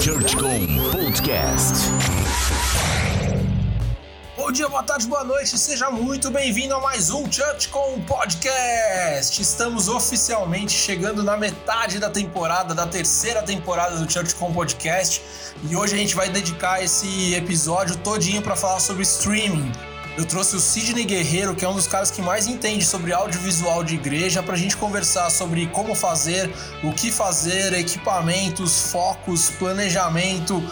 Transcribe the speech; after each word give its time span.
ChurchCom 0.00 0.90
Podcast. 0.92 1.90
Bom 4.34 4.50
dia, 4.50 4.66
boa 4.66 4.82
tarde, 4.82 5.06
boa 5.06 5.22
noite, 5.24 5.58
seja 5.58 5.90
muito 5.90 6.30
bem-vindo 6.30 6.74
a 6.74 6.80
mais 6.80 7.10
um 7.10 7.30
ChurchCom 7.30 8.00
Podcast. 8.06 9.42
Estamos 9.42 9.88
oficialmente 9.88 10.72
chegando 10.72 11.22
na 11.22 11.36
metade 11.36 11.98
da 11.98 12.08
temporada, 12.08 12.74
da 12.74 12.86
terceira 12.86 13.42
temporada 13.42 13.96
do 13.96 14.10
ChurchCom 14.10 14.54
Podcast, 14.54 15.20
e 15.68 15.76
hoje 15.76 15.94
a 15.94 15.98
gente 15.98 16.16
vai 16.16 16.30
dedicar 16.30 16.82
esse 16.82 17.34
episódio 17.34 17.94
todinho 17.98 18.40
para 18.40 18.56
falar 18.56 18.80
sobre 18.80 19.02
streaming. 19.02 19.70
Eu 20.20 20.26
trouxe 20.26 20.54
o 20.54 20.60
Sidney 20.60 21.06
Guerreiro, 21.06 21.54
que 21.54 21.64
é 21.64 21.68
um 21.68 21.74
dos 21.74 21.86
caras 21.86 22.10
que 22.10 22.20
mais 22.20 22.46
entende 22.46 22.84
sobre 22.84 23.10
audiovisual 23.10 23.82
de 23.82 23.94
igreja, 23.94 24.42
para 24.42 24.52
a 24.52 24.58
gente 24.58 24.76
conversar 24.76 25.30
sobre 25.30 25.66
como 25.68 25.94
fazer, 25.94 26.54
o 26.84 26.92
que 26.92 27.10
fazer, 27.10 27.72
equipamentos, 27.72 28.82
focos, 28.92 29.48
planejamento, 29.48 30.62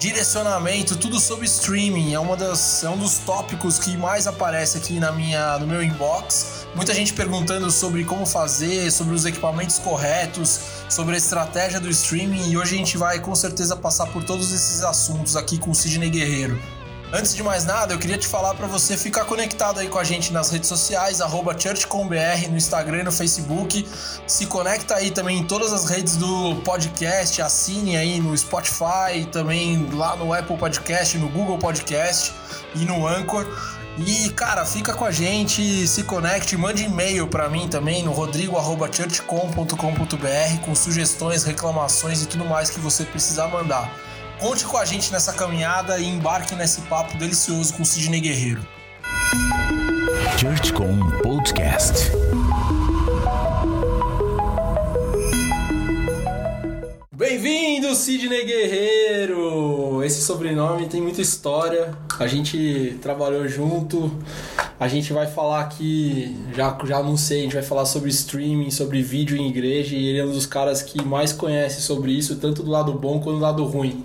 direcionamento, 0.00 0.96
tudo 0.96 1.20
sobre 1.20 1.46
streaming. 1.46 2.14
É, 2.14 2.18
uma 2.18 2.36
das, 2.36 2.82
é 2.82 2.90
um 2.90 2.96
dos 2.96 3.18
tópicos 3.18 3.78
que 3.78 3.96
mais 3.96 4.26
aparece 4.26 4.78
aqui 4.78 4.98
na 4.98 5.12
minha, 5.12 5.56
no 5.60 5.68
meu 5.68 5.84
inbox. 5.84 6.66
Muita 6.74 6.92
gente 6.92 7.12
perguntando 7.12 7.70
sobre 7.70 8.02
como 8.02 8.26
fazer, 8.26 8.90
sobre 8.90 9.14
os 9.14 9.24
equipamentos 9.24 9.78
corretos, 9.78 10.58
sobre 10.88 11.14
a 11.14 11.18
estratégia 11.18 11.78
do 11.78 11.88
streaming 11.88 12.50
e 12.50 12.58
hoje 12.58 12.74
a 12.74 12.78
gente 12.78 12.98
vai 12.98 13.20
com 13.20 13.36
certeza 13.36 13.76
passar 13.76 14.06
por 14.06 14.24
todos 14.24 14.52
esses 14.52 14.82
assuntos 14.82 15.36
aqui 15.36 15.58
com 15.58 15.70
o 15.70 15.74
Sidney 15.76 16.10
Guerreiro. 16.10 16.79
Antes 17.12 17.34
de 17.34 17.42
mais 17.42 17.64
nada, 17.64 17.92
eu 17.92 17.98
queria 17.98 18.16
te 18.16 18.28
falar 18.28 18.54
para 18.54 18.68
você 18.68 18.96
ficar 18.96 19.24
conectado 19.24 19.80
aí 19.80 19.88
com 19.88 19.98
a 19.98 20.04
gente 20.04 20.32
nas 20.32 20.48
redes 20.48 20.68
sociais, 20.68 21.20
arroba 21.20 21.58
ChurchComBR, 21.58 22.46
no 22.48 22.56
Instagram 22.56 23.00
e 23.00 23.02
no 23.02 23.10
Facebook. 23.10 23.84
Se 24.28 24.46
conecta 24.46 24.94
aí 24.94 25.10
também 25.10 25.40
em 25.40 25.44
todas 25.44 25.72
as 25.72 25.90
redes 25.90 26.14
do 26.14 26.54
podcast, 26.64 27.42
assine 27.42 27.96
aí 27.96 28.20
no 28.20 28.38
Spotify, 28.38 29.26
também 29.32 29.88
lá 29.92 30.14
no 30.14 30.32
Apple 30.32 30.56
Podcast, 30.56 31.18
no 31.18 31.28
Google 31.28 31.58
Podcast 31.58 32.32
e 32.76 32.84
no 32.84 33.08
Anchor. 33.08 33.44
E, 33.98 34.30
cara, 34.30 34.64
fica 34.64 34.94
com 34.94 35.04
a 35.04 35.10
gente, 35.10 35.88
se 35.88 36.04
conecte, 36.04 36.56
mande 36.56 36.84
e-mail 36.84 37.26
para 37.26 37.48
mim 37.48 37.66
também 37.66 38.04
no 38.04 38.12
rodrigo.churchcom.com.br 38.12 40.64
com 40.64 40.76
sugestões, 40.76 41.42
reclamações 41.42 42.22
e 42.22 42.26
tudo 42.26 42.44
mais 42.44 42.70
que 42.70 42.78
você 42.78 43.04
precisar 43.04 43.48
mandar. 43.48 43.92
Conte 44.40 44.64
com 44.64 44.78
a 44.78 44.86
gente 44.86 45.12
nessa 45.12 45.34
caminhada 45.34 45.98
e 45.98 46.08
embarque 46.08 46.54
nesse 46.54 46.80
papo 46.82 47.14
delicioso 47.18 47.74
com 47.74 47.82
o 47.82 47.84
Sidney 47.84 48.22
Guerreiro. 48.22 48.66
ChurchCom 50.38 50.98
Podcast. 51.22 52.10
Bem-vindo, 57.14 57.94
Sidney 57.94 58.46
Guerreiro! 58.46 60.02
Esse 60.02 60.22
sobrenome 60.22 60.88
tem 60.88 61.02
muita 61.02 61.20
história. 61.20 61.94
A 62.18 62.26
gente 62.26 62.98
trabalhou 63.02 63.46
junto. 63.46 64.10
A 64.80 64.88
gente 64.88 65.12
vai 65.12 65.26
falar 65.26 65.60
aqui, 65.60 66.34
já, 66.56 66.74
já 66.86 66.96
anunciei, 66.96 67.40
a 67.40 67.42
gente 67.42 67.52
vai 67.52 67.62
falar 67.62 67.84
sobre 67.84 68.08
streaming, 68.08 68.70
sobre 68.70 69.02
vídeo 69.02 69.36
em 69.36 69.46
igreja, 69.46 69.94
e 69.94 70.06
ele 70.06 70.18
é 70.18 70.24
um 70.24 70.32
dos 70.32 70.46
caras 70.46 70.80
que 70.80 71.04
mais 71.04 71.34
conhece 71.34 71.82
sobre 71.82 72.12
isso, 72.12 72.36
tanto 72.36 72.62
do 72.62 72.70
lado 72.70 72.94
bom 72.94 73.20
quanto 73.20 73.36
do 73.36 73.42
lado 73.42 73.62
ruim. 73.66 74.02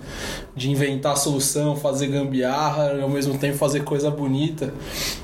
De 0.54 0.70
inventar 0.70 1.16
solução, 1.16 1.76
fazer 1.76 2.08
gambiarra 2.08 2.92
e 2.92 3.00
ao 3.00 3.08
mesmo 3.08 3.38
tempo 3.38 3.56
fazer 3.56 3.84
coisa 3.84 4.10
bonita. 4.10 4.70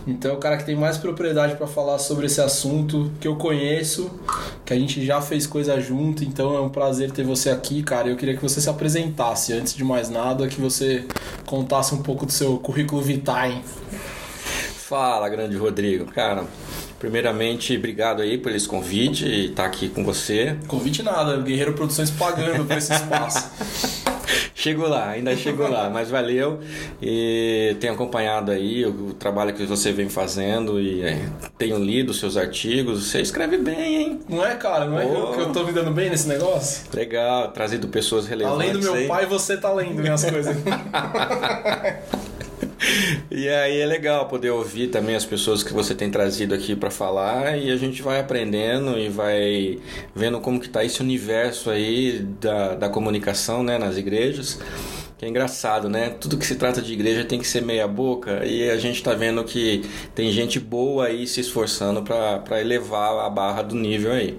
Então 0.07 0.31
é 0.31 0.35
o 0.35 0.39
cara 0.39 0.57
que 0.57 0.65
tem 0.65 0.75
mais 0.75 0.97
propriedade 0.97 1.55
para 1.57 1.67
falar 1.67 1.99
sobre 1.99 2.25
esse 2.25 2.41
assunto, 2.41 3.13
que 3.21 3.29
eu 3.29 3.37
conheço, 3.37 4.11
que 4.65 4.73
a 4.73 4.79
gente 4.79 5.05
já 5.05 5.21
fez 5.21 5.47
coisa 5.47 5.79
junto, 5.79 6.25
então 6.25 6.57
é 6.57 6.61
um 6.63 6.71
prazer 6.71 7.11
ter 7.11 7.25
você 7.25 7.51
aqui, 7.51 7.83
cara. 7.83 8.09
Eu 8.09 8.17
queria 8.17 8.35
que 8.35 8.43
você 8.43 8.59
se 8.59 8.71
apresentasse, 8.71 9.53
antes 9.53 9.75
de 9.75 9.85
mais 9.85 10.09
nada, 10.09 10.49
que 10.49 10.59
você 10.59 11.05
contasse 11.45 11.95
um 11.95 12.03
pouco 12.03 12.25
do 12.25 12.33
seu 12.33 12.57
currículo 12.57 13.03
vitae. 13.03 13.61
Fala, 14.93 15.27
grande 15.31 15.57
Rodrigo. 15.57 16.05
Cara, 16.05 16.45
primeiramente, 16.99 17.75
obrigado 17.75 18.21
aí 18.21 18.37
por 18.37 18.53
esse 18.53 18.69
convite 18.69 19.25
e 19.25 19.47
estar 19.47 19.65
aqui 19.65 19.89
com 19.89 20.05
você. 20.05 20.55
Convite 20.69 21.03
nada, 21.03 21.39
Guerreiro 21.39 21.73
Produções 21.73 22.11
pagando 22.11 22.67
por 22.67 22.77
esse 22.77 22.93
espaço. 22.93 23.51
Chegou 24.55 24.87
lá, 24.87 25.09
ainda 25.09 25.35
chegou 25.35 25.69
lá, 25.69 25.91
mas 25.91 26.09
valeu 26.09 26.61
e 27.03 27.75
tenho 27.81 27.95
acompanhado 27.95 28.53
aí 28.53 28.87
o, 28.87 29.13
trabalho 29.13 29.53
que 29.53 29.65
você 29.65 29.91
vem 29.93 30.09
fazendo 30.09 30.81
e 30.81 31.03
é, 31.03 31.21
tenho 31.59 31.79
lido 31.79 32.15
seus 32.15 32.37
artigos. 32.37 33.09
Você 33.09 33.21
escreve 33.21 33.59
bem, 33.59 33.97
hein? 33.97 34.21
Não 34.29 34.47
é, 34.47 34.55
cara? 34.55 34.85
Não 34.85 35.01
é 35.01 35.05
Oh. 35.05 35.33
que 35.33 35.41
eu 35.41 35.53
tô 35.53 35.65
me 35.65 35.73
dando 35.73 35.91
bem 35.91 36.11
nesse 36.11 36.29
negócio? 36.29 36.85
Legal, 36.95 37.49
trazido 37.49 37.89
pessoas 37.89 38.27
relevantes. 38.27 38.61
Além 38.61 38.73
do 38.73 38.79
meu 38.79 38.95
aí. 38.95 39.09
pai, 39.09 39.27
você 39.27 39.57
tá 39.57 39.73
lendo 39.73 40.01
minhas 40.01 40.25
coisas. 40.25 40.57
E 43.31 43.49
aí 43.49 43.81
é 43.81 43.87
legal 43.87 44.29
poder 44.29 44.51
ouvir 44.51 44.89
também 44.89 45.15
as 45.15 45.25
pessoas 45.25 45.63
que 45.63 45.73
você 45.73 45.95
tem 45.95 46.11
trazido 46.11 46.55
aqui 46.55 46.77
para 46.77 46.91
falar 46.91 47.59
e 47.59 47.71
a 47.71 47.77
gente 47.77 48.03
vai 48.03 48.21
aprendendo 48.21 48.99
e 48.99 49.09
vai 49.09 49.79
vendo 50.15 50.41
como 50.41 50.61
que 50.61 50.69
tá 50.69 50.85
esse 50.85 51.01
universo 51.01 51.71
aí 51.71 52.19
da, 52.41 52.75
da 52.75 52.89
comunicação 52.89 53.63
né, 53.63 53.79
nas 53.79 53.97
igrejas. 53.97 54.61
É 55.23 55.29
engraçado, 55.29 55.89
né? 55.89 56.11
Tudo 56.11 56.37
que 56.37 56.45
se 56.45 56.57
trata 56.57 56.83
de 56.83 56.93
igreja 56.93 57.25
tem 57.25 57.39
que 57.39 57.47
ser 57.47 57.63
meia 57.63 57.87
boca 57.87 58.45
e 58.45 58.69
a 58.69 58.77
gente 58.77 59.01
tá 59.01 59.15
vendo 59.15 59.45
que 59.45 59.89
tem 60.17 60.33
gente 60.33 60.59
boa 60.59 61.07
aí 61.07 61.29
se 61.29 61.41
esforçando 61.41 62.03
para 62.03 62.61
elevar 62.61 63.25
a 63.25 63.31
barra 63.31 63.63
do 63.63 63.77
nível 63.77 64.11
aí. 64.11 64.37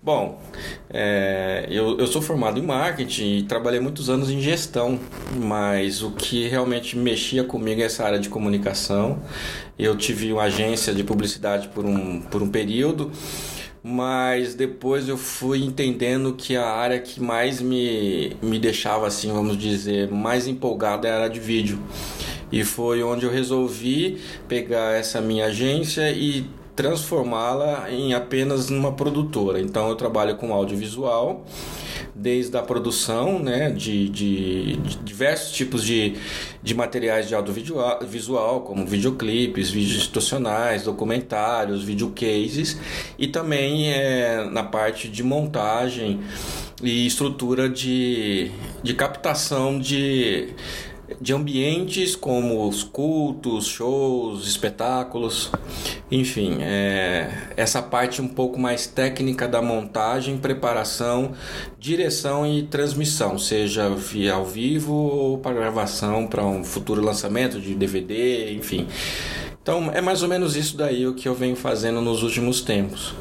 Bom, 0.00 0.40
é, 0.88 1.66
eu, 1.68 1.98
eu 1.98 2.06
sou 2.06 2.22
formado 2.22 2.60
em 2.60 2.62
marketing 2.62 3.38
e 3.38 3.42
trabalhei 3.42 3.80
muitos 3.80 4.08
anos 4.08 4.30
em 4.30 4.40
gestão, 4.40 5.00
mas 5.34 6.00
o 6.00 6.12
que 6.12 6.46
realmente 6.46 6.96
mexia 6.96 7.42
comigo 7.42 7.80
é 7.80 7.84
essa 7.84 8.04
área 8.04 8.20
de 8.20 8.28
comunicação. 8.28 9.20
Eu 9.76 9.96
tive 9.96 10.32
uma 10.32 10.44
agência 10.44 10.94
de 10.94 11.02
publicidade 11.02 11.66
por 11.70 11.84
um, 11.84 12.20
por 12.20 12.40
um 12.40 12.48
período, 12.48 13.10
mas 13.86 14.54
depois 14.54 15.10
eu 15.10 15.18
fui 15.18 15.62
entendendo 15.62 16.32
que 16.32 16.56
a 16.56 16.66
área 16.66 16.98
que 16.98 17.20
mais 17.20 17.60
me, 17.60 18.34
me 18.40 18.58
deixava, 18.58 19.06
assim, 19.06 19.30
vamos 19.30 19.58
dizer, 19.58 20.10
mais 20.10 20.48
empolgado 20.48 21.06
era 21.06 21.26
a 21.26 21.28
de 21.28 21.38
vídeo. 21.38 21.78
E 22.50 22.64
foi 22.64 23.02
onde 23.02 23.26
eu 23.26 23.30
resolvi 23.30 24.18
pegar 24.48 24.94
essa 24.94 25.20
minha 25.20 25.46
agência 25.46 26.10
e 26.10 26.46
transformá-la 26.74 27.90
em 27.90 28.14
apenas 28.14 28.70
uma 28.70 28.92
produtora. 28.92 29.60
Então 29.60 29.88
eu 29.88 29.94
trabalho 29.94 30.36
com 30.36 30.52
audiovisual, 30.52 31.44
desde 32.14 32.56
a 32.56 32.62
produção 32.62 33.38
né, 33.38 33.70
de, 33.70 34.08
de, 34.08 34.76
de 34.76 34.96
diversos 34.98 35.52
tipos 35.52 35.84
de, 35.84 36.16
de 36.62 36.74
materiais 36.74 37.28
de 37.28 37.34
audiovisual, 37.34 38.00
visual, 38.06 38.60
como 38.62 38.86
videoclipes, 38.86 39.70
vídeos 39.70 39.96
institucionais, 39.96 40.84
documentários, 40.84 41.82
videocases, 41.82 42.78
e 43.18 43.26
também 43.26 43.92
é, 43.92 44.48
na 44.50 44.62
parte 44.62 45.08
de 45.08 45.22
montagem 45.22 46.20
e 46.82 47.06
estrutura 47.06 47.68
de, 47.68 48.50
de 48.82 48.94
captação 48.94 49.78
de 49.78 50.48
de 51.20 51.32
ambientes 51.32 52.16
como 52.16 52.68
os 52.68 52.82
cultos, 52.82 53.66
shows, 53.66 54.46
espetáculos, 54.46 55.50
enfim, 56.10 56.58
é, 56.60 57.30
essa 57.56 57.82
parte 57.82 58.20
um 58.20 58.28
pouco 58.28 58.58
mais 58.58 58.86
técnica 58.86 59.46
da 59.48 59.60
montagem, 59.62 60.38
preparação, 60.38 61.32
direção 61.78 62.46
e 62.46 62.62
transmissão, 62.62 63.38
seja 63.38 63.88
via 63.90 64.34
ao 64.34 64.44
vivo 64.44 64.94
ou 64.94 65.38
para 65.38 65.52
gravação 65.54 66.26
para 66.26 66.44
um 66.44 66.64
futuro 66.64 67.02
lançamento 67.02 67.60
de 67.60 67.74
DVD, 67.74 68.52
enfim. 68.54 68.86
Então 69.62 69.90
é 69.92 70.00
mais 70.00 70.22
ou 70.22 70.28
menos 70.28 70.56
isso 70.56 70.76
daí 70.76 71.06
o 71.06 71.14
que 71.14 71.26
eu 71.26 71.34
venho 71.34 71.56
fazendo 71.56 72.00
nos 72.00 72.22
últimos 72.22 72.60
tempos. 72.60 73.14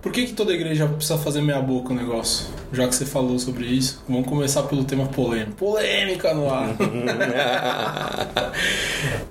Por 0.00 0.12
que, 0.12 0.26
que 0.26 0.34
toda 0.34 0.52
igreja 0.52 0.86
precisa 0.86 1.16
fazer 1.16 1.40
meia 1.40 1.60
boca 1.60 1.92
o 1.92 1.96
negócio? 1.96 2.46
Já 2.74 2.88
que 2.88 2.94
você 2.94 3.06
falou 3.06 3.38
sobre 3.38 3.66
isso, 3.66 4.02
vamos 4.08 4.26
começar 4.26 4.64
pelo 4.64 4.84
tema 4.84 5.06
polêmico. 5.06 5.52
Polêmica 5.52 6.34
no 6.34 6.52
ar! 6.52 6.74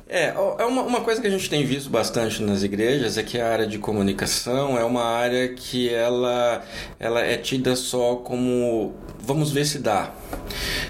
é, 0.07 0.28
é 0.28 0.66
uma, 0.66 0.84
uma 0.84 1.01
coisa 1.01 1.19
que 1.19 1.28
a 1.28 1.30
gente 1.30 1.50
tem 1.50 1.66
visto 1.66 1.90
bastante 1.90 2.42
nas 2.42 2.63
igrejas 2.63 3.18
é 3.18 3.24
que 3.24 3.38
a 3.38 3.51
área 3.51 3.68
de 3.68 3.78
comunicação 3.80 4.78
é 4.78 4.86
uma 4.86 5.04
área 5.04 5.50
que 5.50 5.90
ela, 5.90 6.63
ela 6.98 7.19
é 7.19 7.36
tida 7.36 7.75
só 7.75 8.16
como 8.16 8.94
vamos 9.19 9.51
ver 9.51 9.66
se 9.66 9.80
dá. 9.80 10.12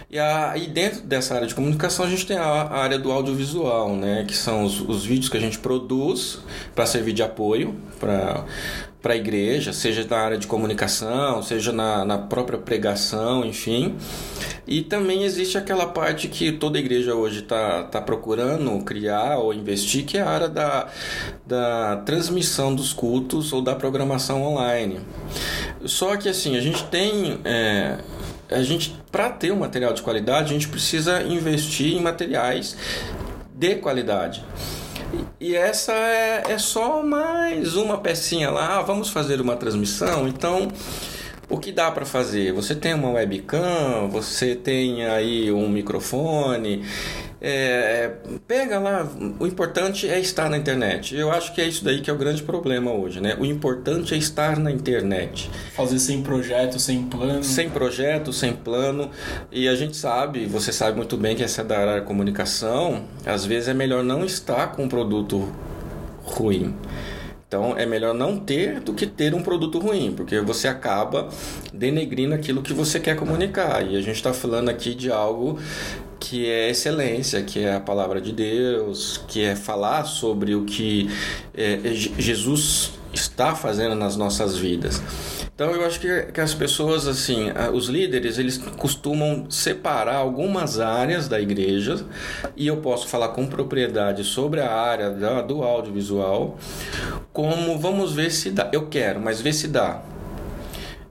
E, 0.10 0.20
a, 0.20 0.54
e 0.56 0.68
dentro 0.68 1.02
dessa 1.02 1.34
área 1.34 1.48
de 1.48 1.56
comunicação 1.56 2.06
a 2.06 2.10
gente 2.10 2.28
tem 2.28 2.38
a, 2.38 2.44
a 2.44 2.84
área 2.84 3.00
do 3.00 3.12
audiovisual, 3.12 3.96
né? 3.96 4.26
Que 4.28 4.36
são 4.36 4.64
os, 4.64 4.80
os 4.80 5.04
vídeos 5.04 5.30
que 5.30 5.38
a 5.38 5.40
gente 5.40 5.58
produz 5.58 6.40
para 6.76 6.86
servir 6.86 7.14
de 7.14 7.24
apoio 7.24 7.76
para 8.00 8.46
para 9.04 9.16
a 9.16 9.18
igreja, 9.18 9.74
seja 9.74 10.08
na 10.10 10.18
área 10.18 10.38
de 10.38 10.48
comunicação, 10.48 11.44
seja 11.44 11.74
na, 11.74 12.06
na 12.06 12.18
própria 12.44 12.60
pregação, 12.60 13.46
enfim. 13.46 13.96
E 14.68 14.82
também 14.82 15.24
existe 15.24 15.58
aquela 15.58 15.88
parte 15.88 16.28
que 16.28 16.52
toda 16.52 16.78
igreja 16.78 17.16
hoje 17.16 17.40
está 17.40 17.84
tá 17.84 18.02
procurando 18.02 18.84
criar 18.84 19.38
ou 19.38 19.54
investir, 19.54 20.06
que 20.06 20.18
é 20.18 20.22
a 20.22 20.30
área 20.30 20.50
da, 20.50 20.88
da 21.46 21.98
transmissão 22.06 22.74
dos 22.74 22.94
cultos 22.94 23.52
ou 23.54 23.62
da 23.62 23.76
programação 23.76 24.44
online. 24.44 25.00
Só 25.86 26.16
que 26.18 26.30
assim, 26.30 26.58
a 26.58 26.62
gente 26.62 26.84
tem. 26.86 27.40
É, 27.44 27.98
a 28.50 28.62
gente, 28.62 28.96
para 29.12 29.30
ter 29.30 29.52
um 29.52 29.58
material 29.58 29.94
de 29.94 30.02
qualidade, 30.02 30.52
a 30.52 30.54
gente 30.54 30.68
precisa 30.68 31.24
investir 31.24 31.96
em 31.96 32.02
materiais 32.02 32.78
de 33.54 33.76
qualidade. 33.76 34.44
E 35.40 35.56
essa 35.56 35.94
é, 35.94 36.44
é 36.50 36.58
só 36.58 37.04
mais 37.04 37.76
uma 37.76 37.98
pecinha 37.98 38.50
lá. 38.50 38.80
Ah, 38.80 38.82
vamos 38.82 39.10
fazer 39.10 39.42
uma 39.42 39.56
transmissão. 39.56 40.28
Então, 40.28 40.72
o 41.50 41.58
que 41.58 41.72
dá 41.72 41.92
para 41.92 42.06
fazer? 42.06 42.52
Você 42.54 42.76
tem 42.76 42.94
uma 42.94 43.12
webcam, 43.12 44.08
você 44.10 44.56
tem 44.56 45.06
aí 45.06 45.52
um 45.52 45.70
microfone. 45.70 46.84
É, 47.46 48.10
pega 48.48 48.80
lá, 48.80 49.06
o 49.38 49.46
importante 49.46 50.08
é 50.08 50.18
estar 50.18 50.50
na 50.50 50.58
internet. 50.58 51.14
Eu 51.14 51.30
acho 51.30 51.54
que 51.54 51.60
é 51.60 51.68
isso 51.68 51.84
daí 51.84 52.00
que 52.00 52.10
é 52.10 52.14
o 52.14 52.18
grande 52.18 52.42
problema 52.42 52.92
hoje, 52.92 53.20
né? 53.20 53.36
O 53.38 53.46
importante 53.46 54.14
é 54.14 54.18
estar 54.18 54.58
na 54.58 54.72
internet. 54.72 55.52
Fazer 55.76 56.00
sem 56.00 56.22
projeto, 56.24 56.80
sem 56.80 57.04
plano. 57.04 57.44
Sem 57.44 57.70
projeto, 57.70 58.32
sem 58.32 58.54
plano. 58.54 59.12
E 59.52 59.68
a 59.68 59.76
gente 59.76 59.98
sabe, 59.98 60.46
você 60.46 60.72
sabe 60.72 60.96
muito 60.96 61.18
bem 61.18 61.36
que 61.36 61.44
essa 61.44 61.62
é 61.62 61.66
da 61.66 61.78
área 61.78 61.94
da 61.96 62.02
comunicação, 62.02 63.04
às 63.26 63.46
vezes 63.46 63.68
é 63.68 63.74
melhor 63.74 64.04
não 64.04 64.24
estar 64.24 64.68
com 64.68 64.84
um 64.84 64.90
produto 64.90 65.52
ruim. 66.24 66.74
Então 67.54 67.78
é 67.78 67.86
melhor 67.86 68.16
não 68.16 68.36
ter 68.36 68.80
do 68.80 68.96
que 68.96 69.06
ter 69.06 69.36
um 69.36 69.44
produto 69.44 69.78
ruim, 69.78 70.12
porque 70.12 70.40
você 70.42 70.68
acaba 70.68 71.30
denegrindo 71.72 72.34
aquilo 72.34 72.64
que 72.64 72.74
você 72.74 73.00
quer 73.00 73.16
comunicar. 73.16 73.88
E 73.88 73.96
a 73.96 74.02
gente 74.02 74.16
está 74.16 74.34
falando 74.34 74.70
aqui 74.70 74.96
de 74.96 75.12
algo 75.12 75.60
que 76.20 76.50
é 76.50 76.72
excelência, 76.72 77.44
que 77.44 77.60
é 77.60 77.76
a 77.76 77.80
palavra 77.80 78.20
de 78.20 78.32
Deus, 78.32 79.24
que 79.28 79.44
é 79.44 79.56
falar 79.56 80.06
sobre 80.06 80.56
o 80.56 80.66
que 80.66 81.08
é, 81.54 81.80
Jesus 81.94 82.94
está 83.14 83.54
fazendo 83.54 83.94
nas 83.94 84.18
nossas 84.18 84.58
vidas. 84.58 85.00
Então 85.56 85.70
eu 85.72 85.86
acho 85.86 86.00
que, 86.00 86.24
que 86.32 86.42
as 86.42 86.54
pessoas, 86.54 87.08
assim, 87.08 87.52
os 87.74 87.88
líderes, 87.88 88.40
eles 88.40 88.58
costumam 88.58 89.50
separar 89.52 90.16
algumas 90.16 90.80
áreas 90.80 91.28
da 91.28 91.40
igreja 91.40 92.04
e 92.56 92.66
eu 92.66 92.78
posso 92.78 93.08
falar 93.08 93.30
com 93.30 93.46
propriedade 93.46 94.24
sobre 94.24 94.62
a 94.62 94.72
área 94.72 95.12
da, 95.12 95.44
do 95.44 95.62
audiovisual, 95.62 96.58
como 97.32 97.78
vamos 97.78 98.14
ver 98.14 98.32
se 98.32 98.50
dá. 98.50 98.68
Eu 98.74 98.88
quero, 98.88 99.20
mas 99.20 99.42
ver 99.42 99.54
se 99.54 99.68
dá. 99.68 100.02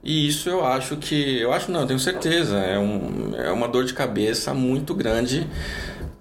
E 0.03 0.27
isso 0.27 0.49
eu 0.49 0.65
acho 0.65 0.97
que. 0.97 1.39
Eu 1.39 1.53
acho 1.53 1.71
não, 1.71 1.81
eu 1.81 1.87
tenho 1.87 1.99
certeza. 1.99 2.57
É, 2.57 2.77
um, 2.77 3.33
é 3.37 3.49
uma 3.49 3.69
dor 3.69 3.85
de 3.85 3.93
cabeça 3.93 4.53
muito 4.53 4.93
grande 4.93 5.47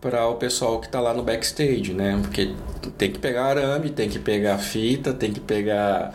para 0.01 0.29
o 0.29 0.37
pessoal 0.37 0.79
que 0.79 0.87
está 0.87 1.01
lá 1.01 1.13
no 1.13 1.25
backstage, 1.25 1.93
né? 1.93 2.17
Porque 2.23 2.55
tem 2.97 3.11
que 3.11 3.19
pegar 3.19 3.47
arame, 3.47 3.91
tem 3.91 4.09
que 4.09 4.21
pegar 4.21 4.59
fita, 4.59 5.13
tem 5.13 5.33
que 5.33 5.41
pegar 5.41 6.15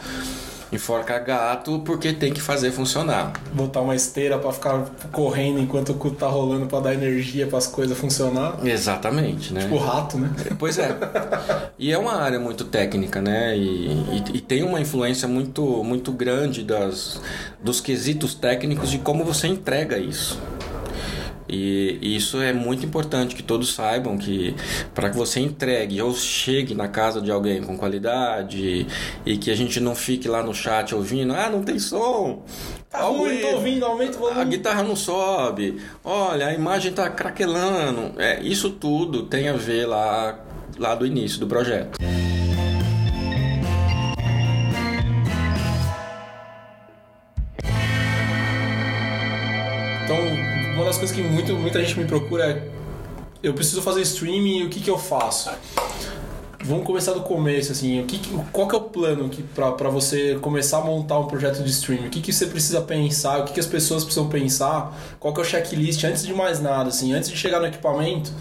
enforca 0.72 1.18
gato 1.19 1.80
porque 1.86 2.14
tem 2.14 2.34
que 2.34 2.42
fazer 2.42 2.72
funcionar. 2.72 3.34
Botar 3.54 3.81
uma 3.81 3.96
esteira 3.96 4.38
para 4.38 4.52
ficar 4.52 4.86
correndo 5.12 5.60
enquanto 5.60 5.90
o 5.90 5.94
cu 5.96 6.12
tá 6.12 6.28
rolando 6.28 6.66
para 6.66 6.80
dar 6.80 6.94
energia 6.94 7.48
para 7.48 7.58
as 7.58 7.68
coisas 7.68 7.98
funcionar. 7.98 8.60
Exatamente, 8.66 9.54
né? 9.54 9.62
Tipo 9.62 9.78
rato, 9.78 10.18
né? 10.18 10.30
Pois 10.60 10.78
é. 10.78 10.96
e 11.78 11.92
é 11.92 11.98
uma 11.98 12.16
área 12.16 12.40
muito 12.40 12.66
técnica, 12.66 13.22
né? 13.22 13.58
E, 13.58 13.88
e, 13.88 14.24
e, 14.36 14.42
tem 14.42 14.64
uma 14.64 14.80
influência 14.80 15.28
muito, 15.28 15.84
muito 15.84 16.12
grande 16.12 16.64
das, 16.64 17.22
dos 17.62 17.80
quesitos 17.80 18.34
técnicos 18.34 18.90
de 18.90 18.98
como 18.98 19.24
você 19.24 19.48
entrega 19.48 19.98
isso. 19.98 20.40
E 21.50 21.98
isso 22.02 22.42
é 22.42 22.52
muito 22.52 22.86
importante 22.86 23.36
que 23.36 23.44
todos 23.44 23.74
saibam 23.74 24.18
que 24.18 24.56
para 24.94 25.10
que 25.10 25.16
você 25.16 25.40
entregue 25.40 26.02
ou 26.02 26.14
chegue 26.14 26.74
na 26.74 26.88
casa 26.88 27.22
de 27.22 27.32
alguém 27.32 27.62
com 27.62 27.78
qualidade 27.78 28.86
e 29.26 29.38
que 29.38 29.50
a 29.50 29.56
gente 29.56 29.80
não 29.80 29.96
fique 29.96 30.28
lá 30.28 30.44
no 30.44 30.54
chat 30.54 30.94
ouvindo, 30.94 31.34
ah, 31.34 31.50
não 31.50 31.64
tem 31.64 31.80
som. 31.80 32.44
Tá 32.90 33.02
ruim, 33.04 33.40
tô 33.40 33.48
ouvindo, 33.48 33.86
aumenta 33.86 34.18
o 34.18 34.20
volume. 34.20 34.42
A 34.42 34.44
guitarra 34.44 34.84
não 34.84 34.96
sobe. 34.96 35.82
Olha, 36.04 36.48
a 36.48 36.54
imagem 36.54 36.94
tá 36.94 37.10
craquelando. 37.10 38.20
É, 38.20 38.42
isso 38.42 38.72
tudo 38.72 39.24
tem 39.24 39.50
a 39.50 39.54
ver 39.54 39.86
lá 39.86 40.40
lá 40.78 40.94
do 40.94 41.06
início 41.06 41.40
do 41.40 41.48
projeto. 41.48 41.98
uma 50.10 50.56
das 50.88 50.98
coisas 50.98 51.16
que 51.16 51.22
muito, 51.22 51.54
muita 51.54 51.84
gente 51.84 52.00
me 52.00 52.06
procura 52.06 52.45
é 52.45 52.78
eu 53.44 53.54
preciso 53.54 53.81
fazer 53.81 54.01
streaming, 54.01 54.66
o 54.66 54.69
que, 54.69 54.80
que 54.80 54.89
eu 54.89 54.98
faço? 54.98 55.51
Vamos 56.68 56.86
começar 56.86 57.14
do 57.14 57.22
começo, 57.22 57.72
assim, 57.72 58.02
o 58.02 58.04
que, 58.04 58.19
qual 58.52 58.68
que 58.68 58.75
é 58.75 58.78
o 58.78 58.81
plano 58.81 59.31
para 59.56 59.88
você 59.88 60.38
começar 60.42 60.80
a 60.80 60.81
montar 60.81 61.18
um 61.18 61.25
projeto 61.25 61.64
de 61.64 61.69
streaming? 61.69 62.08
O 62.08 62.10
que, 62.10 62.19
que 62.19 62.34
você 62.34 62.46
precisa 62.46 62.81
pensar? 62.81 63.40
O 63.40 63.46
que, 63.46 63.54
que 63.54 63.60
as 63.62 63.66
pessoas 63.66 64.04
precisam 64.04 64.28
pensar? 64.28 64.94
Qual 65.18 65.34
que 65.34 65.40
é 65.40 65.44
o 65.44 65.46
checklist? 65.46 66.04
Antes 66.04 66.25
de 66.25 66.34
mais 66.34 66.60
nada, 66.60 66.90
assim, 66.90 67.14
antes 67.14 67.30
de 67.30 67.38
chegar 67.38 67.62
no 67.62 67.68
equipamento, 67.68 68.34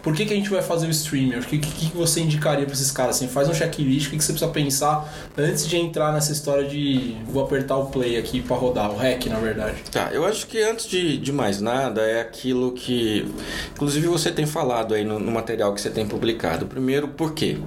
por 0.00 0.14
que, 0.14 0.24
que 0.24 0.32
a 0.32 0.36
gente 0.36 0.48
vai 0.48 0.62
fazer 0.62 0.86
o 0.86 0.90
streaming? 0.90 1.40
O 1.40 1.42
que, 1.42 1.58
que, 1.58 1.90
que 1.90 1.96
você 1.96 2.20
indicaria 2.20 2.64
para 2.64 2.72
esses 2.72 2.92
caras? 2.92 3.16
Assim, 3.16 3.26
faz 3.26 3.48
um 3.48 3.54
checklist, 3.54 4.06
o 4.06 4.10
que, 4.10 4.18
que 4.18 4.24
você 4.24 4.32
precisa 4.32 4.52
pensar 4.52 5.12
antes 5.36 5.66
de 5.66 5.76
entrar 5.76 6.12
nessa 6.12 6.30
história 6.30 6.68
de 6.68 7.16
vou 7.26 7.42
apertar 7.42 7.76
o 7.78 7.86
play 7.86 8.16
aqui 8.16 8.40
para 8.40 8.54
rodar, 8.54 8.92
o 8.92 8.96
REC, 8.96 9.26
na 9.26 9.40
verdade. 9.40 9.74
Tá, 9.90 10.10
eu 10.12 10.24
acho 10.24 10.46
que 10.46 10.62
antes 10.62 10.86
de, 10.86 11.18
de 11.18 11.32
mais 11.32 11.60
nada 11.60 12.02
é 12.02 12.20
aquilo 12.20 12.70
que, 12.70 13.28
inclusive 13.72 14.06
você 14.06 14.30
tem 14.30 14.46
falado 14.46 14.94
aí 14.94 15.04
no, 15.04 15.18
no 15.18 15.32
material 15.32 15.74
que 15.74 15.80
você 15.80 15.90
tem 15.90 16.06
publicado. 16.06 16.66
Primeiro, 16.66 17.08
por 17.08 17.34
quê? 17.34 17.58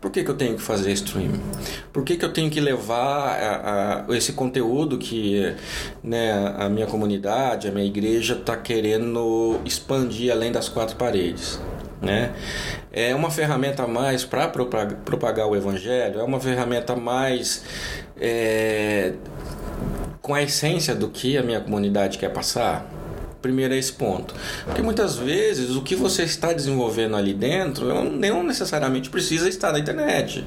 Por 0.00 0.12
que, 0.12 0.22
que 0.22 0.30
eu 0.30 0.36
tenho 0.36 0.54
que 0.54 0.62
fazer 0.62 0.92
streaming? 0.92 1.40
Por 1.92 2.04
que, 2.04 2.16
que 2.16 2.24
eu 2.24 2.32
tenho 2.32 2.48
que 2.48 2.60
levar 2.60 3.36
a, 3.36 4.06
a, 4.08 4.16
esse 4.16 4.32
conteúdo 4.32 4.96
que 4.96 5.54
né, 6.02 6.54
a 6.56 6.68
minha 6.68 6.86
comunidade, 6.86 7.66
a 7.66 7.72
minha 7.72 7.84
igreja 7.84 8.34
está 8.34 8.56
querendo 8.56 9.58
expandir 9.64 10.32
além 10.32 10.52
das 10.52 10.68
quatro 10.68 10.96
paredes? 10.96 11.60
Né? 12.00 12.32
É 12.92 13.12
uma 13.12 13.28
ferramenta 13.28 13.82
a 13.82 13.88
mais 13.88 14.24
para 14.24 14.46
propagar 14.48 15.48
o 15.48 15.56
evangelho, 15.56 16.20
é 16.20 16.22
uma 16.22 16.38
ferramenta 16.38 16.92
a 16.92 16.96
mais 16.96 17.64
é, 18.20 19.14
com 20.22 20.32
a 20.32 20.42
essência 20.42 20.94
do 20.94 21.08
que 21.08 21.36
a 21.36 21.42
minha 21.42 21.60
comunidade 21.60 22.18
quer 22.18 22.32
passar. 22.32 22.97
Primeiro 23.40 23.74
é 23.74 23.78
esse 23.78 23.92
ponto. 23.92 24.34
Porque 24.64 24.82
muitas 24.82 25.16
vezes 25.16 25.76
o 25.76 25.82
que 25.82 25.94
você 25.94 26.24
está 26.24 26.52
desenvolvendo 26.52 27.16
ali 27.16 27.32
dentro 27.32 27.86
não 28.04 28.42
necessariamente 28.42 29.10
precisa 29.10 29.48
estar 29.48 29.72
na 29.72 29.78
internet. 29.78 30.44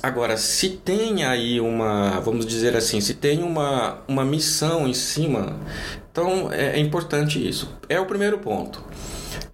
Agora, 0.00 0.36
se 0.36 0.68
tem 0.70 1.24
aí 1.24 1.60
uma, 1.60 2.20
vamos 2.20 2.46
dizer 2.46 2.76
assim, 2.76 3.00
se 3.00 3.14
tem 3.14 3.42
uma, 3.42 3.98
uma 4.06 4.24
missão 4.24 4.86
em 4.86 4.94
cima, 4.94 5.56
então 6.12 6.52
é, 6.52 6.76
é 6.76 6.78
importante 6.78 7.46
isso. 7.46 7.76
É 7.88 7.98
o 7.98 8.06
primeiro 8.06 8.38
ponto. 8.38 8.82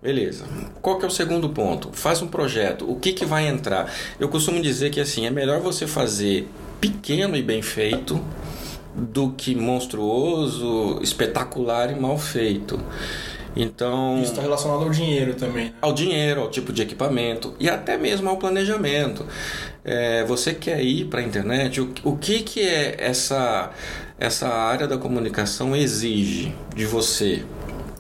Beleza. 0.02 0.44
Qual 0.82 0.98
que 0.98 1.04
é 1.06 1.08
o 1.08 1.10
segundo 1.10 1.48
ponto? 1.48 1.88
Faz 1.94 2.20
um 2.20 2.26
projeto. 2.26 2.84
O 2.90 2.96
que, 2.96 3.14
que 3.14 3.24
vai 3.24 3.48
entrar? 3.48 3.90
Eu 4.20 4.28
costumo 4.28 4.60
dizer 4.60 4.90
que 4.90 5.00
assim, 5.00 5.24
é 5.24 5.30
melhor 5.30 5.60
você 5.60 5.86
fazer 5.86 6.46
pequeno 6.78 7.34
e 7.36 7.42
bem 7.42 7.62
feito 7.62 8.22
do 8.94 9.30
que 9.32 9.54
monstruoso, 9.54 11.00
espetacular 11.02 11.90
e 11.90 11.98
mal 11.98 12.16
feito. 12.16 12.80
Então. 13.56 14.20
Isso 14.20 14.32
está 14.32 14.42
relacionado 14.42 14.82
ao 14.82 14.90
dinheiro 14.90 15.34
também. 15.34 15.66
Né? 15.66 15.72
Ao 15.80 15.92
dinheiro, 15.92 16.40
ao 16.40 16.50
tipo 16.50 16.72
de 16.72 16.82
equipamento 16.82 17.54
e 17.58 17.68
até 17.68 17.96
mesmo 17.96 18.28
ao 18.28 18.36
planejamento. 18.36 19.26
É, 19.84 20.24
você 20.24 20.54
quer 20.54 20.82
ir 20.82 21.06
para 21.06 21.20
a 21.20 21.22
internet? 21.22 21.80
O, 21.80 21.92
o 22.04 22.16
que, 22.16 22.42
que 22.42 22.60
é 22.60 22.96
essa, 22.98 23.70
essa 24.18 24.48
área 24.48 24.86
da 24.86 24.96
comunicação 24.96 25.76
exige 25.76 26.54
de 26.74 26.86
você? 26.86 27.44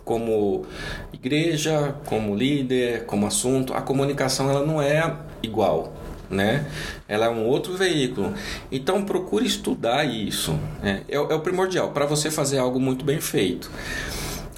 Como 0.04 0.66
igreja, 1.12 1.94
como 2.04 2.34
líder, 2.34 3.04
como 3.06 3.26
assunto, 3.26 3.72
a 3.72 3.80
comunicação 3.80 4.50
ela 4.50 4.64
não 4.64 4.82
é 4.82 5.14
igual 5.42 5.92
né? 6.30 6.66
Ela 7.08 7.26
é 7.26 7.30
um 7.30 7.46
outro 7.46 7.76
veículo. 7.76 8.32
Então 8.70 9.04
procure 9.04 9.46
estudar 9.46 10.04
isso. 10.04 10.58
Né? 10.82 11.02
É, 11.08 11.16
é 11.16 11.18
o 11.18 11.40
primordial 11.40 11.90
para 11.90 12.06
você 12.06 12.30
fazer 12.30 12.58
algo 12.58 12.80
muito 12.80 13.04
bem 13.04 13.20
feito. 13.20 13.70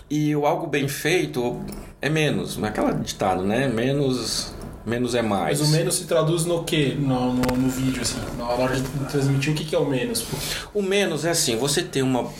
E 0.08 0.34
o 0.36 0.46
algo 0.46 0.66
bem 0.66 0.86
feito 0.88 1.60
é 2.00 2.08
menos, 2.08 2.62
aquela 2.62 2.92
ditado, 2.92 3.42
né? 3.42 3.66
Menos 3.66 4.54
menos 4.84 5.16
é 5.16 5.22
mais. 5.22 5.58
Mas 5.58 5.68
o 5.68 5.72
menos 5.72 5.96
se 5.96 6.04
traduz 6.04 6.44
no 6.44 6.62
que 6.62 6.94
no, 6.94 7.32
no, 7.32 7.42
no, 7.42 7.68
vídeo, 7.68 8.00
assim, 8.02 8.20
na 8.38 8.48
hora 8.48 8.76
de 8.76 8.88
transmitir, 9.10 9.52
o 9.52 9.56
que, 9.56 9.64
que 9.64 9.74
é 9.74 9.78
o 9.78 9.84
menos? 9.84 10.24
O 10.72 10.80
menos 10.80 11.24
é 11.24 11.30
assim, 11.30 11.56
você 11.56 11.82
tem 11.82 12.02
uma 12.02 12.30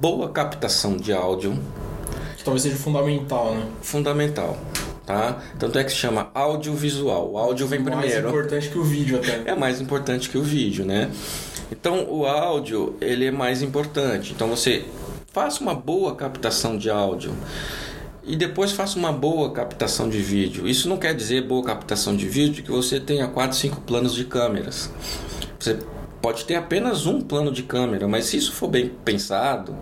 boa 0.00 0.30
captação 0.30 0.96
de 0.96 1.12
áudio. 1.12 1.58
Que 2.38 2.44
talvez 2.44 2.62
seja 2.62 2.76
fundamental, 2.76 3.54
né? 3.54 3.66
Fundamental 3.82 4.58
tá? 5.08 5.38
Tanto 5.58 5.78
é 5.78 5.84
que 5.84 5.90
se 5.90 5.96
chama 5.96 6.30
audiovisual. 6.34 7.32
O 7.32 7.38
áudio 7.38 7.66
vem 7.66 7.80
Mais 7.80 7.96
primeiro. 7.96 8.28
importante 8.28 8.68
que 8.68 8.78
o 8.78 8.84
vídeo 8.84 9.16
até. 9.16 9.50
É 9.50 9.54
mais 9.54 9.80
importante 9.80 10.28
que 10.28 10.36
o 10.36 10.42
vídeo, 10.42 10.84
né? 10.84 11.10
Então 11.72 12.06
o 12.10 12.26
áudio 12.26 12.94
ele 13.00 13.24
é 13.24 13.30
mais 13.30 13.62
importante. 13.62 14.34
Então 14.34 14.48
você 14.48 14.84
faça 15.32 15.62
uma 15.62 15.74
boa 15.74 16.14
captação 16.14 16.76
de 16.76 16.90
áudio 16.90 17.34
e 18.22 18.36
depois 18.36 18.72
faça 18.72 18.98
uma 18.98 19.10
boa 19.10 19.50
captação 19.50 20.10
de 20.10 20.18
vídeo. 20.18 20.68
Isso 20.68 20.90
não 20.90 20.98
quer 20.98 21.14
dizer 21.14 21.46
boa 21.46 21.64
captação 21.64 22.14
de 22.14 22.28
vídeo 22.28 22.62
que 22.62 22.70
você 22.70 23.00
tenha 23.00 23.26
4, 23.28 23.56
5 23.56 23.80
planos 23.80 24.14
de 24.14 24.26
câmeras. 24.26 24.90
Você 25.58 25.78
pode 26.20 26.44
ter 26.44 26.56
apenas 26.56 27.06
um 27.06 27.22
plano 27.22 27.50
de 27.50 27.62
câmera, 27.62 28.06
mas 28.06 28.26
se 28.26 28.36
isso 28.36 28.52
for 28.52 28.68
bem 28.68 28.92
pensado, 29.06 29.74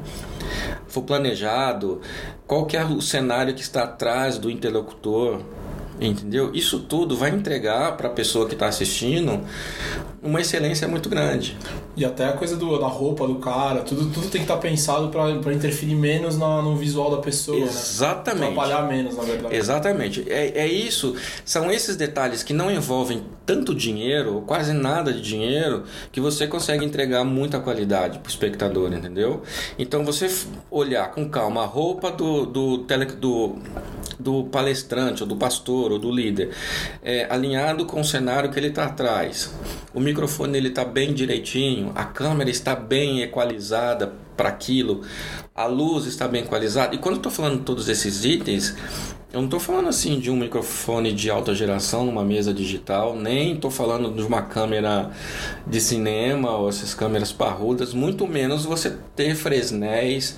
for 0.87 1.03
planejado, 1.03 2.01
qual 2.47 2.67
que 2.67 2.77
é 2.77 2.85
o 2.85 3.01
cenário 3.01 3.55
que 3.55 3.63
está 3.63 3.85
atrás 3.85 4.39
do 4.39 4.51
interlocutor, 4.51 5.41
entendeu? 6.01 6.51
Isso 6.55 6.81
tudo 6.81 7.17
vai 7.17 7.31
entregar 7.31 7.97
para 7.97 8.09
a 8.09 8.11
pessoa 8.11 8.47
que 8.47 8.55
está 8.55 8.67
assistindo 8.67 9.41
uma 10.23 10.41
excelência 10.41 10.89
muito 10.89 11.09
grande. 11.09 11.57
E 11.97 12.05
até 12.05 12.27
a 12.27 12.33
coisa 12.33 12.57
do, 12.57 12.79
da 12.79 12.87
roupa 12.87 13.27
do 13.27 13.37
cara, 13.37 13.81
tudo, 13.81 14.11
tudo 14.11 14.29
tem 14.29 14.41
que 14.41 14.51
estar 14.51 14.57
pensado 14.57 15.09
para 15.09 15.53
interferir 15.53 15.95
menos 15.95 16.37
na, 16.37 16.61
no 16.61 16.77
visual 16.77 17.11
da 17.11 17.19
pessoa, 17.19 17.59
Exatamente. 17.59 18.41
né? 18.41 18.47
Atrapalhar 18.49 18.83
menos, 18.89 19.17
na 19.17 19.23
verdade. 19.23 19.55
Exatamente. 19.55 20.25
É, 20.29 20.59
é 20.59 20.67
isso. 20.67 21.15
São 21.45 21.71
esses 21.71 21.97
detalhes 21.97 22.43
que 22.43 22.53
não 22.53 22.71
envolvem 22.71 23.23
tanto 23.47 23.73
dinheiro, 23.73 24.43
quase 24.45 24.73
nada 24.73 25.13
de 25.13 25.23
dinheiro, 25.23 25.85
que 26.11 26.21
você 26.21 26.49
consegue 26.49 26.85
entregar 26.85 27.25
muita 27.25 27.61
qualidade 27.61 28.19
para 28.19 28.27
o 28.27 28.31
espectador, 28.31 28.93
entendeu? 28.93 29.43
Então 29.79 30.05
você 30.05 30.29
olhar 30.69 31.13
com 31.13 31.29
calma 31.31 31.63
a 31.63 31.67
roupa 31.67 32.11
do, 32.11 32.45
do, 32.45 32.79
tele, 32.79 33.07
do, 33.07 33.57
do 34.19 34.45
palestrante, 34.45 35.23
ou 35.23 35.29
do 35.29 35.37
pastor, 35.37 35.93
ou 35.93 35.99
do 35.99 36.11
líder, 36.11 36.51
é, 37.03 37.27
alinhado 37.31 37.87
com 37.87 38.01
o 38.01 38.05
cenário 38.05 38.51
que 38.51 38.59
ele 38.59 38.69
está 38.69 38.87
atrás. 38.87 39.55
O 39.95 40.01
microfone 40.01 40.59
ele 40.59 40.69
está 40.69 40.85
bem 40.85 41.15
direitinho, 41.15 41.93
a 41.95 42.05
câmera 42.05 42.51
está 42.51 42.75
bem 42.75 43.23
equalizada 43.23 44.13
para 44.37 44.49
aquilo, 44.49 45.03
a 45.57 45.67
luz 45.67 46.07
está 46.07 46.29
bem 46.29 46.43
equalizada. 46.43 46.95
E 46.95 46.99
quando 46.99 47.15
eu 47.15 47.21
estou 47.21 47.33
falando 47.33 47.65
todos 47.65 47.89
esses 47.89 48.25
itens, 48.25 48.77
eu 49.33 49.41
não 49.41 49.47
estou 49.47 49.59
falando 49.59 49.89
assim 49.89 50.21
de 50.21 50.31
um 50.31 50.37
microfone 50.37 51.13
de 51.13 51.31
alta 51.31 51.55
geração 51.55 52.05
numa 52.05 52.25
mesa 52.25 52.53
digital, 52.53 53.17
nem 53.17 53.55
estou 53.55 53.71
falando 53.71 54.13
de 54.15 54.23
uma 54.23 54.43
câmera 54.43 55.11
de 55.67 55.81
cinema 55.81 56.51
ou 56.57 56.69
essas 56.69 56.95
câmeras 56.95 57.33
parrudas, 57.33 57.95
muito 57.95 58.27
menos 58.27 58.65
você 58.65 58.97
ter 59.15 59.35
Fresnéis 59.35 60.37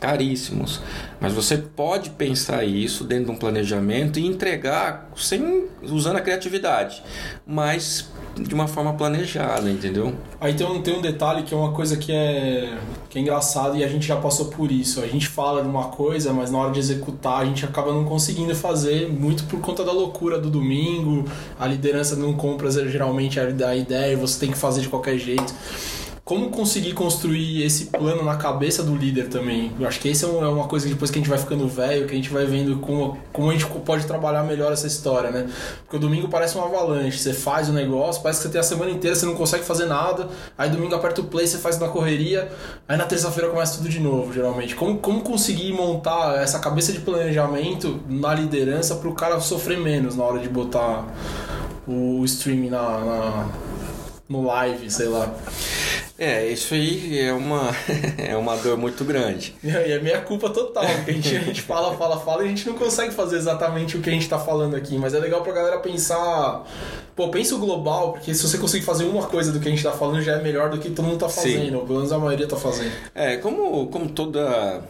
caríssimos. 0.00 0.80
Mas 1.20 1.32
você 1.32 1.56
pode 1.56 2.10
pensar 2.10 2.64
isso 2.64 3.04
dentro 3.04 3.26
de 3.26 3.30
um 3.32 3.36
planejamento 3.36 4.18
e 4.18 4.26
entregar 4.26 5.10
sem 5.16 5.66
usando 5.82 6.16
a 6.16 6.20
criatividade, 6.20 7.02
mas 7.46 8.08
de 8.36 8.54
uma 8.54 8.68
forma 8.68 8.92
planejada, 8.92 9.68
entendeu? 9.68 10.14
Aí 10.40 10.54
tem 10.54 10.66
um, 10.66 10.80
tem 10.80 10.96
um 10.96 11.00
detalhe 11.00 11.42
que 11.42 11.52
é 11.52 11.56
uma 11.56 11.72
coisa 11.72 11.96
que 11.96 12.12
é, 12.12 12.78
que 13.10 13.18
é 13.18 13.22
engraçado 13.22 13.76
e 13.76 13.82
a 13.82 13.88
gente 13.88 14.06
já 14.06 14.16
passou 14.16 14.46
por 14.46 14.70
isso. 14.70 15.00
A 15.00 15.06
gente 15.06 15.26
fala 15.26 15.62
de 15.62 15.68
uma 15.68 15.88
coisa, 15.88 16.32
mas 16.32 16.50
na 16.50 16.58
hora 16.58 16.70
de 16.70 16.78
executar 16.78 17.42
a 17.42 17.44
gente 17.44 17.64
acaba 17.64 17.92
não 17.92 18.04
conseguindo 18.04 18.54
fazer, 18.54 19.08
muito 19.08 19.44
por 19.44 19.60
conta 19.60 19.84
da 19.84 19.92
loucura 19.92 20.38
do 20.38 20.48
domingo. 20.48 21.24
A 21.58 21.66
liderança 21.66 22.14
não 22.14 22.34
compra 22.34 22.70
geralmente 22.70 23.40
a 23.40 23.74
ideia 23.74 24.12
e 24.12 24.16
você 24.16 24.38
tem 24.38 24.52
que 24.52 24.58
fazer 24.58 24.82
de 24.82 24.88
qualquer 24.88 25.18
jeito. 25.18 25.52
Como 26.28 26.50
conseguir 26.50 26.92
construir 26.92 27.62
esse 27.64 27.86
plano 27.86 28.22
na 28.22 28.36
cabeça 28.36 28.82
do 28.82 28.94
líder 28.94 29.28
também? 29.30 29.72
Eu 29.80 29.88
acho 29.88 29.98
que 29.98 30.10
essa 30.10 30.26
é 30.26 30.28
é 30.28 30.46
uma 30.46 30.68
coisa 30.68 30.86
que 30.86 30.92
depois 30.92 31.10
que 31.10 31.18
a 31.18 31.20
gente 31.22 31.30
vai 31.30 31.38
ficando 31.38 31.66
velho, 31.66 32.06
que 32.06 32.12
a 32.12 32.16
gente 32.16 32.28
vai 32.28 32.44
vendo 32.44 32.76
como, 32.80 33.16
como 33.32 33.48
a 33.48 33.52
gente 33.54 33.64
pode 33.64 34.04
trabalhar 34.06 34.42
melhor 34.42 34.70
essa 34.70 34.86
história, 34.86 35.30
né? 35.30 35.46
Porque 35.84 35.96
o 35.96 35.98
domingo 35.98 36.28
parece 36.28 36.54
uma 36.58 36.66
avalanche. 36.66 37.18
Você 37.18 37.32
faz 37.32 37.70
o 37.70 37.72
negócio, 37.72 38.20
parece 38.22 38.40
que 38.40 38.46
você 38.46 38.52
tem 38.52 38.60
a 38.60 38.62
semana 38.62 38.90
inteira, 38.90 39.16
você 39.16 39.24
não 39.24 39.34
consegue 39.36 39.64
fazer 39.64 39.86
nada. 39.86 40.28
Aí 40.58 40.68
domingo 40.68 40.94
aperta 40.94 41.22
o 41.22 41.24
play, 41.24 41.46
você 41.46 41.56
faz 41.56 41.78
na 41.78 41.88
correria. 41.88 42.52
Aí 42.86 42.98
na 42.98 43.06
terça-feira 43.06 43.48
começa 43.48 43.78
tudo 43.78 43.88
de 43.88 43.98
novo, 43.98 44.30
geralmente. 44.30 44.74
Como, 44.74 44.98
como 44.98 45.22
conseguir 45.22 45.72
montar 45.72 46.42
essa 46.42 46.58
cabeça 46.58 46.92
de 46.92 46.98
planejamento 47.00 48.00
na 48.06 48.34
liderança 48.34 48.96
para 48.96 49.08
o 49.08 49.14
cara 49.14 49.40
sofrer 49.40 49.78
menos 49.78 50.14
na 50.14 50.24
hora 50.24 50.40
de 50.40 50.48
botar 50.50 51.06
o 51.86 52.22
streaming 52.26 52.68
na, 52.68 52.82
na- 52.82 53.48
no 54.28 54.44
live, 54.44 54.90
sei 54.90 55.08
lá. 55.08 55.34
É, 56.18 56.48
isso 56.48 56.74
aí 56.74 57.16
é 57.16 57.32
uma, 57.32 57.70
é 58.18 58.36
uma 58.36 58.56
dor 58.56 58.76
muito 58.76 59.04
grande. 59.04 59.54
E 59.62 59.70
é 59.70 60.00
minha 60.00 60.20
culpa 60.20 60.50
total, 60.50 60.84
porque 60.84 61.12
a 61.12 61.14
gente, 61.14 61.36
a 61.36 61.40
gente 61.40 61.62
fala, 61.62 61.96
fala, 61.96 62.18
fala 62.18 62.42
e 62.42 62.46
a 62.46 62.48
gente 62.48 62.66
não 62.66 62.74
consegue 62.74 63.14
fazer 63.14 63.36
exatamente 63.36 63.96
o 63.96 64.00
que 64.00 64.10
a 64.10 64.12
gente 64.12 64.28
tá 64.28 64.38
falando 64.38 64.74
aqui. 64.74 64.98
Mas 64.98 65.14
é 65.14 65.20
legal 65.20 65.42
pra 65.42 65.52
galera 65.52 65.78
pensar. 65.78 66.66
Pô, 67.14 67.28
pensa 67.28 67.54
o 67.54 67.58
global, 67.58 68.14
porque 68.14 68.34
se 68.34 68.42
você 68.42 68.58
conseguir 68.58 68.84
fazer 68.84 69.04
uma 69.04 69.26
coisa 69.28 69.52
do 69.52 69.60
que 69.60 69.68
a 69.68 69.70
gente 69.70 69.82
tá 69.82 69.92
falando, 69.92 70.20
já 70.20 70.32
é 70.32 70.42
melhor 70.42 70.70
do 70.70 70.78
que 70.78 70.90
todo 70.90 71.06
mundo 71.06 71.18
tá 71.18 71.28
Sim. 71.28 71.40
fazendo. 71.40 71.78
ou 71.78 71.86
Pelo 71.86 71.98
menos 71.98 72.12
a 72.12 72.18
maioria 72.18 72.48
tá 72.48 72.56
fazendo. 72.56 72.92
É, 73.14 73.36
como, 73.36 73.86
como 73.86 74.08
toda 74.08 74.82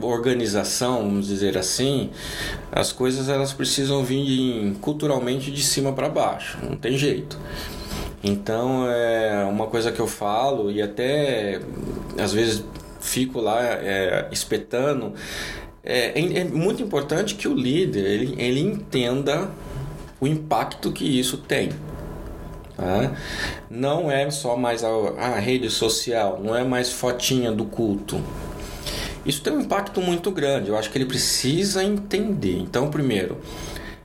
organização, 0.00 0.98
vamos 0.98 1.26
dizer 1.26 1.56
assim, 1.56 2.10
as 2.70 2.92
coisas 2.92 3.28
elas 3.28 3.52
precisam 3.52 4.04
vir 4.04 4.76
culturalmente 4.80 5.50
de 5.50 5.62
cima 5.62 5.92
para 5.92 6.08
baixo, 6.08 6.58
não 6.62 6.76
tem 6.76 6.96
jeito. 6.96 7.38
Então 8.22 8.90
é 8.90 9.44
uma 9.44 9.66
coisa 9.68 9.92
que 9.92 10.00
eu 10.00 10.06
falo 10.08 10.70
e 10.70 10.82
até 10.82 11.60
às 12.18 12.32
vezes 12.32 12.64
fico 13.00 13.40
lá 13.40 13.62
é, 13.62 14.28
espetando. 14.32 15.14
É, 15.84 16.20
é- 16.20 16.38
é 16.40 16.44
muito 16.44 16.82
importante 16.82 17.34
que 17.36 17.48
o 17.48 17.54
líder 17.54 18.04
ele, 18.06 18.34
ele 18.42 18.60
entenda 18.60 19.50
o 20.20 20.26
impacto 20.26 20.92
que 20.92 21.04
isso 21.04 21.38
tem. 21.38 21.70
tá? 22.76 23.12
Não 23.70 24.10
é 24.10 24.30
só 24.30 24.56
mais 24.56 24.84
a, 24.84 24.88
a 25.18 25.38
rede 25.38 25.70
social, 25.70 26.40
não 26.42 26.54
é 26.56 26.64
mais 26.64 26.92
fotinha 26.92 27.52
do 27.52 27.64
culto. 27.64 28.20
Isso 29.26 29.42
tem 29.42 29.52
um 29.52 29.60
impacto 29.60 30.00
muito 30.00 30.30
grande. 30.30 30.68
Eu 30.70 30.76
acho 30.76 30.90
que 30.90 30.96
ele 30.98 31.04
precisa 31.06 31.84
entender. 31.84 32.58
Então, 32.58 32.90
primeiro, 32.90 33.36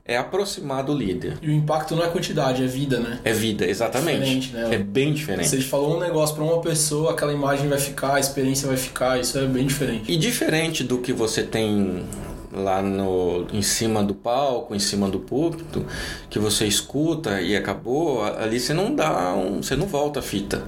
é 0.05 0.17
aproximar 0.17 0.83
do 0.83 0.93
líder. 0.93 1.37
E 1.41 1.47
o 1.47 1.51
impacto 1.51 1.95
não 1.95 2.03
é 2.03 2.09
quantidade, 2.09 2.61
é 2.61 2.67
vida, 2.67 2.99
né? 2.99 3.19
É 3.23 3.31
vida, 3.31 3.65
exatamente. 3.65 4.19
Diferente, 4.19 4.53
né? 4.53 4.75
É 4.75 4.77
bem 4.77 5.13
diferente. 5.13 5.55
Ele 5.55 5.63
falou 5.63 5.95
um 5.95 5.99
negócio 5.99 6.35
pra 6.35 6.43
uma 6.43 6.59
pessoa, 6.59 7.11
aquela 7.11 7.31
imagem 7.31 7.69
vai 7.69 7.79
ficar, 7.79 8.15
a 8.15 8.19
experiência 8.19 8.67
vai 8.67 8.75
ficar, 8.75 9.19
isso 9.19 9.37
é 9.37 9.45
bem 9.45 9.65
diferente. 9.65 10.11
E 10.11 10.17
diferente 10.17 10.83
do 10.83 10.97
que 10.97 11.13
você 11.13 11.41
tem 11.41 12.03
lá 12.51 12.81
no 12.81 13.47
em 13.51 13.61
cima 13.61 14.03
do 14.03 14.13
palco, 14.13 14.75
em 14.75 14.79
cima 14.79 15.09
do 15.09 15.19
púlpito, 15.19 15.85
que 16.29 16.37
você 16.37 16.65
escuta 16.65 17.41
e 17.41 17.55
acabou, 17.55 18.23
ali 18.23 18.59
você 18.59 18.73
não 18.73 18.93
dá 18.93 19.33
um, 19.33 19.63
você 19.63 19.75
não 19.75 19.87
volta 19.87 20.19
a 20.19 20.23
fita. 20.23 20.63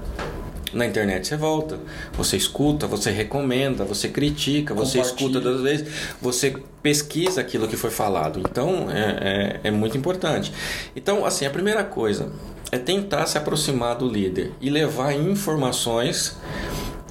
Na 0.72 0.84
internet 0.84 1.26
você 1.26 1.36
volta, 1.36 1.78
você 2.12 2.36
escuta, 2.36 2.86
você 2.86 3.10
recomenda, 3.10 3.84
você 3.84 4.08
critica, 4.08 4.74
você 4.74 5.00
escuta 5.00 5.40
das 5.40 5.60
vezes, 5.60 5.88
você 6.20 6.56
pesquisa 6.82 7.40
aquilo 7.40 7.68
que 7.68 7.76
foi 7.76 7.90
falado. 7.90 8.40
Então 8.40 8.90
é, 8.90 9.60
é, 9.62 9.68
é 9.68 9.70
muito 9.70 9.96
importante. 9.96 10.52
Então, 10.94 11.24
assim, 11.24 11.46
a 11.46 11.50
primeira 11.50 11.84
coisa 11.84 12.32
é 12.72 12.78
tentar 12.78 13.26
se 13.26 13.38
aproximar 13.38 13.96
do 13.96 14.08
líder 14.08 14.52
e 14.60 14.68
levar 14.68 15.12
informações 15.12 16.36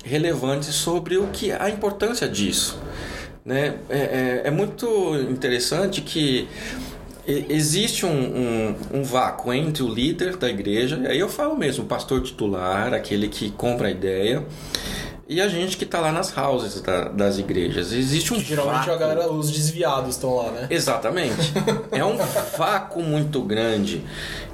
relevantes 0.03 0.75
sobre 0.75 1.17
o 1.17 1.27
que 1.27 1.51
a 1.51 1.69
importância 1.69 2.27
disso. 2.27 2.77
Né? 3.43 3.75
É, 3.89 3.97
é, 3.97 4.41
é 4.45 4.51
muito 4.51 5.15
interessante 5.29 6.01
que 6.01 6.47
existe 7.27 8.05
um, 8.05 8.09
um, 8.11 8.75
um 8.99 9.03
vácuo 9.03 9.51
entre 9.53 9.81
o 9.83 9.87
líder 9.87 10.37
da 10.37 10.49
igreja, 10.49 10.99
e 11.03 11.07
aí 11.07 11.19
eu 11.19 11.29
falo 11.29 11.55
mesmo, 11.57 11.83
o 11.83 11.87
pastor 11.87 12.21
titular, 12.21 12.93
aquele 12.93 13.27
que 13.27 13.49
compra 13.51 13.87
a 13.87 13.91
ideia, 13.91 14.43
e 15.27 15.41
a 15.41 15.47
gente 15.49 15.75
que 15.75 15.85
está 15.85 15.99
lá 15.99 16.11
nas 16.11 16.37
houses 16.37 16.79
da- 16.81 17.05
das 17.09 17.39
igrejas. 17.39 17.91
Existe 17.91 18.31
um 18.31 18.39
Geralmente 18.39 18.81
a 18.83 18.93
vácuo. 18.93 18.99
galera, 18.99 19.31
os 19.31 19.49
desviados 19.49 20.11
estão 20.11 20.35
lá, 20.35 20.51
né? 20.51 20.67
Exatamente. 20.69 21.51
É 21.91 22.05
um 22.05 22.15
vácuo 22.57 23.01
muito 23.01 23.41
grande. 23.41 24.03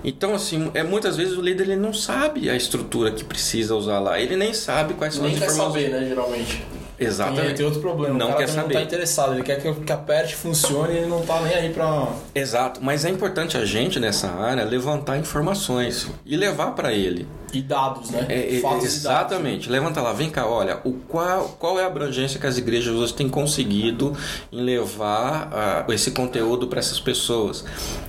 Então, 0.03 0.33
assim, 0.33 0.71
é, 0.73 0.81
muitas 0.81 1.17
vezes 1.17 1.37
o 1.37 1.41
líder 1.41 1.63
ele 1.63 1.75
não 1.75 1.93
sabe 1.93 2.49
a 2.49 2.55
estrutura 2.55 3.11
que 3.11 3.23
precisa 3.25 3.75
usar 3.75 3.99
lá. 3.99 4.19
Ele 4.19 4.37
nem 4.37 4.53
sabe 4.53 4.93
quais 4.93 5.15
são 5.15 5.23
Nem 5.23 5.35
as 5.35 5.41
informações. 5.43 5.73
saber, 5.73 5.89
né, 5.89 6.07
geralmente. 6.07 6.63
Exatamente. 7.01 7.47
Tem, 7.47 7.55
tem 7.55 7.65
outro 7.65 7.81
problema. 7.81 8.17
Não 8.17 8.27
quer 8.27 8.45
também 8.45 8.47
saber. 8.47 8.73
não 8.73 8.81
tá 8.81 8.81
interessado, 8.81 9.33
ele 9.33 9.43
quer 9.43 9.61
que, 9.61 9.73
que 9.73 9.91
aperte, 9.91 10.35
funcione 10.35 10.93
e 10.93 10.97
ele 10.97 11.07
não 11.07 11.21
tá 11.21 11.41
nem 11.41 11.53
aí 11.53 11.73
pra. 11.73 12.09
Exato. 12.33 12.79
Mas 12.83 13.03
é 13.05 13.09
importante 13.09 13.57
a 13.57 13.65
gente 13.65 13.99
nessa 13.99 14.29
área 14.29 14.63
levantar 14.63 15.17
informações 15.17 16.07
e 16.25 16.37
levar 16.37 16.71
para 16.71 16.93
ele. 16.93 17.27
E 17.53 17.61
dados, 17.61 18.11
né? 18.11 18.25
É, 18.29 18.55
é, 18.55 18.61
exatamente. 18.81 19.69
Levanta 19.69 20.01
lá, 20.01 20.13
vem 20.13 20.29
cá, 20.29 20.47
olha, 20.47 20.79
o 20.85 20.93
qual, 20.93 21.49
qual 21.59 21.77
é 21.77 21.83
a 21.83 21.87
abrangência 21.87 22.39
que 22.39 22.47
as 22.47 22.57
igrejas 22.57 22.95
hoje 22.95 23.13
têm 23.13 23.27
conseguido 23.27 24.15
em 24.51 24.61
levar 24.61 25.49
ah, 25.51 25.85
esse 25.93 26.11
conteúdo 26.11 26.67
para 26.67 26.79
essas 26.79 26.99
pessoas. 26.99 27.65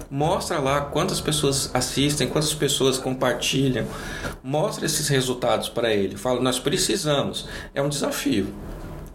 Mostra 0.09 0.61
lá 0.61 0.83
quantas 0.83 1.21
pessoas 1.21 1.71
assistem, 1.75 2.29
quantas 2.29 2.55
pessoas 2.55 2.99
compartilham. 2.99 3.87
Mostra 4.45 4.87
esses 4.87 5.09
resultados 5.09 5.69
para 5.69 5.93
ele. 5.93 6.17
Fala, 6.17 6.41
nós 6.41 6.61
precisamos. 6.61 7.49
É 7.75 7.83
um 7.83 7.89
desafio. 7.89 8.47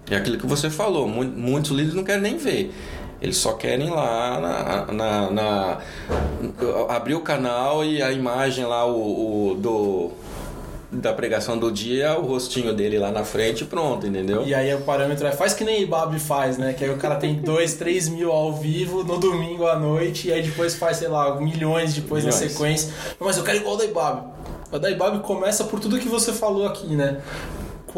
É 0.09 0.15
aquilo 0.15 0.37
que 0.37 0.45
você 0.47 0.69
falou, 0.69 1.07
mu- 1.07 1.23
muitos 1.23 1.71
líderes 1.71 1.93
não 1.93 2.03
querem 2.03 2.21
nem 2.21 2.37
ver. 2.37 2.73
Eles 3.21 3.37
só 3.37 3.53
querem 3.53 3.89
lá 3.89 4.39
na, 4.39 4.93
na, 4.93 5.31
na 5.31 5.77
abrir 6.89 7.15
o 7.15 7.21
canal 7.21 7.83
e 7.83 8.01
a 8.01 8.11
imagem 8.11 8.65
lá 8.65 8.85
o, 8.85 9.51
o 9.51 9.55
do 9.55 10.11
da 10.89 11.11
pregação 11.11 11.57
do 11.57 11.69
dia, 11.69 12.17
o 12.17 12.25
rostinho 12.25 12.73
dele 12.73 12.97
lá 12.97 13.11
na 13.11 13.25
frente 13.25 13.65
pronto, 13.65 14.07
entendeu? 14.07 14.47
E 14.47 14.53
aí 14.55 14.73
o 14.73 14.79
parâmetro 14.81 15.27
é 15.27 15.31
faz 15.33 15.53
que 15.53 15.65
nem 15.65 15.81
Ibabe 15.81 16.17
faz, 16.17 16.57
né? 16.57 16.71
Que 16.73 16.85
aí 16.85 16.89
o 16.89 16.95
cara 16.95 17.17
tem 17.17 17.35
2, 17.35 17.73
3 17.73 18.07
mil 18.07 18.31
ao 18.31 18.53
vivo 18.53 19.03
no 19.03 19.17
domingo 19.17 19.67
à 19.67 19.77
noite 19.77 20.29
e 20.29 20.31
aí 20.31 20.41
depois 20.41 20.75
faz, 20.75 20.97
sei 20.97 21.09
lá, 21.09 21.35
milhões 21.41 21.93
depois 21.93 22.23
milhões. 22.23 22.41
na 22.41 22.49
sequência. 22.49 22.93
Mas 23.19 23.35
eu 23.35 23.43
quero 23.43 23.57
igual 23.57 23.75
o 23.75 23.77
da 23.77 23.83
Ibabe. 23.85 24.21
A 24.71 24.77
da 24.77 24.89
Ibabe 24.89 25.19
começa 25.19 25.65
por 25.65 25.79
tudo 25.79 25.99
que 25.99 26.07
você 26.07 26.31
falou 26.31 26.65
aqui, 26.65 26.87
né? 26.95 27.17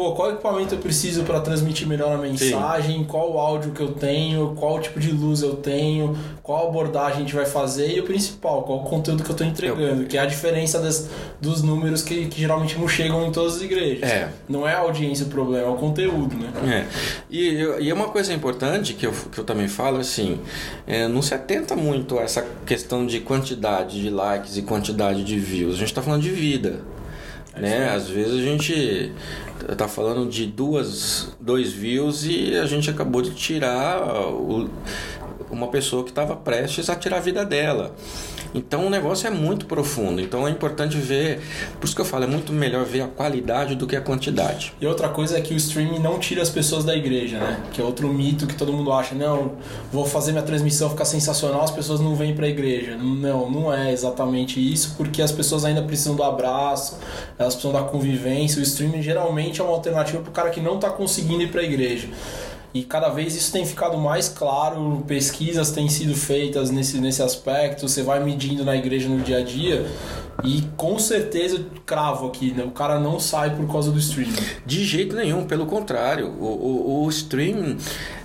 Pô, 0.00 0.12
qual 0.12 0.30
equipamento 0.30 0.74
eu 0.74 0.78
preciso 0.78 1.24
para 1.24 1.40
transmitir 1.40 1.86
melhor 1.86 2.14
a 2.14 2.16
mensagem, 2.16 3.00
Sim. 3.00 3.04
qual 3.04 3.38
áudio 3.38 3.72
que 3.72 3.82
eu 3.82 3.92
tenho, 3.92 4.54
qual 4.58 4.80
tipo 4.80 4.98
de 4.98 5.10
luz 5.10 5.42
eu 5.42 5.56
tenho, 5.56 6.16
qual 6.42 6.68
abordagem 6.68 7.18
a 7.18 7.20
gente 7.20 7.34
vai 7.34 7.44
fazer 7.44 7.94
e 7.94 8.00
o 8.00 8.04
principal, 8.04 8.62
qual 8.62 8.78
o 8.78 8.84
conteúdo 8.84 9.22
que 9.22 9.28
eu 9.28 9.34
estou 9.34 9.46
entregando, 9.46 10.02
eu... 10.04 10.08
que 10.08 10.16
é 10.16 10.20
a 10.22 10.24
diferença 10.24 10.78
das, 10.78 11.10
dos 11.38 11.62
números 11.62 12.00
que, 12.00 12.28
que, 12.28 12.40
geralmente 12.40 12.78
não 12.78 12.88
chegam 12.88 13.26
em 13.26 13.30
todas 13.30 13.56
as 13.56 13.60
igrejas. 13.60 14.08
É. 14.10 14.30
Não 14.48 14.66
é 14.66 14.72
a 14.72 14.78
audiência 14.78 15.26
o 15.26 15.28
problema, 15.28 15.66
é 15.66 15.70
o 15.70 15.76
conteúdo, 15.76 16.34
né? 16.34 16.50
É. 16.66 16.86
E, 17.28 17.62
e 17.80 17.90
é 17.90 17.92
uma 17.92 18.08
coisa 18.08 18.32
importante 18.32 18.94
que 18.94 19.06
eu, 19.06 19.12
que 19.12 19.36
eu 19.36 19.44
também 19.44 19.68
falo, 19.68 19.98
assim, 19.98 20.40
é, 20.86 21.06
não 21.08 21.20
se 21.20 21.34
atenta 21.34 21.76
muito 21.76 22.18
a 22.18 22.22
essa 22.22 22.42
questão 22.64 23.04
de 23.04 23.20
quantidade 23.20 24.00
de 24.00 24.08
likes 24.08 24.56
e 24.56 24.62
quantidade 24.62 25.22
de 25.22 25.38
views. 25.38 25.74
A 25.74 25.78
gente 25.78 25.88
está 25.88 26.00
falando 26.00 26.22
de 26.22 26.30
vida. 26.30 26.80
É 27.52 27.60
né? 27.60 27.88
Às 27.90 28.08
vezes 28.08 28.40
a 28.40 28.42
gente 28.42 29.12
tá 29.76 29.88
falando 29.88 30.28
de 30.28 30.46
duas, 30.46 31.36
dois 31.40 31.72
views 31.72 32.24
e 32.24 32.56
a 32.56 32.66
gente 32.66 32.90
acabou 32.90 33.22
de 33.22 33.34
tirar 33.34 34.02
o, 34.32 34.68
uma 35.50 35.68
pessoa 35.68 36.02
que 36.04 36.10
estava 36.10 36.36
prestes 36.36 36.88
a 36.88 36.96
tirar 36.96 37.18
a 37.18 37.20
vida 37.20 37.44
dela. 37.44 37.94
Então 38.54 38.86
o 38.86 38.90
negócio 38.90 39.26
é 39.26 39.30
muito 39.30 39.66
profundo. 39.66 40.20
Então 40.20 40.46
é 40.46 40.50
importante 40.50 40.96
ver, 40.96 41.40
por 41.78 41.86
isso 41.86 41.94
que 41.94 42.00
eu 42.00 42.04
falo, 42.04 42.24
é 42.24 42.26
muito 42.26 42.52
melhor 42.52 42.84
ver 42.84 43.02
a 43.02 43.06
qualidade 43.06 43.74
do 43.74 43.86
que 43.86 43.96
a 43.96 44.00
quantidade. 44.00 44.72
E 44.80 44.86
outra 44.86 45.08
coisa 45.08 45.38
é 45.38 45.40
que 45.40 45.54
o 45.54 45.56
streaming 45.56 45.98
não 45.98 46.18
tira 46.18 46.42
as 46.42 46.50
pessoas 46.50 46.84
da 46.84 46.94
igreja, 46.96 47.38
né? 47.38 47.60
Que 47.72 47.80
é 47.80 47.84
outro 47.84 48.08
mito 48.08 48.46
que 48.46 48.54
todo 48.54 48.72
mundo 48.72 48.92
acha, 48.92 49.14
não, 49.14 49.52
vou 49.92 50.04
fazer 50.04 50.32
minha 50.32 50.44
transmissão 50.44 50.90
ficar 50.90 51.04
sensacional, 51.04 51.62
as 51.62 51.70
pessoas 51.70 52.00
não 52.00 52.14
vêm 52.14 52.34
para 52.34 52.46
a 52.46 52.48
igreja. 52.48 52.96
Não, 52.96 53.50
não 53.50 53.72
é 53.72 53.92
exatamente 53.92 54.60
isso, 54.60 54.94
porque 54.96 55.22
as 55.22 55.32
pessoas 55.32 55.64
ainda 55.64 55.82
precisam 55.82 56.14
do 56.14 56.22
abraço, 56.22 56.98
elas 57.38 57.54
precisam 57.54 57.80
da 57.80 57.86
convivência. 57.86 58.60
O 58.60 58.62
streaming 58.62 59.02
geralmente 59.02 59.60
é 59.60 59.64
uma 59.64 59.72
alternativa 59.72 60.20
para 60.22 60.30
o 60.30 60.32
cara 60.32 60.50
que 60.50 60.60
não 60.60 60.76
está 60.76 60.90
conseguindo 60.90 61.42
ir 61.42 61.50
para 61.50 61.60
a 61.60 61.64
igreja. 61.64 62.08
E 62.72 62.84
cada 62.84 63.08
vez 63.08 63.34
isso 63.34 63.52
tem 63.52 63.66
ficado 63.66 63.98
mais 63.98 64.28
claro, 64.28 65.04
pesquisas 65.06 65.72
têm 65.72 65.88
sido 65.88 66.14
feitas 66.14 66.70
nesse, 66.70 66.98
nesse 66.98 67.22
aspecto, 67.22 67.88
você 67.88 68.02
vai 68.02 68.22
medindo 68.22 68.64
na 68.64 68.76
igreja 68.76 69.08
no 69.08 69.20
dia 69.20 69.38
a 69.38 69.42
dia. 69.42 69.86
E 70.44 70.62
com 70.76 70.98
certeza, 70.98 71.64
cravo 71.84 72.28
aqui, 72.28 72.52
né? 72.52 72.64
o 72.64 72.70
cara 72.70 72.98
não 72.98 73.18
sai 73.18 73.54
por 73.54 73.66
causa 73.70 73.90
do 73.90 73.98
streaming. 73.98 74.32
De 74.64 74.84
jeito 74.84 75.14
nenhum, 75.16 75.44
pelo 75.44 75.66
contrário. 75.66 76.28
O, 76.28 76.44
o, 76.44 77.04
o 77.04 77.08
streaming 77.10 77.76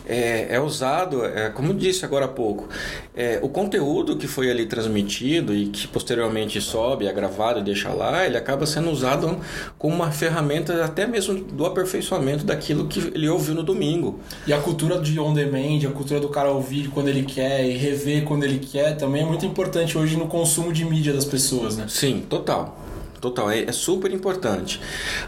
é, 0.08 0.48
é 0.56 0.60
usado, 0.60 1.26
é, 1.26 1.50
como 1.50 1.74
disse 1.74 2.06
agora 2.06 2.26
há 2.26 2.28
pouco, 2.28 2.68
é, 3.16 3.40
o 3.42 3.50
conteúdo 3.50 4.18
que 4.18 4.28
foi 4.28 4.50
ali 4.50 4.66
transmitido 4.66 5.56
e 5.56 5.68
que 5.68 5.88
posteriormente 5.88 6.60
sobe, 6.62 7.08
é 7.08 7.14
gravado 7.14 7.60
e 7.60 7.64
deixa 7.64 7.90
lá, 7.90 8.26
ele 8.26 8.38
acaba 8.38 8.66
sendo 8.66 8.90
usado 8.90 9.40
como 9.78 9.96
uma 9.96 10.12
ferramenta 10.12 10.84
até 10.84 11.06
mesmo 11.06 11.36
do 11.36 11.66
aperfeiçoamento 11.66 12.46
daquilo 12.46 12.88
que 12.88 13.00
ele 13.14 13.30
ouviu 13.30 13.56
no 13.56 13.64
domingo. 13.64 14.20
E 14.46 14.54
a 14.54 14.60
cultura 14.60 15.00
de 15.00 15.20
on 15.20 15.34
demand, 15.34 15.88
a 15.88 15.92
cultura 15.92 16.20
do 16.20 16.30
cara 16.30 16.52
ouvir 16.52 16.90
quando 16.90 17.08
ele 17.08 17.24
quer 17.24 17.66
e 17.66 17.78
rever 17.78 18.24
quando 18.24 18.44
ele 18.44 18.60
quer, 18.60 18.96
também 18.98 19.24
é 19.24 19.26
muito 19.26 19.46
importante 19.46 19.98
hoje 19.98 20.16
no 20.16 20.28
consumo 20.28 20.72
de 20.72 20.86
mídia 20.86 21.14
das 21.14 21.26
pessoas, 21.26 21.78
né? 21.78 21.86
Sim, 21.88 22.24
total 22.30 22.85
total, 23.30 23.50
é, 23.52 23.64
é, 23.64 23.72
super 23.72 24.12
importante. 24.12 24.80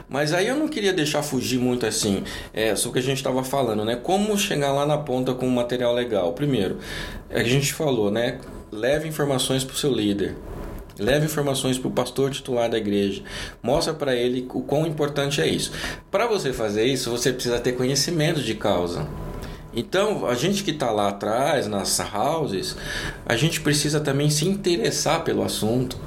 Mas 0.08 0.34
aí 0.34 0.48
eu 0.48 0.56
não 0.56 0.68
queria 0.68 0.94
deixar 0.94 1.24
fugir 1.24 1.60
muito 1.60 1.86
assim, 1.86 2.24
é, 2.54 2.76
sobre 2.76 2.90
o 2.90 2.94
que 2.94 3.08
a 3.08 3.10
gente 3.10 3.18
estava 3.18 3.44
falando, 3.44 3.84
né? 3.84 3.96
Como 3.96 4.38
chegar 4.38 4.72
lá 4.72 4.86
na 4.86 4.98
ponta 4.98 5.34
com 5.34 5.48
um 5.48 5.52
material 5.52 5.94
legal? 5.94 6.34
Primeiro, 6.34 6.78
a 7.30 7.44
gente 7.44 7.74
falou, 7.74 8.12
né? 8.12 8.40
Leve 8.72 9.08
informações 9.08 9.64
para 9.64 9.74
o 9.74 9.78
seu 9.78 9.92
líder. 9.92 10.36
Leve 11.00 11.26
informações 11.26 11.78
para 11.78 11.88
o 11.88 11.92
pastor 11.92 12.32
titular 12.32 12.70
da 12.70 12.78
igreja. 12.78 13.22
Mostra 13.62 13.94
para 13.94 14.16
ele 14.16 14.48
o 14.52 14.62
quão 14.62 14.86
importante 14.86 15.40
é 15.42 15.48
isso. 15.48 15.72
Para 16.10 16.26
você 16.26 16.52
fazer 16.52 16.86
isso, 16.86 17.12
você 17.12 17.32
precisa 17.32 17.60
ter 17.60 17.74
conhecimento 17.74 18.42
de 18.42 18.56
causa. 18.56 19.08
Então, 19.78 20.26
a 20.26 20.34
gente 20.34 20.64
que 20.64 20.72
está 20.72 20.90
lá 20.90 21.10
atrás, 21.10 21.68
nas 21.68 22.00
houses, 22.00 22.76
a 23.24 23.38
gente 23.38 23.62
precisa 23.62 24.00
também 24.00 24.28
se 24.28 24.48
interessar 24.48 25.24
pelo 25.24 25.44
assunto. 25.44 25.98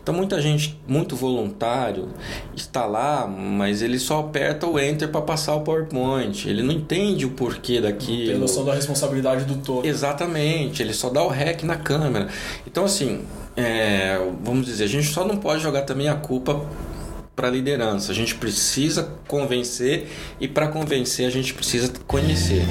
Então 0.00 0.14
muita 0.14 0.40
gente, 0.40 0.80
muito 0.86 1.16
voluntário, 1.16 2.10
está 2.54 2.86
lá, 2.86 3.26
mas 3.26 3.82
ele 3.82 3.98
só 3.98 4.20
aperta 4.20 4.64
o 4.64 4.78
enter 4.78 5.08
para 5.08 5.20
passar 5.20 5.56
o 5.56 5.62
PowerPoint. 5.62 6.48
Ele 6.48 6.62
não 6.62 6.72
entende 6.72 7.26
o 7.26 7.30
porquê 7.30 7.80
daquilo. 7.80 8.30
Tem 8.30 8.38
noção 8.38 8.64
da 8.64 8.72
responsabilidade 8.72 9.44
do 9.44 9.56
todo. 9.56 9.84
Exatamente, 9.84 10.80
ele 10.80 10.94
só 10.94 11.10
dá 11.10 11.24
o 11.24 11.28
rec 11.28 11.64
na 11.64 11.74
câmera. 11.74 12.28
Então 12.64 12.84
assim, 12.84 13.24
é, 13.56 14.16
vamos 14.44 14.64
dizer, 14.66 14.84
a 14.84 14.88
gente 14.88 15.08
só 15.08 15.26
não 15.26 15.38
pode 15.38 15.60
jogar 15.60 15.82
também 15.82 16.08
a 16.08 16.14
culpa 16.14 16.64
para 17.34 17.48
a 17.48 17.50
liderança. 17.50 18.12
A 18.12 18.14
gente 18.14 18.36
precisa 18.36 19.10
convencer 19.26 20.06
e 20.40 20.46
para 20.46 20.68
convencer 20.68 21.26
a 21.26 21.30
gente 21.30 21.52
precisa 21.52 21.92
conhecer. 22.06 22.62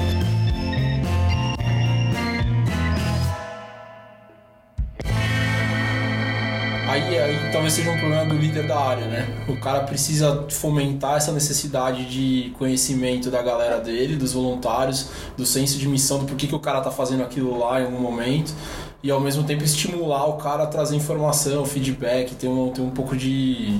Aí, 6.96 7.18
aí 7.18 7.52
talvez 7.52 7.74
seja 7.74 7.90
um 7.90 7.98
problema 7.98 8.24
do 8.24 8.34
líder 8.34 8.66
da 8.66 8.78
área, 8.78 9.06
né? 9.06 9.26
O 9.48 9.56
cara 9.56 9.80
precisa 9.80 10.46
fomentar 10.50 11.16
essa 11.16 11.32
necessidade 11.32 12.06
de 12.06 12.50
conhecimento 12.58 13.30
da 13.30 13.42
galera 13.42 13.78
dele, 13.78 14.16
dos 14.16 14.32
voluntários, 14.32 15.08
do 15.36 15.44
senso 15.44 15.78
de 15.78 15.86
missão, 15.86 16.18
do 16.18 16.24
porquê 16.26 16.46
que 16.46 16.54
o 16.54 16.58
cara 16.58 16.80
tá 16.80 16.90
fazendo 16.90 17.22
aquilo 17.22 17.58
lá 17.58 17.80
em 17.80 17.84
algum 17.84 18.00
momento. 18.00 18.54
E 19.02 19.10
ao 19.10 19.20
mesmo 19.20 19.44
tempo 19.44 19.62
estimular 19.62 20.26
o 20.26 20.34
cara 20.34 20.64
a 20.64 20.66
trazer 20.66 20.96
informação, 20.96 21.64
feedback, 21.64 22.34
ter 22.34 22.48
um, 22.48 22.70
ter 22.70 22.80
um 22.80 22.90
pouco 22.90 23.16
de 23.16 23.78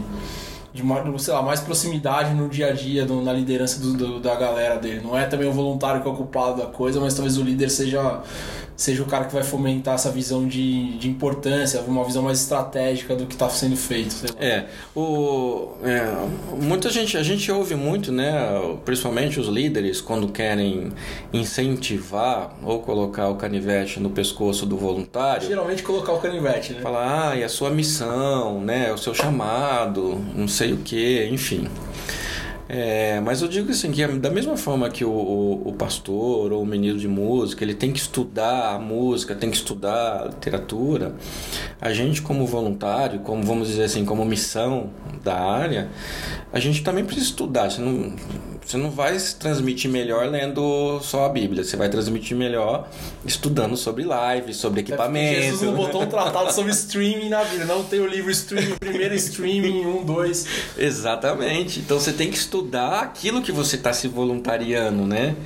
de 0.77 0.83
sei 1.19 1.33
lá, 1.33 1.41
mais 1.41 1.59
proximidade 1.61 2.35
no 2.35 2.51
dia 2.51 2.69
a 2.69 2.73
dia, 2.73 3.07
na 3.07 3.33
liderança 3.33 3.81
do, 3.81 3.95
do, 3.95 4.21
da 4.21 4.35
galera 4.35 4.77
dele. 4.77 5.01
Não 5.03 5.17
é 5.17 5.25
também 5.25 5.49
o 5.49 5.53
voluntário 5.53 6.03
que 6.03 6.07
é 6.07 6.11
ocupado 6.11 6.59
da 6.59 6.67
coisa, 6.67 7.01
mas 7.01 7.15
talvez 7.15 7.39
o 7.39 7.43
líder 7.43 7.71
seja 7.71 8.21
seja 8.77 9.03
o 9.03 9.07
cara 9.07 9.25
que 9.25 9.33
vai 9.33 9.43
fomentar 9.43 9.95
essa 9.95 10.11
visão 10.11 10.47
de, 10.47 10.99
de 10.99 11.09
importância, 11.09 11.81
uma 11.81 12.05
visão 12.05 12.23
mais 12.23 12.41
estratégica 12.41 13.17
do 13.17 13.27
que 13.27 13.35
está 13.35 13.49
sendo 13.49 13.77
feito. 13.77 14.15
É, 14.39 14.67
o, 14.95 15.73
é, 15.83 16.13
muita 16.61 16.91
gente, 16.91 17.17
a 17.17 17.23
gente 17.23 17.51
ouve 17.51 17.75
muito, 17.75 18.13
né, 18.13 18.33
principalmente 18.85 19.41
os 19.41 19.49
líderes, 19.49 20.01
quando 20.01 20.29
querem 20.29 20.93
incentivar 21.33 22.55
ou 22.63 22.81
colocar 22.81 23.29
o 23.29 23.37
canivete 23.37 23.99
no 23.99 24.11
pescoço 24.11 24.67
do 24.67 24.77
voluntário. 24.77 25.49
Geralmente 25.49 25.83
colocar 25.83 26.13
o 26.13 26.19
canivete, 26.19 26.75
né? 26.75 26.81
Falar, 26.83 27.31
ah, 27.31 27.37
e 27.37 27.43
a 27.43 27.49
sua 27.49 27.71
missão, 27.71 28.61
né, 28.61 28.93
o 28.93 28.99
seu 28.99 29.15
chamado, 29.15 30.21
não 30.35 30.47
sei 30.47 30.73
o 30.73 30.79
que, 30.79 31.27
enfim. 31.31 31.67
É, 32.69 33.21
mas 33.21 33.43
eu 33.43 33.49
digo 33.49 33.71
assim, 33.71 33.93
que 33.93 34.05
da 34.07 34.31
mesma 34.31 34.57
forma 34.57 34.91
que 34.91 35.05
o, 35.05 35.11
o, 35.11 35.69
o, 35.69 35.73
pastor 35.75 36.53
ou 36.53 36.63
o 36.63 36.67
menino 36.67 36.99
de 36.99 37.07
música, 37.07 37.63
ele 37.63 37.75
tem 37.75 37.93
que 37.93 38.01
estudar 38.01 38.75
a 38.75 38.79
música, 38.79 39.37
tem 39.37 39.51
que 39.51 39.57
estudar 39.57 40.23
a 40.23 40.25
literatura, 40.27 41.15
a 41.81 41.93
gente 41.93 42.23
como 42.23 42.47
voluntário, 42.47 43.21
como 43.21 43.43
vamos 43.43 43.69
dizer 43.69 43.85
assim, 43.85 44.05
como 44.05 44.25
missão 44.25 44.91
da 45.23 45.39
área, 45.39 45.89
a 46.53 46.59
gente 46.59 46.83
também 46.83 47.05
precisa 47.05 47.27
estudar. 47.27 47.71
Você 47.71 47.83
não, 47.83 48.15
você 48.65 48.77
não 48.77 48.91
vai 48.91 49.19
se 49.19 49.37
transmitir 49.37 49.91
melhor 49.91 50.27
lendo 50.27 50.99
só 51.03 51.27
a 51.27 51.29
Bíblia, 51.29 51.63
você 51.63 51.77
vai 51.77 51.89
transmitir 51.89 52.37
melhor 52.37 52.89
estudando 53.25 53.77
sobre 53.77 54.05
live, 54.05 54.55
sobre 54.55 54.81
equipamento. 54.81 55.39
É 55.39 55.43
Jesus 55.43 55.63
não 55.63 55.75
botou 55.75 56.03
um 56.03 56.07
tratado 56.07 56.53
sobre 56.53 56.73
streaming 56.73 57.29
na 57.29 57.45
Bíblia, 57.45 57.67
não 57.67 57.85
tem 57.85 58.01
o 58.01 58.07
livro 58.07 58.31
streaming, 58.31 58.77
primeiro 58.79 59.15
streaming, 59.15 59.85
um, 59.85 60.05
dois. 60.05 60.47
Exatamente. 60.79 61.81
Então 61.81 62.01
você 62.01 62.13
tem 62.13 62.31
que 62.31 62.39
estudar 62.39 63.01
aquilo 63.01 63.43
que 63.43 63.53
você 63.53 63.77
está 63.77 63.93
se 63.93 64.09
voluntariando, 64.09 65.07
né? 65.07 65.37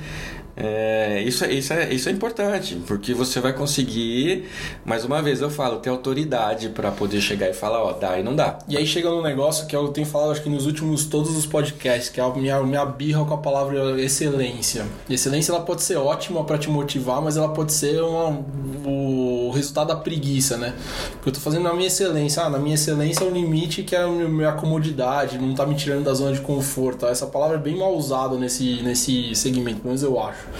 É, 0.63 1.23
isso, 1.23 1.43
é, 1.43 1.51
isso, 1.51 1.73
é, 1.73 1.91
isso 1.91 2.07
é 2.07 2.11
importante, 2.11 2.75
porque 2.85 3.15
você 3.15 3.39
vai 3.39 3.51
conseguir, 3.51 4.47
mais 4.85 5.03
uma 5.03 5.19
vez 5.19 5.41
eu 5.41 5.49
falo, 5.49 5.79
ter 5.79 5.89
autoridade 5.89 6.69
para 6.69 6.91
poder 6.91 7.19
chegar 7.19 7.49
e 7.49 7.53
falar, 7.53 7.83
ó, 7.83 7.93
dá 7.93 8.19
e 8.19 8.23
não 8.23 8.35
dá. 8.35 8.59
E 8.67 8.77
aí 8.77 8.85
chega 8.85 9.09
num 9.09 9.23
negócio 9.23 9.65
que 9.65 9.75
eu 9.75 9.87
tenho 9.87 10.05
falado, 10.05 10.33
acho 10.33 10.43
que 10.43 10.49
nos 10.49 10.67
últimos 10.67 11.05
todos 11.05 11.35
os 11.35 11.47
podcasts, 11.47 12.09
que 12.09 12.19
é 12.19 12.23
a 12.23 12.29
minha, 12.29 12.61
minha 12.61 12.85
birra 12.85 13.25
com 13.25 13.33
a 13.33 13.37
palavra 13.39 13.99
excelência. 13.99 14.85
Excelência 15.09 15.51
ela 15.51 15.61
pode 15.61 15.81
ser 15.81 15.95
ótima 15.95 16.43
para 16.43 16.59
te 16.59 16.69
motivar, 16.69 17.23
mas 17.23 17.37
ela 17.37 17.49
pode 17.49 17.73
ser 17.73 17.99
uma, 18.03 18.45
o 18.85 19.49
resultado 19.55 19.87
da 19.87 19.95
preguiça, 19.95 20.57
né? 20.57 20.75
Porque 21.13 21.29
eu 21.29 21.33
tô 21.33 21.39
fazendo 21.39 21.63
na 21.63 21.73
minha 21.73 21.87
excelência, 21.87 22.43
ah, 22.43 22.49
na 22.51 22.59
minha 22.59 22.75
excelência 22.75 23.23
é 23.23 23.27
o 23.27 23.31
limite 23.31 23.81
que 23.81 23.95
é 23.95 24.03
a 24.03 24.07
minha 24.07 24.51
comodidade, 24.51 25.39
não 25.39 25.55
tá 25.55 25.65
me 25.65 25.73
tirando 25.73 26.03
da 26.03 26.13
zona 26.13 26.33
de 26.33 26.41
conforto. 26.41 27.07
Essa 27.07 27.25
palavra 27.25 27.57
é 27.57 27.59
bem 27.59 27.75
mal 27.77 27.95
usada 27.95 28.37
nesse, 28.37 28.83
nesse 28.83 29.33
segmento, 29.33 29.77
pelo 29.77 29.87
menos 29.87 30.03
eu 30.03 30.21
acho. 30.21 30.50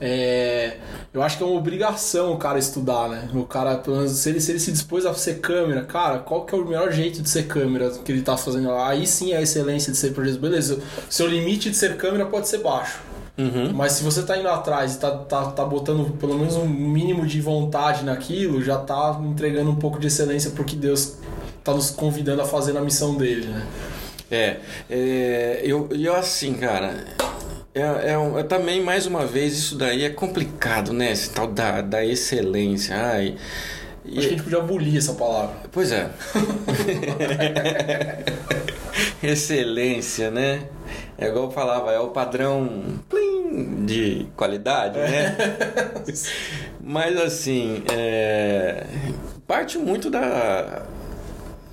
É, 0.00 0.76
eu 1.14 1.22
acho 1.22 1.36
que 1.36 1.42
é 1.42 1.46
uma 1.46 1.56
obrigação 1.56 2.32
o 2.32 2.38
cara 2.38 2.58
estudar, 2.58 3.08
né? 3.08 3.28
O 3.34 3.44
cara, 3.44 3.76
pelo 3.76 3.96
menos, 3.96 4.12
se 4.12 4.28
ele, 4.30 4.40
se 4.40 4.50
ele 4.50 4.58
se 4.58 4.72
dispôs 4.72 5.04
a 5.04 5.12
ser 5.14 5.40
câmera, 5.40 5.84
cara, 5.84 6.18
qual 6.18 6.44
que 6.44 6.54
é 6.54 6.58
o 6.58 6.64
melhor 6.64 6.90
jeito 6.90 7.20
de 7.22 7.28
ser 7.28 7.46
câmera 7.46 7.90
que 7.90 8.10
ele 8.10 8.22
tá 8.22 8.36
fazendo 8.36 8.68
lá? 8.68 8.88
Aí 8.88 9.06
sim 9.06 9.32
é 9.32 9.36
a 9.36 9.42
excelência 9.42 9.92
de 9.92 9.98
ser 9.98 10.12
projeto. 10.12 10.40
Beleza, 10.40 10.80
seu 11.10 11.26
limite 11.26 11.70
de 11.70 11.76
ser 11.76 11.96
câmera 11.96 12.26
pode 12.26 12.48
ser 12.48 12.58
baixo. 12.58 13.00
Uhum. 13.36 13.72
Mas 13.74 13.92
se 13.92 14.02
você 14.02 14.22
tá 14.22 14.36
indo 14.36 14.48
atrás 14.48 14.94
e 14.94 14.98
tá, 14.98 15.10
tá, 15.10 15.50
tá 15.50 15.64
botando 15.64 16.16
pelo 16.18 16.38
menos 16.38 16.54
um 16.54 16.66
mínimo 16.66 17.26
de 17.26 17.40
vontade 17.40 18.04
naquilo, 18.04 18.62
já 18.62 18.78
tá 18.78 19.20
entregando 19.22 19.70
um 19.70 19.76
pouco 19.76 19.98
de 19.98 20.06
excelência 20.06 20.50
porque 20.50 20.76
Deus 20.76 21.16
tá 21.64 21.72
nos 21.72 21.90
convidando 21.90 22.42
a 22.42 22.44
fazer 22.44 22.72
na 22.72 22.80
missão 22.80 23.14
dele, 23.16 23.46
né? 23.46 23.66
É, 24.30 24.56
é 24.90 25.60
eu, 25.62 25.88
eu 25.92 26.14
assim, 26.14 26.54
cara, 26.54 27.04
é, 27.74 28.12
é, 28.12 28.18
um- 28.18 28.38
é 28.38 28.42
também, 28.42 28.82
mais 28.82 29.06
uma 29.06 29.24
vez, 29.26 29.54
isso 29.54 29.76
daí 29.76 30.04
é 30.04 30.10
complicado, 30.10 30.92
né? 30.92 31.12
Esse 31.12 31.30
tal 31.30 31.46
da, 31.46 31.80
da 31.80 32.04
excelência. 32.04 32.96
Ai, 32.96 33.36
e- 34.04 34.18
Acho 34.18 34.28
que 34.28 34.34
a 34.34 34.36
gente 34.36 34.42
podia 34.42 34.58
abolir 34.58 34.98
essa 34.98 35.14
palavra. 35.14 35.54
Pois 35.70 35.90
é. 35.92 36.10
Excelência, 39.22 40.30
né? 40.30 40.62
É 41.16 41.28
igual 41.28 41.44
eu 41.46 41.50
falava, 41.50 41.92
é 41.92 41.98
o 41.98 42.08
padrão 42.08 42.82
plim, 43.08 43.86
de 43.86 44.26
qualidade, 44.36 44.98
né? 44.98 45.36
Mas 46.82 47.16
assim, 47.16 47.82
é, 47.92 48.84
parte 49.46 49.78
muito 49.78 50.10
da. 50.10 50.82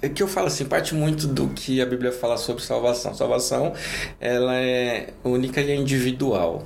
É 0.01 0.07
que 0.07 0.23
eu 0.23 0.27
falo 0.27 0.47
assim, 0.47 0.65
parte 0.65 0.95
muito 0.95 1.27
do 1.27 1.49
que 1.49 1.81
a 1.81 1.85
Bíblia 1.85 2.11
fala 2.11 2.37
sobre 2.37 2.63
salvação. 2.63 3.13
Salvação, 3.13 3.73
ela 4.19 4.55
é 4.55 5.13
única 5.23 5.61
e 5.61 5.71
é 5.71 5.75
individual. 5.75 6.63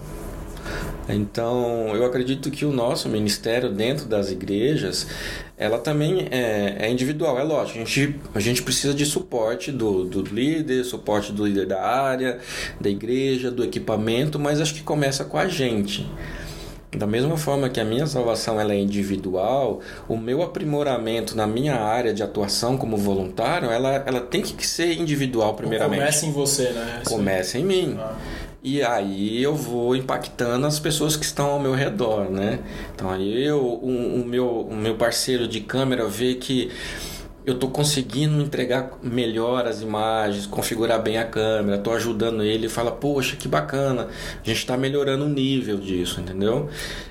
Então, 1.09 1.93
eu 1.95 2.05
acredito 2.05 2.49
que 2.49 2.63
o 2.63 2.71
nosso 2.71 3.09
ministério 3.09 3.69
dentro 3.71 4.05
das 4.05 4.31
igrejas, 4.31 5.07
ela 5.57 5.77
também 5.77 6.27
é, 6.31 6.77
é 6.79 6.89
individual, 6.89 7.37
é 7.37 7.43
lógico. 7.43 7.79
A 7.79 7.83
gente, 7.83 8.19
a 8.33 8.39
gente 8.39 8.61
precisa 8.61 8.93
de 8.93 9.05
suporte 9.05 9.71
do, 9.71 10.05
do 10.05 10.21
líder, 10.21 10.83
suporte 10.85 11.31
do 11.31 11.45
líder 11.45 11.65
da 11.65 11.81
área, 11.81 12.39
da 12.79 12.89
igreja, 12.89 13.51
do 13.51 13.63
equipamento, 13.63 14.39
mas 14.39 14.61
acho 14.61 14.73
que 14.73 14.83
começa 14.83 15.25
com 15.25 15.37
a 15.37 15.47
gente. 15.47 16.09
Da 16.97 17.07
mesma 17.07 17.37
forma 17.37 17.69
que 17.69 17.79
a 17.79 17.85
minha 17.85 18.05
salvação 18.05 18.59
ela 18.59 18.73
é 18.73 18.77
individual, 18.77 19.79
o 20.07 20.17
meu 20.17 20.43
aprimoramento 20.43 21.35
na 21.35 21.47
minha 21.47 21.75
área 21.75 22.13
de 22.13 22.21
atuação 22.21 22.77
como 22.77 22.97
voluntário, 22.97 23.69
ela, 23.69 24.03
ela 24.05 24.21
tem 24.21 24.41
que 24.41 24.65
ser 24.65 24.99
individual 24.99 25.53
primeiramente. 25.55 25.99
Começa 25.99 26.25
em 26.25 26.31
você, 26.31 26.69
né? 26.69 26.95
Aí. 26.99 27.05
Começa 27.05 27.57
em 27.57 27.63
mim. 27.63 27.97
Ah. 27.99 28.15
E 28.63 28.81
aí 28.81 29.43
eu 29.43 29.53
vou 29.53 29.93
impactando 29.93 30.65
as 30.65 30.79
pessoas 30.79 31.17
que 31.17 31.25
estão 31.25 31.47
ao 31.47 31.59
meu 31.59 31.73
redor, 31.73 32.31
né? 32.31 32.59
Então 32.95 33.09
aí 33.09 33.43
eu, 33.43 33.59
o, 33.59 34.21
o 34.21 34.25
meu, 34.25 34.61
o 34.61 34.75
meu 34.75 34.95
parceiro 34.95 35.45
de 35.47 35.59
câmera 35.59 36.07
vê 36.07 36.35
que 36.35 36.71
eu 37.45 37.55
tô 37.59 37.67
conseguindo 37.67 38.41
entregar 38.41 38.97
melhor 39.01 39.67
as 39.67 39.81
imagens, 39.81 40.45
configurar 40.45 41.01
bem 41.01 41.17
a 41.17 41.25
câmera, 41.25 41.77
tô 41.77 41.91
ajudando 41.91 42.43
ele 42.43 42.67
e 42.67 42.69
fala, 42.69 42.91
poxa, 42.91 43.35
que 43.35 43.47
bacana, 43.47 44.07
a 44.41 44.47
gente 44.47 44.59
está 44.59 44.77
melhorando 44.77 45.25
o 45.25 45.29
nível 45.29 45.77
disso, 45.77 46.21
entendeu? 46.21 46.69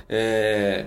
É, 0.09 0.87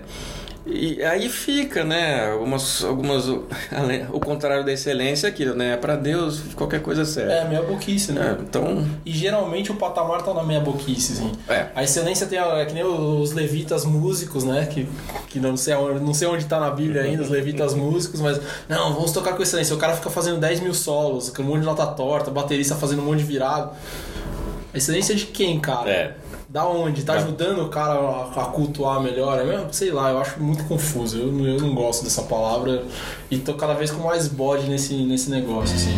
E 0.67 1.03
aí 1.03 1.29
fica, 1.29 1.83
né? 1.83 2.31
Algumas, 2.31 2.83
algumas, 2.83 3.27
o 4.11 4.19
contrário 4.19 4.65
da 4.65 4.71
excelência 4.73 5.27
é 5.27 5.29
aquilo, 5.29 5.53
né? 5.53 5.77
Para 5.77 5.95
Deus 5.95 6.41
qualquer 6.55 6.81
coisa 6.81 7.05
serve. 7.05 7.31
É, 7.31 7.45
meia 7.47 7.61
boquice, 7.61 8.11
É, 8.11 8.15
né? 8.15 8.37
então, 8.39 8.83
E 9.05 9.11
geralmente 9.11 9.71
o 9.71 9.75
patamar 9.75 10.23
tá 10.23 10.33
na 10.33 10.43
meia 10.43 10.59
boquice, 10.59 11.13
assim. 11.13 11.31
é. 11.47 11.67
A 11.75 11.83
excelência 11.83 12.25
tem 12.25 12.39
é 12.39 12.65
que 12.65 12.73
nem 12.73 12.83
os 12.83 13.31
levitas 13.31 13.85
músicos, 13.85 14.43
né? 14.43 14.65
Que, 14.65 14.87
que 15.29 15.39
não, 15.39 15.55
sei 15.55 15.75
onde, 15.75 15.99
não 15.99 16.13
sei 16.13 16.27
onde 16.27 16.45
tá 16.45 16.59
na 16.59 16.71
Bíblia 16.71 17.03
ainda, 17.03 17.21
os 17.21 17.29
levitas 17.29 17.75
músicos, 17.75 18.19
mas 18.19 18.41
não, 18.67 18.93
vamos 18.93 19.11
tocar 19.11 19.33
com 19.33 19.43
excelência. 19.43 19.75
O 19.75 19.79
cara 19.79 19.93
fica 19.93 20.09
fazendo 20.09 20.39
10 20.39 20.61
mil 20.61 20.73
solos, 20.73 21.29
com 21.29 21.43
um 21.43 21.45
monte 21.45 21.59
de 21.59 21.65
nota 21.65 21.85
torta, 21.85 22.31
baterista 22.31 22.73
fazendo 22.75 23.03
um 23.03 23.05
monte 23.05 23.19
de 23.19 23.25
virado. 23.25 23.71
A 24.73 24.77
excelência 24.77 25.13
é 25.13 25.15
de 25.15 25.27
quem, 25.27 25.59
cara? 25.59 25.89
É. 25.89 26.15
Da 26.55 26.65
onde? 26.65 27.03
Tá 27.03 27.15
Da- 27.15 27.19
ajudando 27.19 27.63
o 27.65 27.67
cara 27.67 27.95
a, 27.95 28.45
cultuar 28.45 29.01
melhor? 29.01 29.37
É 29.37 29.43
mesmo? 29.43 29.73
Sei 29.73 29.91
lá, 29.91 30.11
eu 30.11 30.19
acho 30.19 30.41
muito 30.41 30.63
confuso. 30.63 31.17
Eu, 31.19 31.29
não- 31.29 31.45
eu 31.45 31.59
não 31.59 31.75
gosto 31.75 32.05
dessa 32.05 32.21
palavra 32.21 32.81
e 33.29 33.37
tô 33.37 33.55
cada 33.55 33.73
vez 33.73 33.91
com 33.91 34.01
mais 34.03 34.29
bode 34.29 34.65
nesse, 34.69 34.93
nesse 35.03 35.29
negócio, 35.29 35.75
assim. 35.75 35.91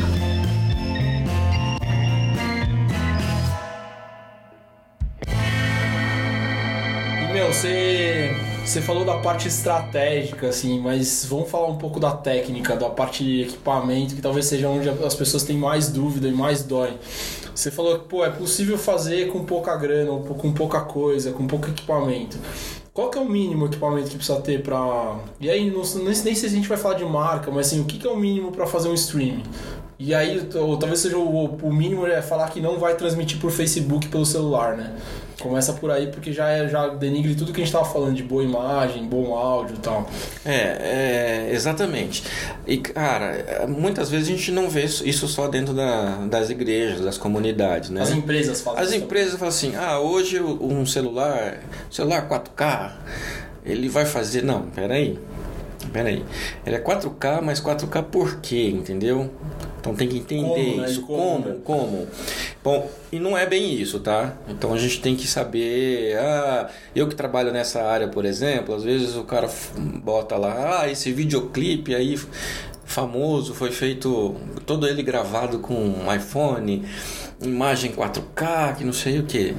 E, 7.30 7.34
meu, 7.34 7.48
você, 7.54 8.32
você 8.66 8.82
falou 8.82 9.06
da 9.06 9.18
parte 9.18 9.48
estratégica, 9.48 10.48
assim, 10.50 10.80
mas 10.80 11.26
vamos 11.30 11.50
falar 11.50 11.68
um 11.68 11.78
pouco 11.78 12.00
da 12.00 12.12
técnica, 12.12 12.76
da 12.76 12.90
parte 12.90 13.24
de 13.24 13.42
equipamento, 13.44 14.16
que 14.16 14.22
talvez 14.22 14.46
seja 14.46 14.68
onde 14.70 14.90
as 14.90 15.16
pessoas 15.16 15.44
têm 15.44 15.58
mais 15.58 15.90
dúvida 15.90 16.28
e 16.28 16.32
mais 16.32 16.64
dói. 16.64 16.94
Você 17.58 17.72
falou 17.72 17.98
que, 17.98 18.08
pô, 18.08 18.24
é 18.24 18.30
possível 18.30 18.78
fazer 18.78 19.32
com 19.32 19.44
pouca 19.44 19.76
grana, 19.76 20.12
ou 20.12 20.22
com 20.22 20.54
pouca 20.54 20.82
coisa, 20.82 21.32
com 21.32 21.48
pouco 21.48 21.68
equipamento. 21.68 22.38
Qual 22.94 23.10
que 23.10 23.18
é 23.18 23.22
o 23.22 23.28
mínimo 23.28 23.66
equipamento 23.66 24.12
que 24.12 24.16
precisa 24.16 24.40
ter 24.40 24.62
pra... 24.62 25.18
E 25.42 25.50
aí, 25.50 25.72
não, 25.72 25.82
nem, 26.04 26.14
sei 26.14 26.36
se 26.36 26.46
a 26.46 26.50
gente 26.50 26.70
vai 26.70 26.78
falar 26.78 26.94
de 26.94 27.04
marca, 27.04 27.50
mas 27.50 27.66
assim, 27.66 27.82
o 27.82 27.86
que, 27.86 27.98
que 27.98 28.06
é 28.06 28.12
o 28.12 28.16
mínimo 28.16 28.52
pra 28.52 28.68
fazer 28.68 28.90
um 28.90 28.94
streaming? 28.94 29.42
E 29.98 30.14
aí, 30.14 30.48
ou 30.54 30.78
talvez 30.78 31.00
seja 31.00 31.18
o, 31.18 31.46
o 31.46 31.74
mínimo 31.74 32.06
é 32.06 32.22
falar 32.22 32.48
que 32.52 32.62
não 32.62 32.78
vai 32.78 32.96
transmitir 32.96 33.40
por 33.40 33.50
Facebook 33.50 34.08
pelo 34.08 34.24
celular, 34.24 34.78
né? 34.78 34.96
Começa 35.40 35.72
por 35.74 35.92
aí 35.92 36.08
porque 36.08 36.34
já, 36.34 36.50
é, 36.50 36.68
já 36.68 36.88
denigre 36.88 37.36
tudo 37.36 37.54
que 37.54 37.62
a 37.62 37.64
gente 37.64 37.72
tava 37.72 37.86
falando 37.86 38.16
de 38.16 38.24
boa 38.24 38.44
imagem, 38.44 39.06
bom 39.06 39.36
áudio 39.36 39.76
e 39.76 39.80
tal. 39.80 40.10
É, 40.44 40.52
é, 40.52 41.50
exatamente. 41.54 42.24
E, 42.66 42.78
cara, 42.78 43.66
muitas 43.68 44.10
vezes 44.10 44.28
a 44.30 44.32
gente 44.32 44.52
não 44.52 44.68
vê 44.68 44.86
isso 44.86 45.28
só 45.28 45.48
dentro 45.48 45.76
da- 45.76 46.26
das 46.28 46.50
igrejas, 46.50 47.02
das 47.02 47.20
comunidades, 47.20 47.92
né? 47.92 48.02
As 48.02 48.10
empresas 48.12 48.62
fazem 48.62 48.82
As 48.82 48.90
isso. 48.90 48.98
empresas 48.98 49.34
falam 49.34 49.50
assim, 49.50 49.76
ah, 49.76 50.00
hoje 50.00 50.42
um 50.42 50.86
celular, 50.88 51.60
celular 51.92 52.28
4K, 52.28 52.94
ele 53.64 53.88
vai 53.90 54.06
fazer... 54.06 54.42
Não, 54.44 54.64
peraí, 54.64 55.20
peraí. 55.94 56.26
Ele 56.66 56.76
é 56.76 56.80
4K, 56.80 57.42
mas 57.44 57.62
4K 57.62 58.02
por 58.04 58.38
quê, 58.42 58.70
entendeu? 58.70 59.30
Então 59.80 59.96
tem 59.96 60.08
que 60.08 60.18
entender 60.18 60.44
Como, 60.44 60.82
né? 60.82 60.90
isso. 60.90 61.02
Como, 61.04 61.20
Como, 61.44 61.48
né? 61.50 61.56
como? 61.64 62.08
Bom, 62.64 62.90
e 63.12 63.20
não 63.20 63.38
é 63.38 63.46
bem 63.46 63.74
isso, 63.74 64.00
tá? 64.00 64.34
Então 64.50 64.74
a 64.74 64.78
gente 64.78 65.00
tem 65.02 65.16
que 65.16 65.28
saber. 65.28 66.18
Ah, 66.18 66.70
eu 66.96 67.08
que 67.08 67.16
trabalho 67.16 67.52
nessa 67.52 67.82
área, 67.84 68.08
por 68.08 68.26
exemplo, 68.26 68.76
às 68.76 68.84
vezes 68.84 69.16
o 69.16 69.24
cara 69.24 69.50
bota 70.04 70.36
lá, 70.36 70.82
ah, 70.82 70.90
esse 70.92 71.12
videoclipe 71.12 71.96
aí 71.96 72.20
famoso 72.84 73.54
foi 73.54 73.72
feito 73.72 74.36
todo 74.66 74.88
ele 74.88 75.04
gravado 75.04 75.60
com 75.60 75.74
um 75.74 76.14
iPhone, 76.14 76.84
imagem 77.42 77.92
4K, 77.92 78.78
que 78.78 78.84
não 78.84 78.94
sei 78.94 79.20
o 79.20 79.24
que. 79.24 79.54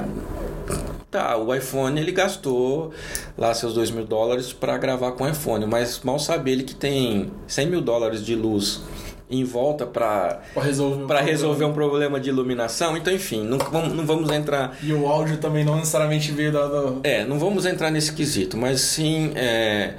Tá, 1.11 1.39
o 1.39 1.55
iPhone 1.55 1.99
ele 1.99 2.13
gastou 2.13 2.93
lá 3.37 3.55
seus 3.55 3.73
2 3.75 3.91
mil 3.93 4.05
dólares 4.05 4.53
para 4.53 4.77
gravar 4.77 5.13
com 5.13 5.25
o 5.25 5.29
iPhone, 5.29 5.65
mas 5.67 6.01
mal 6.01 6.19
sabe 6.19 6.51
ele 6.51 6.65
que 6.65 6.75
tem 6.75 7.31
100 7.47 7.67
mil 7.67 7.81
dólares 7.81 8.25
de 8.25 8.35
luz 8.35 8.83
em 9.31 9.45
volta 9.45 9.85
para 9.87 10.41
resolver 10.57 10.97
problema. 11.05 11.21
resolver 11.21 11.65
um 11.65 11.73
problema 11.73 12.21
de 12.21 12.29
iluminação. 12.31 12.97
Então, 12.97 13.13
enfim, 13.13 13.43
não 13.45 13.59
vamos, 13.59 13.93
não 13.95 14.07
vamos 14.07 14.31
entrar. 14.31 14.77
E 14.83 14.93
o 14.93 15.07
áudio 15.07 15.37
também 15.37 15.65
não 15.65 15.77
necessariamente 15.77 16.33
veio 16.33 16.53
da... 16.53 16.67
da... 16.67 16.93
É, 17.05 17.25
não 17.25 17.39
vamos 17.39 17.67
entrar 17.67 17.91
nesse 17.91 18.13
quesito, 18.13 18.57
mas 18.57 18.81
sim. 18.81 19.33
É, 19.35 19.95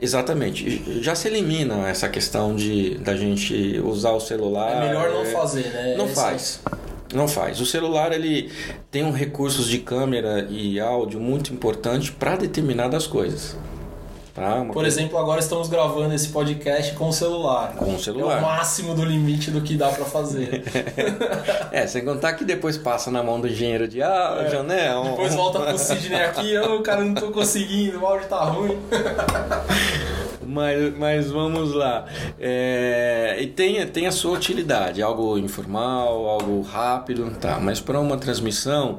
exatamente. 0.00 1.02
Já 1.02 1.14
se 1.14 1.28
elimina 1.28 1.88
essa 1.88 2.08
questão 2.08 2.54
de 2.54 2.96
da 2.98 3.16
gente 3.16 3.80
usar 3.84 4.12
o 4.12 4.20
celular. 4.20 4.82
É 4.84 4.86
melhor 4.88 5.10
não 5.10 5.24
fazer, 5.26 5.64
né? 5.70 5.94
Não 5.96 6.06
Esse- 6.06 6.14
faz. 6.14 6.60
Não 7.12 7.26
faz. 7.26 7.60
O 7.60 7.66
celular 7.66 8.12
ele 8.12 8.52
tem 8.88 9.02
um 9.02 9.10
recursos 9.10 9.66
de 9.66 9.78
câmera 9.78 10.46
e 10.48 10.78
áudio 10.78 11.18
muito 11.18 11.52
importante 11.52 12.12
para 12.12 12.36
determinadas 12.36 13.04
coisas. 13.04 13.56
Tá? 14.40 14.64
Por 14.64 14.72
coisa- 14.74 14.88
exemplo, 14.88 15.18
agora 15.18 15.38
estamos 15.40 15.68
gravando 15.68 16.14
esse 16.14 16.28
podcast 16.28 16.94
com 16.94 17.08
o 17.08 17.12
celular. 17.12 17.74
Com 17.76 17.92
o 17.92 17.94
É 17.94 17.98
celular. 17.98 18.38
o 18.38 18.42
máximo 18.42 18.94
do 18.94 19.04
limite 19.04 19.50
do 19.50 19.60
que 19.60 19.76
dá 19.76 19.88
pra 19.88 20.04
fazer. 20.04 20.62
É, 21.72 21.86
sem 21.86 22.04
contar 22.04 22.32
que 22.32 22.44
depois 22.44 22.76
passa 22.76 23.10
na 23.10 23.22
mão 23.22 23.40
do 23.40 23.46
engenheiro 23.46 23.86
de 23.86 24.02
áudio, 24.02 24.62
né? 24.62 24.94
Um- 24.96 25.06
É. 25.06 25.10
Depois 25.10 25.34
volta 25.34 25.60
pro 25.60 25.78
Sidney 25.78 26.20
aqui, 26.22 26.56
ô, 26.58 26.80
cara, 26.82 27.04
não 27.04 27.14
tô 27.14 27.30
conseguindo, 27.30 28.00
o 28.00 28.06
áudio 28.06 28.26
tá 28.28 28.42
ruim. 28.44 28.78
Mas, 30.46 30.96
mas 30.96 31.30
vamos 31.30 31.74
lá. 31.74 32.06
É, 32.38 33.36
e 33.40 33.46
tem, 33.46 33.86
tem 33.86 34.06
a 34.06 34.12
sua 34.12 34.32
utilidade, 34.32 35.02
algo 35.02 35.36
informal, 35.38 36.26
algo 36.26 36.60
rápido, 36.62 37.30
tá. 37.38 37.58
Mas 37.60 37.80
para 37.80 38.00
uma 38.00 38.16
transmissão, 38.16 38.98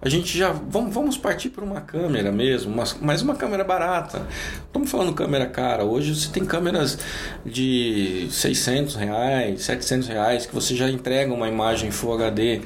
a 0.00 0.08
gente 0.08 0.36
já. 0.36 0.52
Vamos, 0.52 0.94
vamos 0.94 1.18
partir 1.18 1.50
para 1.50 1.64
uma 1.64 1.80
câmera 1.80 2.32
mesmo, 2.32 2.72
uma, 2.72 2.84
mas 3.00 3.20
uma 3.20 3.34
câmera 3.34 3.64
barata. 3.64 4.22
Estamos 4.66 4.90
falando 4.90 5.12
câmera 5.12 5.46
cara. 5.46 5.84
Hoje 5.84 6.14
você 6.14 6.30
tem 6.30 6.44
câmeras 6.44 6.98
de 7.44 8.28
600 8.30 8.94
reais, 8.94 9.62
700 9.62 10.08
reais, 10.08 10.46
que 10.46 10.54
você 10.54 10.74
já 10.74 10.88
entrega 10.88 11.32
uma 11.32 11.48
imagem 11.48 11.90
Full 11.90 12.14
HD. 12.14 12.60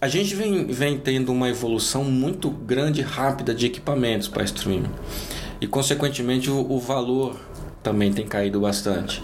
a 0.00 0.08
gente 0.08 0.34
vem, 0.34 0.66
vem 0.66 0.98
tendo 0.98 1.32
uma 1.32 1.48
evolução 1.48 2.04
muito 2.04 2.50
grande 2.50 3.00
e 3.00 3.04
rápida 3.04 3.54
de 3.54 3.66
equipamentos 3.66 4.28
para 4.28 4.44
streaming. 4.44 4.90
E, 5.60 5.66
consequentemente, 5.66 6.50
o, 6.50 6.70
o 6.70 6.78
valor 6.78 7.36
também 7.82 8.12
tem 8.12 8.26
caído 8.26 8.60
bastante. 8.60 9.22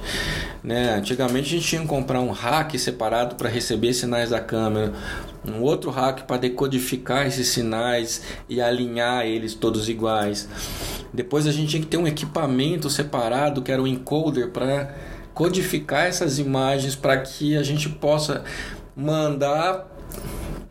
Né? 0.63 0.95
Antigamente 0.95 1.49
a 1.49 1.59
gente 1.59 1.69
tinha 1.69 1.83
que 1.83 1.89
comprar 1.89 2.21
um 2.21 2.31
rack 2.31 2.79
separado 2.79 3.35
para 3.35 3.49
receber 3.49 3.93
sinais 3.93 4.31
da 4.31 4.41
câmera, 4.41 4.93
um 5.47 5.61
outro 5.61 5.91
rack 5.91 6.23
para 6.23 6.39
decodificar 6.39 7.27
esses 7.27 7.49
sinais 7.49 8.23
e 8.49 8.61
alinhar 8.61 9.27
eles 9.27 9.55
todos 9.55 9.89
iguais. 9.89 10.49
Depois 11.13 11.47
a 11.47 11.53
gente 11.53 11.69
tinha 11.69 11.83
que 11.83 11.89
ter 11.89 11.99
um 11.99 12.07
equipamento 12.07 12.89
separado 12.89 13.61
que 13.61 13.71
era 13.71 13.83
o 13.83 13.87
encoder 13.87 14.51
para 14.51 14.95
codificar 15.35 16.07
essas 16.07 16.39
imagens 16.39 16.95
para 16.97 17.19
que 17.19 17.57
a 17.57 17.63
gente 17.63 17.89
possa 17.89 18.45
mandar 18.97 19.91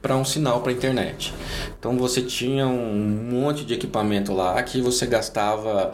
para 0.04 0.18
um 0.18 0.26
sinal 0.26 0.60
para 0.60 0.74
a 0.74 0.76
internet. 0.76 1.34
Então 1.80 1.98
você 1.98 2.22
tinha 2.22 2.68
um 2.68 3.30
monte 3.32 3.64
de 3.64 3.74
equipamento 3.74 4.34
lá 4.34 4.62
que 4.62 4.82
você 4.82 5.06
gastava 5.06 5.94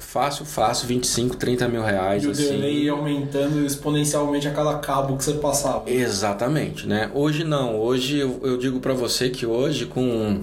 fácil, 0.00 0.44
fácil, 0.44 0.88
25, 0.88 1.36
30 1.36 1.68
mil 1.68 1.82
reais. 1.82 2.24
E 2.24 2.26
o 2.26 2.32
assim. 2.32 2.48
delay 2.48 2.82
ia 2.82 2.90
aumentando 2.90 3.64
exponencialmente 3.64 4.48
a 4.48 4.50
cada 4.50 4.76
cabo 4.78 5.16
que 5.16 5.22
você 5.22 5.34
passava. 5.34 5.88
Exatamente, 5.88 6.88
né? 6.88 7.08
Hoje 7.14 7.44
não. 7.44 7.78
Hoje 7.80 8.18
eu, 8.18 8.58
digo 8.58 8.80
para 8.80 8.92
você 8.92 9.30
que 9.30 9.46
hoje 9.46 9.86
com 9.86 10.40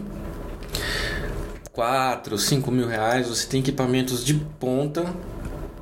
4, 1.73 2.37
5 2.37 2.71
mil 2.71 2.87
reais 2.87 3.27
você 3.27 3.45
tem 3.45 3.59
equipamentos 3.59 4.23
de 4.23 4.35
ponta 4.35 5.13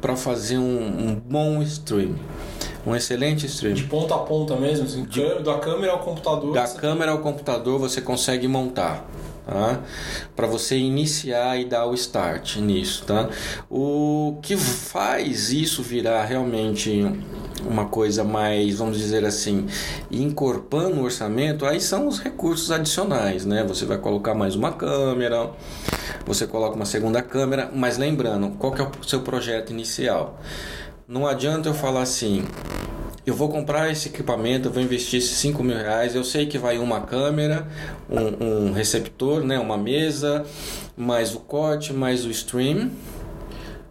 para 0.01 0.15
fazer 0.15 0.57
um, 0.57 1.09
um 1.09 1.15
bom 1.15 1.61
stream. 1.61 2.15
Um 2.85 2.95
excelente 2.95 3.45
stream. 3.45 3.73
De 3.73 3.83
ponta 3.83 4.15
a 4.15 4.19
ponta 4.19 4.55
mesmo, 4.55 4.85
assim, 4.85 5.03
De- 5.03 5.43
da 5.43 5.57
câmera 5.59 5.91
ao 5.93 5.99
computador. 5.99 6.53
Da 6.53 6.65
você- 6.65 6.77
câmera 6.77 7.11
ao 7.11 7.19
computador 7.19 7.79
você 7.79 8.01
consegue 8.01 8.47
montar. 8.47 9.05
Tá? 9.45 9.79
Para 10.35 10.45
você 10.45 10.77
iniciar 10.77 11.59
e 11.59 11.65
dar 11.65 11.87
o 11.87 11.95
start 11.95 12.57
nisso, 12.57 13.03
tá? 13.03 13.29
O 13.67 14.37
que 14.43 14.55
faz 14.55 15.51
isso 15.51 15.81
virar 15.81 16.23
realmente 16.25 17.03
uma 17.67 17.85
coisa 17.85 18.23
mais, 18.23 18.77
vamos 18.77 18.99
dizer 18.99 19.25
assim, 19.25 19.65
encorpando 20.11 20.99
o 21.01 21.03
orçamento, 21.03 21.65
aí 21.65 21.81
são 21.81 22.07
os 22.07 22.19
recursos 22.19 22.69
adicionais, 22.69 23.43
né? 23.43 23.63
Você 23.67 23.85
vai 23.85 23.97
colocar 23.97 24.35
mais 24.35 24.55
uma 24.55 24.71
câmera, 24.71 25.49
você 26.27 26.45
coloca 26.45 26.75
uma 26.75 26.85
segunda 26.85 27.19
câmera, 27.23 27.71
mas 27.73 27.97
lembrando, 27.97 28.51
qual 28.59 28.71
que 28.71 28.81
é 28.81 28.85
o 28.85 28.91
seu 29.03 29.21
projeto 29.21 29.71
inicial? 29.71 30.39
Não 31.09 31.25
adianta 31.25 31.67
eu 31.67 31.73
falar 31.73 32.03
assim, 32.03 32.45
eu 33.25 33.33
vou 33.33 33.49
comprar 33.49 33.91
esse 33.91 34.09
equipamento, 34.09 34.69
vou 34.69 34.79
investir 34.79 35.17
esses 35.17 35.35
5 35.37 35.63
mil 35.63 35.75
reais. 35.75 36.13
Eu 36.13 36.23
sei 36.23 36.45
que 36.45 36.55
vai 36.55 36.77
uma 36.77 37.01
câmera, 37.01 37.67
um, 38.07 38.67
um 38.67 38.71
receptor, 38.71 39.43
né, 39.43 39.57
uma 39.57 39.75
mesa, 39.75 40.45
mais 40.95 41.33
o 41.33 41.39
corte, 41.39 41.91
mais 41.91 42.25
o 42.25 42.29
stream. 42.29 42.91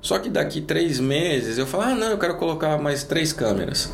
Só 0.00 0.20
que 0.20 0.30
daqui 0.30 0.60
três 0.60 1.00
meses 1.00 1.58
eu 1.58 1.66
falo, 1.66 1.82
ah 1.82 1.94
não, 1.96 2.06
eu 2.06 2.18
quero 2.18 2.36
colocar 2.36 2.78
mais 2.78 3.02
três 3.02 3.32
câmeras. 3.32 3.90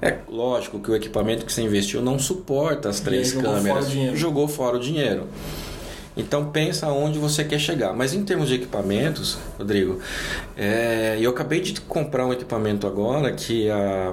É 0.00 0.16
lógico 0.26 0.80
que 0.80 0.90
o 0.90 0.96
equipamento 0.96 1.44
que 1.44 1.52
você 1.52 1.60
investiu 1.60 2.00
não 2.00 2.18
suporta 2.18 2.88
as 2.88 3.00
três 3.00 3.32
jogou 3.32 3.50
fora 3.50 3.56
câmeras. 3.58 3.90
dinheiro. 3.90 4.16
Jogou 4.16 4.48
fora 4.48 4.76
o 4.78 4.80
dinheiro. 4.80 5.28
Então 6.16 6.50
pensa 6.50 6.88
onde 6.88 7.18
você 7.18 7.42
quer 7.42 7.58
chegar. 7.58 7.92
Mas 7.94 8.12
em 8.12 8.22
termos 8.22 8.48
de 8.48 8.56
equipamentos, 8.56 9.38
Rodrigo, 9.58 9.98
é, 10.56 11.16
eu 11.20 11.30
acabei 11.30 11.60
de 11.60 11.80
comprar 11.80 12.26
um 12.26 12.32
equipamento 12.32 12.86
agora 12.86 13.32
que 13.32 13.70
a, 13.70 14.12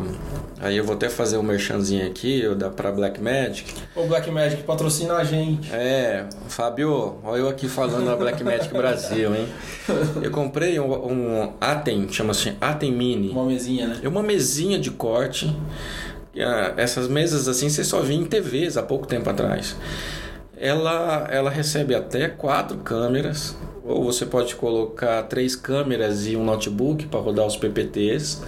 aí 0.62 0.78
eu 0.78 0.84
vou 0.86 0.96
até 0.96 1.10
fazer 1.10 1.38
um 1.38 1.44
merchanzinho 1.44 2.08
aqui, 2.08 2.40
eu 2.40 2.56
da 2.56 2.70
para 2.70 2.92
Blackmagic. 2.92 3.74
O 3.96 4.06
Blackmagic 4.06 4.64
patrocina 4.64 5.16
a 5.16 5.24
gente. 5.24 5.70
É, 5.74 6.26
Fábio, 6.48 7.18
olha 7.24 7.42
eu 7.42 7.50
aqui 7.50 7.68
falando 7.68 8.06
da 8.06 8.16
Blackmagic 8.16 8.74
Brasil, 8.74 9.36
hein? 9.36 9.48
Eu 10.22 10.32
comprei 10.32 10.80
um, 10.80 10.94
um 10.94 11.54
Atem, 11.60 12.08
chama-se 12.10 12.54
Atem 12.62 12.92
Mini. 12.94 13.30
Uma 13.30 13.46
mesinha, 13.46 13.88
né? 13.88 14.00
É 14.02 14.08
uma 14.08 14.24
mesinha 14.24 14.80
de 14.80 14.92
corte. 14.92 15.54
Ah, 16.38 16.74
Essas 16.78 17.10
mesas 17.10 17.48
assim 17.50 17.70
você 17.70 17.84
só 17.84 18.00
via 18.02 18.16
em 18.16 18.24
TVs 18.24 18.78
há 18.78 18.84
pouco 18.84 19.06
tempo 19.06 19.30
atrás. 19.30 19.76
Ela, 20.62 21.26
ela 21.32 21.50
recebe 21.50 21.96
até 21.96 22.28
quatro 22.28 22.80
câmeras, 22.80 23.56
ou 23.82 24.04
você 24.04 24.26
pode 24.26 24.56
colocar 24.56 25.24
três 25.24 25.56
câmeras 25.56 26.28
e 26.28 26.36
um 26.36 26.44
notebook 26.44 27.06
para 27.06 27.22
rodar 27.22 27.46
os 27.46 27.56
PPTs. 27.56 28.42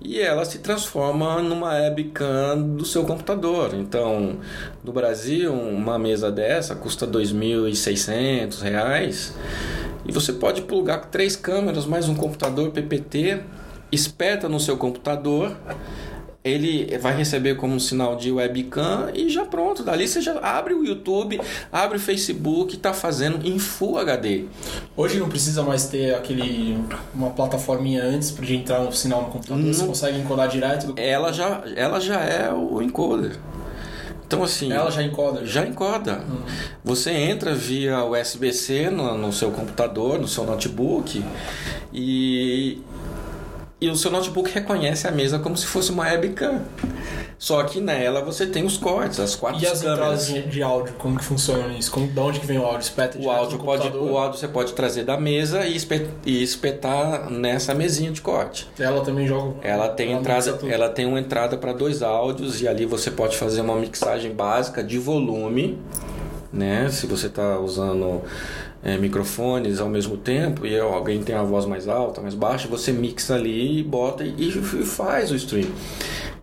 E 0.00 0.20
ela 0.20 0.44
se 0.44 0.60
transforma 0.60 1.42
numa 1.42 1.70
webcam 1.70 2.62
do 2.76 2.84
seu 2.84 3.04
computador. 3.04 3.74
Então, 3.74 4.38
no 4.84 4.92
Brasil, 4.92 5.52
uma 5.52 5.98
mesa 5.98 6.30
dessa 6.30 6.76
custa 6.76 7.08
2.600 7.08 8.60
reais. 8.60 9.34
E 10.06 10.12
você 10.12 10.32
pode 10.32 10.62
plugar 10.62 11.06
três 11.06 11.34
câmeras 11.34 11.86
mais 11.86 12.08
um 12.08 12.14
computador 12.14 12.70
PPT, 12.70 13.40
espeta 13.90 14.48
no 14.48 14.60
seu 14.60 14.76
computador, 14.76 15.56
ele 16.42 16.96
vai 16.98 17.14
receber 17.14 17.56
como 17.56 17.74
um 17.74 17.78
sinal 17.78 18.16
de 18.16 18.32
webcam 18.32 19.10
e 19.14 19.28
já 19.28 19.44
pronto. 19.44 19.82
Dali 19.82 20.08
você 20.08 20.20
já 20.22 20.38
abre 20.40 20.72
o 20.72 20.84
YouTube, 20.84 21.38
abre 21.70 21.98
o 21.98 22.00
Facebook, 22.00 22.76
está 22.76 22.94
fazendo 22.94 23.46
em 23.46 23.58
Full 23.58 23.98
HD. 23.98 24.44
Hoje 24.96 25.18
não 25.18 25.28
precisa 25.28 25.62
mais 25.62 25.86
ter 25.88 26.14
aquele 26.14 26.82
uma 27.14 27.30
plataforminha 27.30 28.02
antes 28.02 28.34
de 28.34 28.56
entrar 28.56 28.80
no 28.80 28.90
sinal 28.92 29.22
no 29.22 29.28
computador. 29.28 29.62
Você 29.64 29.80
Não. 29.80 29.88
consegue 29.88 30.18
encodar 30.18 30.48
direto 30.48 30.94
Ela 30.96 31.30
já, 31.32 31.62
ela 31.76 32.00
já 32.00 32.20
é 32.20 32.50
o 32.52 32.80
encoder. 32.80 33.36
Então 34.26 34.44
assim, 34.44 34.72
Ela 34.72 34.90
já 34.92 35.02
encoda. 35.02 35.44
já 35.44 35.66
encoda. 35.66 36.24
Você 36.84 37.10
entra 37.10 37.52
via 37.52 38.04
USB-C 38.04 38.88
no, 38.88 39.18
no 39.18 39.32
seu 39.32 39.50
computador, 39.50 40.20
no 40.20 40.28
seu 40.28 40.44
notebook 40.44 41.22
e 41.92 42.78
e 43.80 43.88
o 43.88 43.96
seu 43.96 44.10
notebook 44.10 44.50
reconhece 44.52 45.06
a 45.08 45.10
mesa 45.10 45.38
como 45.38 45.56
se 45.56 45.66
fosse 45.66 45.90
uma 45.90 46.04
webcam. 46.04 46.60
Só 47.38 47.62
que 47.62 47.80
nela 47.80 48.20
você 48.22 48.46
tem 48.46 48.64
os 48.66 48.76
cortes, 48.76 49.18
as 49.18 49.34
quatro 49.34 49.62
E 49.62 49.66
as 49.66 49.80
câmeras. 49.80 49.98
entradas 49.98 50.26
de, 50.26 50.42
de 50.50 50.62
áudio, 50.62 50.92
como 50.98 51.16
que 51.18 51.24
funciona 51.24 51.72
isso? 51.72 51.90
Como, 51.90 52.06
de 52.06 52.20
onde 52.20 52.38
que 52.38 52.44
vem 52.44 52.58
o 52.58 52.64
áudio? 52.66 52.80
Espeta 52.80 53.18
O 53.18 53.30
áudio, 53.30 53.58
pode, 53.58 53.88
o 53.96 54.18
áudio 54.18 54.38
você 54.38 54.46
pode 54.46 54.74
trazer 54.74 55.04
da 55.04 55.16
mesa 55.18 55.64
e 55.64 55.74
espe- 55.74 56.06
e 56.26 56.42
espetar 56.42 57.30
nessa 57.30 57.74
mesinha 57.74 58.10
de 58.10 58.20
corte. 58.20 58.68
Ela 58.78 59.00
também 59.00 59.26
joga. 59.26 59.54
Ela 59.62 59.88
tem 59.88 60.10
ela 60.12 60.20
entrada, 60.20 60.58
ela 60.68 60.88
tem 60.90 61.06
uma 61.06 61.18
entrada 61.18 61.56
para 61.56 61.72
dois 61.72 62.02
áudios 62.02 62.60
e 62.60 62.68
ali 62.68 62.84
você 62.84 63.10
pode 63.10 63.38
fazer 63.38 63.62
uma 63.62 63.76
mixagem 63.76 64.34
básica 64.34 64.84
de 64.84 64.98
volume, 64.98 65.78
né? 66.52 66.90
Se 66.90 67.06
você 67.06 67.28
está 67.28 67.58
usando 67.58 68.20
é, 68.82 68.96
microfones 68.96 69.80
ao 69.80 69.88
mesmo 69.88 70.16
tempo 70.16 70.66
e 70.66 70.78
alguém 70.78 71.22
tem 71.22 71.34
a 71.34 71.42
voz 71.42 71.66
mais 71.66 71.86
alta, 71.88 72.20
mais 72.20 72.34
baixa, 72.34 72.66
você 72.68 72.92
mixa 72.92 73.34
ali 73.34 73.80
e 73.80 73.82
bota 73.82 74.24
e, 74.24 74.48
e 74.48 74.84
faz 74.84 75.30
o 75.30 75.36
stream. 75.36 75.68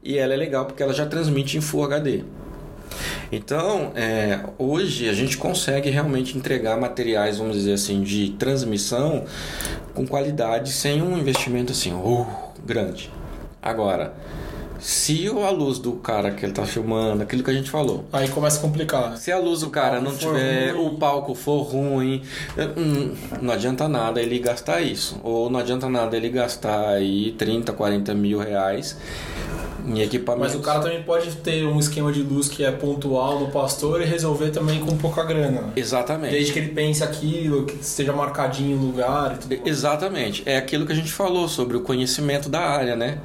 E 0.03 0.17
ela 0.17 0.33
é 0.33 0.37
legal 0.37 0.65
porque 0.65 0.81
ela 0.81 0.93
já 0.93 1.05
transmite 1.05 1.57
em 1.57 1.61
Full 1.61 1.83
HD. 1.83 2.23
Então, 3.31 3.91
é, 3.93 4.39
hoje 4.57 5.09
a 5.09 5.13
gente 5.13 5.37
consegue 5.37 5.89
realmente 5.89 6.37
entregar 6.37 6.79
materiais, 6.79 7.37
vamos 7.37 7.57
dizer 7.57 7.73
assim, 7.73 8.01
de 8.01 8.29
transmissão 8.31 9.25
com 9.93 10.07
qualidade 10.07 10.71
sem 10.71 11.01
um 11.01 11.17
investimento 11.17 11.73
assim, 11.73 11.91
uh, 11.91 12.25
grande. 12.65 13.11
Agora, 13.61 14.13
se 14.79 15.27
a 15.27 15.49
luz 15.49 15.79
do 15.79 15.93
cara 15.93 16.31
que 16.31 16.45
ele 16.45 16.53
tá 16.53 16.65
filmando, 16.65 17.23
aquilo 17.23 17.43
que 17.43 17.51
a 17.51 17.53
gente 17.53 17.69
falou, 17.69 18.05
Aí 18.11 18.27
começa 18.29 18.57
a 18.59 18.61
complicar. 18.61 19.17
se 19.17 19.31
a 19.31 19.39
luz 19.39 19.61
do 19.61 19.69
cara 19.69 19.99
não 19.99 20.15
tiver, 20.15 20.71
ruim. 20.73 20.87
o 20.87 20.97
palco 20.97 21.33
for 21.35 21.61
ruim, 21.61 22.21
hum, 22.77 23.13
não 23.41 23.53
adianta 23.53 23.87
nada 23.87 24.21
ele 24.21 24.39
gastar 24.39 24.81
isso. 24.81 25.19
Ou 25.23 25.49
não 25.49 25.59
adianta 25.59 25.89
nada 25.89 26.15
ele 26.15 26.29
gastar 26.29 26.89
aí 26.89 27.31
30, 27.37 27.73
40 27.73 28.13
mil 28.13 28.39
reais 28.39 28.97
em 29.85 30.01
equipamento. 30.01 30.43
Mas 30.45 30.55
o 30.55 30.59
cara 30.59 30.79
também 30.81 31.01
pode 31.01 31.31
ter 31.37 31.65
um 31.65 31.79
esquema 31.79 32.11
de 32.11 32.21
luz 32.21 32.49
que 32.49 32.63
é 32.63 32.71
pontual 32.71 33.39
no 33.39 33.47
pastor 33.47 34.01
e 34.01 34.05
resolver 34.05 34.49
também 34.49 34.79
com 34.79 34.97
pouca 34.97 35.23
grana. 35.23 35.61
né? 35.61 35.71
Exatamente. 35.75 36.31
Desde 36.31 36.51
que 36.51 36.59
ele 36.59 36.69
pense 36.69 37.03
aquilo, 37.03 37.65
que 37.65 37.75
esteja 37.75 38.11
marcadinho 38.11 38.77
o 38.77 38.81
lugar 38.85 39.35
e 39.35 39.37
tudo. 39.37 39.67
Exatamente. 39.67 40.43
É 40.45 40.57
aquilo 40.57 40.85
que 40.85 40.91
a 40.91 40.95
gente 40.95 41.11
falou 41.11 41.47
sobre 41.47 41.77
o 41.77 41.81
conhecimento 41.81 42.49
da 42.49 42.59
área, 42.59 42.95
né? 42.95 43.19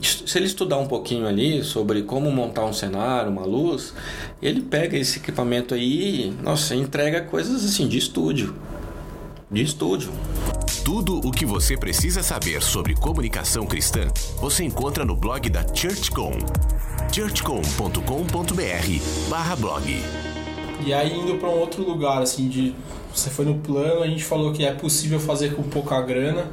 Se 0.00 0.38
ele 0.38 0.46
estudar 0.46 0.78
um 0.78 0.86
pouquinho 0.86 1.26
ali 1.26 1.64
sobre 1.64 2.02
como 2.02 2.30
montar 2.30 2.64
um 2.64 2.72
cenário, 2.72 3.30
uma 3.30 3.44
luz, 3.44 3.94
ele 4.42 4.60
pega 4.60 4.96
esse 4.96 5.18
equipamento 5.18 5.74
aí, 5.74 6.36
nossa, 6.42 6.74
entrega 6.74 7.22
coisas 7.22 7.64
assim 7.64 7.88
de 7.88 7.96
estúdio. 7.96 8.54
De 9.50 9.62
estúdio. 9.62 10.10
Tudo 10.84 11.20
o 11.24 11.32
que 11.32 11.46
você 11.46 11.76
precisa 11.76 12.22
saber 12.22 12.62
sobre 12.62 12.94
comunicação 12.94 13.66
cristã, 13.66 14.06
você 14.40 14.64
encontra 14.64 15.04
no 15.04 15.16
blog 15.16 15.48
da 15.48 15.64
ChurchCom. 15.74 16.38
churchcom.com.br 17.12 19.30
barra 19.30 19.56
blog. 19.56 20.02
E 20.84 20.92
aí 20.92 21.18
indo 21.18 21.38
para 21.38 21.48
um 21.48 21.58
outro 21.58 21.82
lugar, 21.82 22.22
assim, 22.22 22.48
de. 22.48 22.74
Você 23.14 23.30
foi 23.30 23.46
no 23.46 23.54
plano, 23.54 24.02
a 24.02 24.06
gente 24.06 24.22
falou 24.22 24.52
que 24.52 24.64
é 24.64 24.72
possível 24.72 25.18
fazer 25.18 25.54
com 25.54 25.62
pouca 25.62 26.00
grana. 26.02 26.50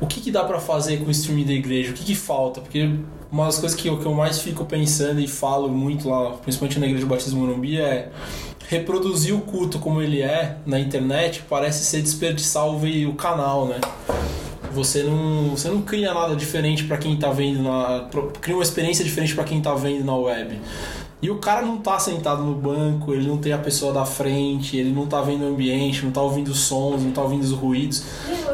O 0.00 0.06
que, 0.06 0.20
que 0.20 0.30
dá 0.30 0.44
para 0.44 0.58
fazer 0.58 0.98
com 0.98 1.06
o 1.06 1.10
streaming 1.10 1.44
da 1.44 1.52
igreja? 1.52 1.90
O 1.90 1.94
que, 1.94 2.04
que 2.04 2.14
falta? 2.14 2.60
Porque 2.60 2.90
uma 3.30 3.44
das 3.44 3.58
coisas 3.58 3.78
que 3.78 3.88
eu, 3.88 3.98
que 3.98 4.06
eu 4.06 4.14
mais 4.14 4.40
fico 4.40 4.64
pensando 4.64 5.20
e 5.20 5.28
falo 5.28 5.68
muito 5.68 6.08
lá, 6.08 6.32
principalmente 6.32 6.78
na 6.78 6.86
Igreja 6.86 7.04
do 7.04 7.08
Batismo 7.08 7.40
Morumbi, 7.40 7.78
é 7.78 8.10
reproduzir 8.68 9.34
o 9.34 9.40
culto 9.40 9.78
como 9.78 10.00
ele 10.00 10.22
é 10.22 10.56
na 10.64 10.78
internet 10.78 11.42
parece 11.48 11.84
ser 11.84 12.02
desperdiçar 12.02 12.66
o, 12.66 12.76
o 13.08 13.14
canal, 13.14 13.66
né? 13.66 13.80
Você 14.72 15.02
não, 15.02 15.50
você 15.50 15.68
não 15.68 15.82
cria 15.82 16.14
nada 16.14 16.36
diferente 16.36 16.84
para 16.84 16.96
quem 16.96 17.16
tá 17.16 17.30
vendo 17.30 17.62
na. 17.62 18.08
cria 18.40 18.56
uma 18.56 18.62
experiência 18.62 19.04
diferente 19.04 19.34
para 19.34 19.44
quem 19.44 19.60
tá 19.60 19.74
vendo 19.74 20.04
na 20.04 20.14
web. 20.14 20.60
E 21.22 21.28
o 21.28 21.36
cara 21.36 21.60
não 21.60 21.76
tá 21.76 21.98
sentado 21.98 22.42
no 22.42 22.54
banco, 22.54 23.12
ele 23.12 23.28
não 23.28 23.36
tem 23.36 23.52
a 23.52 23.58
pessoa 23.58 23.92
da 23.92 24.06
frente, 24.06 24.78
ele 24.78 24.90
não 24.90 25.06
tá 25.06 25.20
vendo 25.20 25.44
o 25.44 25.48
ambiente, 25.48 26.02
não 26.02 26.10
tá 26.10 26.22
ouvindo 26.22 26.54
sons, 26.54 27.02
não 27.02 27.10
tá 27.10 27.20
ouvindo 27.20 27.42
os 27.42 27.52
ruídos. 27.52 28.04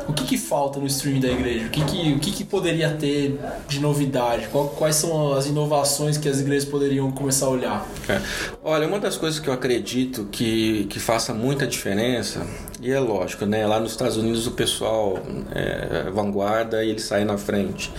O 0.08 0.12
que, 0.26 0.38
falta 0.38 0.78
no 0.78 0.86
streaming 0.86 1.20
da 1.20 1.28
igreja? 1.28 1.66
O 1.66 1.70
que, 1.70 1.84
que, 1.84 2.12
o 2.12 2.18
que, 2.18 2.30
que 2.32 2.44
poderia 2.44 2.90
ter 2.90 3.38
de 3.68 3.80
novidade? 3.80 4.48
Quais 4.76 4.96
são 4.96 5.32
as 5.34 5.46
inovações 5.46 6.18
que 6.18 6.28
as 6.28 6.40
igrejas 6.40 6.68
poderiam 6.68 7.10
começar 7.12 7.46
a 7.46 7.50
olhar? 7.50 7.86
É. 8.08 8.20
Olha, 8.62 8.86
uma 8.86 8.98
das 8.98 9.16
coisas 9.16 9.40
que 9.40 9.48
eu 9.48 9.52
acredito 9.52 10.28
que, 10.30 10.84
que 10.90 10.98
faça 10.98 11.32
muita 11.32 11.66
diferença, 11.66 12.46
e 12.80 12.92
é 12.92 13.00
lógico, 13.00 13.46
né? 13.46 13.66
Lá 13.66 13.80
nos 13.80 13.92
Estados 13.92 14.16
Unidos 14.16 14.46
o 14.46 14.50
pessoal 14.50 15.18
é 15.54 16.10
vanguarda 16.10 16.84
e 16.84 16.90
ele 16.90 17.00
sai 17.00 17.24
na 17.24 17.38
frente. 17.38 17.90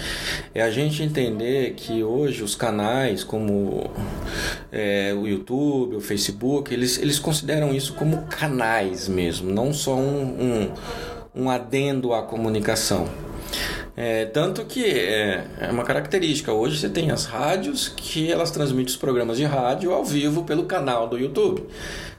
É 0.54 0.62
a 0.62 0.70
gente 0.70 1.02
entender 1.02 1.74
que 1.76 2.04
hoje 2.04 2.44
os 2.44 2.56
canais 2.56 3.24
como 3.24 3.90
é, 4.72 5.14
o 5.18 5.28
YouTube, 5.28 5.96
o 5.96 6.02
Facebook, 6.02 6.74
eles, 6.74 6.98
eles 7.00 7.20
consideram 7.20 7.74
isso 7.74 7.94
como 7.94 8.24
canais 8.24 9.08
mesmo, 9.08 9.52
não 9.52 9.74
só 9.74 9.96
um, 9.96 10.24
um, 10.24 10.72
um 11.38 11.50
adendo 11.50 12.14
à 12.14 12.24
comunicação. 12.24 13.08
É, 13.96 14.26
tanto 14.26 14.64
que 14.66 14.86
é, 14.86 15.48
é, 15.60 15.72
uma 15.72 15.84
característica. 15.84 16.52
Hoje 16.52 16.78
você 16.78 16.90
tem 16.90 17.10
as 17.10 17.26
rádios 17.26 17.88
que 17.88 18.32
elas 18.32 18.52
transmitem 18.52 18.92
os 18.92 18.96
programas 18.96 19.38
de 19.38 19.44
rádio 19.44 19.92
ao 19.92 20.06
vivo 20.06 20.44
pelo 20.44 20.66
canal 20.66 21.08
do 21.08 21.18
YouTube. 21.18 21.64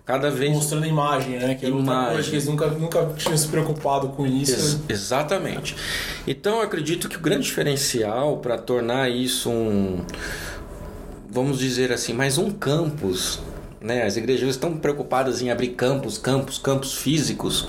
Cada 0.05 0.31
vez. 0.31 0.53
Mostrando 0.53 0.87
imagem, 0.87 1.39
né? 1.39 1.55
Que 1.55 1.67
é 1.67 1.69
imagem. 1.69 2.15
coisa 2.15 2.31
que 2.31 2.35
eles 2.35 2.47
nunca, 2.47 2.67
nunca 2.69 3.07
tinham 3.17 3.37
se 3.37 3.47
preocupado 3.47 4.09
com 4.09 4.27
isso. 4.27 4.53
Ex 4.53 4.81
exatamente. 4.89 5.77
Então 6.27 6.57
eu 6.57 6.63
acredito 6.63 7.09
que 7.09 7.17
o 7.17 7.21
grande 7.21 7.45
diferencial 7.45 8.39
para 8.39 8.57
tornar 8.57 9.11
isso 9.11 9.51
um 9.51 10.01
vamos 11.31 11.59
dizer 11.59 11.93
assim, 11.93 12.13
mais 12.13 12.39
um 12.39 12.51
campus. 12.51 13.39
Né? 13.81 14.03
As 14.03 14.17
igrejas 14.17 14.49
estão 14.51 14.77
preocupadas 14.77 15.43
em 15.43 15.51
abrir 15.51 15.69
campos, 15.69 16.19
campos, 16.19 16.59
campos 16.59 16.95
físicos. 16.95 17.69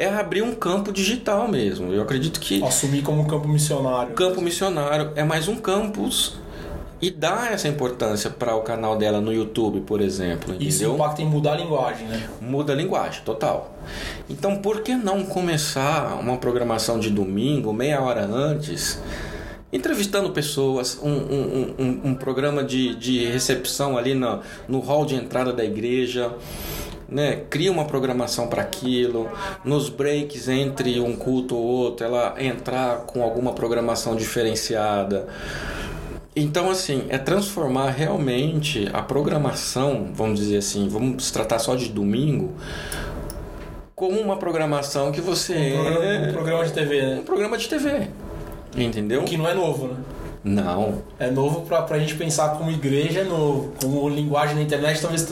É 0.00 0.08
abrir 0.08 0.40
um 0.40 0.54
campo 0.54 0.90
digital 0.90 1.46
mesmo. 1.46 1.92
Eu 1.92 2.00
acredito 2.00 2.40
que. 2.40 2.64
Assumir 2.64 3.02
como 3.02 3.20
um 3.20 3.26
campo 3.26 3.46
missionário. 3.46 4.14
Campo 4.14 4.40
missionário 4.40 5.12
é 5.14 5.22
mais 5.22 5.46
um 5.46 5.56
campus 5.56 6.38
e 7.02 7.10
dar 7.10 7.52
essa 7.52 7.68
importância 7.68 8.30
para 8.30 8.56
o 8.56 8.62
canal 8.62 8.96
dela 8.96 9.20
no 9.20 9.30
YouTube, 9.30 9.82
por 9.82 10.00
exemplo. 10.00 10.54
Entendeu? 10.54 10.68
Isso 10.68 10.84
impacta 10.86 11.20
em 11.20 11.26
mudar 11.26 11.52
a 11.52 11.56
linguagem, 11.56 12.06
né? 12.06 12.30
Muda 12.40 12.72
a 12.72 12.76
linguagem, 12.76 13.22
total. 13.24 13.74
Então, 14.26 14.56
por 14.56 14.80
que 14.80 14.94
não 14.94 15.22
começar 15.22 16.18
uma 16.18 16.38
programação 16.38 16.98
de 16.98 17.10
domingo, 17.10 17.70
meia 17.70 18.00
hora 18.00 18.24
antes? 18.24 18.98
entrevistando 19.72 20.30
pessoas, 20.30 20.98
um, 21.00 21.08
um, 21.08 21.74
um, 21.78 22.00
um 22.06 22.14
programa 22.16 22.64
de, 22.64 22.94
de 22.96 23.24
recepção 23.26 23.96
ali 23.96 24.14
no, 24.14 24.40
no 24.66 24.80
hall 24.80 25.06
de 25.06 25.14
entrada 25.14 25.52
da 25.52 25.64
igreja. 25.64 26.32
Né, 27.10 27.42
cria 27.50 27.72
uma 27.72 27.84
programação 27.84 28.46
para 28.46 28.62
aquilo, 28.62 29.28
nos 29.64 29.88
breaks 29.88 30.48
entre 30.48 31.00
um 31.00 31.16
culto 31.16 31.56
ou 31.56 31.62
outro, 31.62 32.06
ela 32.06 32.36
entrar 32.38 32.98
com 32.98 33.20
alguma 33.20 33.52
programação 33.52 34.14
diferenciada. 34.14 35.26
Então, 36.36 36.70
assim, 36.70 37.06
é 37.08 37.18
transformar 37.18 37.90
realmente 37.90 38.88
a 38.92 39.02
programação, 39.02 40.10
vamos 40.14 40.38
dizer 40.38 40.58
assim, 40.58 40.88
vamos 40.88 41.32
tratar 41.32 41.58
só 41.58 41.74
de 41.74 41.88
domingo, 41.88 42.52
como 44.00 44.18
uma 44.18 44.36
programação 44.36 45.12
que 45.12 45.20
você. 45.20 45.74
Um 45.76 45.82
programa, 45.82 46.28
um 46.28 46.32
programa 46.32 46.64
de 46.64 46.72
TV, 46.72 47.02
né? 47.02 47.18
Um 47.20 47.24
programa 47.24 47.58
de 47.58 47.68
TV. 47.68 48.08
Entendeu? 48.76 49.24
Que 49.24 49.36
não 49.36 49.48
é 49.48 49.52
novo, 49.52 49.88
né? 49.88 49.96
Não. 50.42 51.02
É 51.18 51.30
novo 51.30 51.62
pra, 51.62 51.82
pra 51.82 51.98
gente 51.98 52.14
pensar 52.14 52.56
como 52.56 52.70
igreja, 52.70 53.20
é 53.20 53.24
novo. 53.24 53.72
Como 53.78 54.08
linguagem 54.08 54.54
na 54.54 54.62
internet, 54.62 55.02
talvez. 55.02 55.30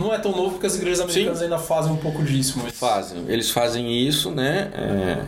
Não 0.00 0.14
é 0.14 0.18
tão 0.18 0.32
novo 0.32 0.52
porque 0.52 0.66
as 0.66 0.76
igrejas 0.76 1.00
americanas 1.00 1.38
Sim. 1.38 1.44
ainda 1.44 1.58
fazem 1.58 1.92
um 1.92 1.96
pouco 1.98 2.22
disso. 2.22 2.58
Mas... 2.62 2.72
Fazem. 2.72 3.22
Eles 3.28 3.50
fazem 3.50 4.08
isso, 4.08 4.30
né? 4.30 4.70
É, 4.72 5.22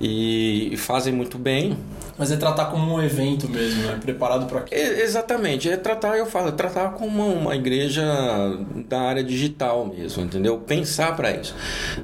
e 0.00 0.74
fazem 0.78 1.12
muito 1.12 1.38
bem. 1.38 1.78
Mas 2.18 2.32
é 2.32 2.36
tratar 2.36 2.66
como 2.66 2.96
um 2.96 3.00
evento 3.00 3.48
mesmo, 3.48 3.82
né? 3.84 3.98
Preparado 4.00 4.46
para. 4.46 4.64
É, 4.72 5.02
exatamente. 5.02 5.70
É 5.70 5.76
tratar, 5.76 6.18
eu 6.18 6.26
falo, 6.26 6.48
é 6.48 6.52
tratar 6.52 6.90
como 6.90 7.24
uma, 7.24 7.40
uma 7.40 7.56
igreja 7.56 8.04
da 8.88 9.00
área 9.02 9.22
digital 9.22 9.86
mesmo, 9.86 10.24
entendeu? 10.24 10.58
Pensar 10.58 11.14
para 11.14 11.30
isso. 11.30 11.54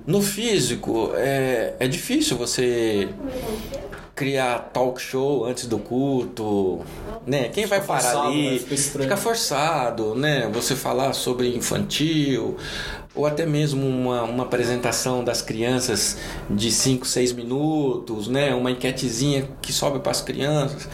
No 0.06 0.22
físico, 0.22 1.10
é, 1.16 1.74
é 1.80 1.88
difícil 1.88 2.36
você 2.36 3.08
criar 4.16 4.70
talk 4.72 5.00
show 5.00 5.44
antes 5.44 5.66
do 5.66 5.78
culto, 5.78 6.80
né? 7.26 7.50
Quem 7.50 7.66
vai 7.66 7.82
parar 7.82 8.00
forçado, 8.00 8.28
ali? 8.28 8.50
Né? 8.52 8.58
Fica, 8.58 8.98
fica, 9.02 9.16
forçado, 9.16 10.14
né? 10.14 10.48
Você 10.54 10.74
falar 10.74 11.12
sobre 11.12 11.54
infantil 11.54 12.56
ou 13.14 13.26
até 13.26 13.44
mesmo 13.44 13.86
uma, 13.86 14.22
uma 14.22 14.44
apresentação 14.44 15.22
das 15.22 15.42
crianças 15.42 16.16
de 16.48 16.72
5, 16.72 17.06
6 17.06 17.32
minutos, 17.32 18.26
né? 18.26 18.54
Uma 18.54 18.70
enquetezinha 18.70 19.50
que 19.60 19.70
sobe 19.70 19.98
para 20.00 20.12
as 20.12 20.22
crianças. 20.22 20.88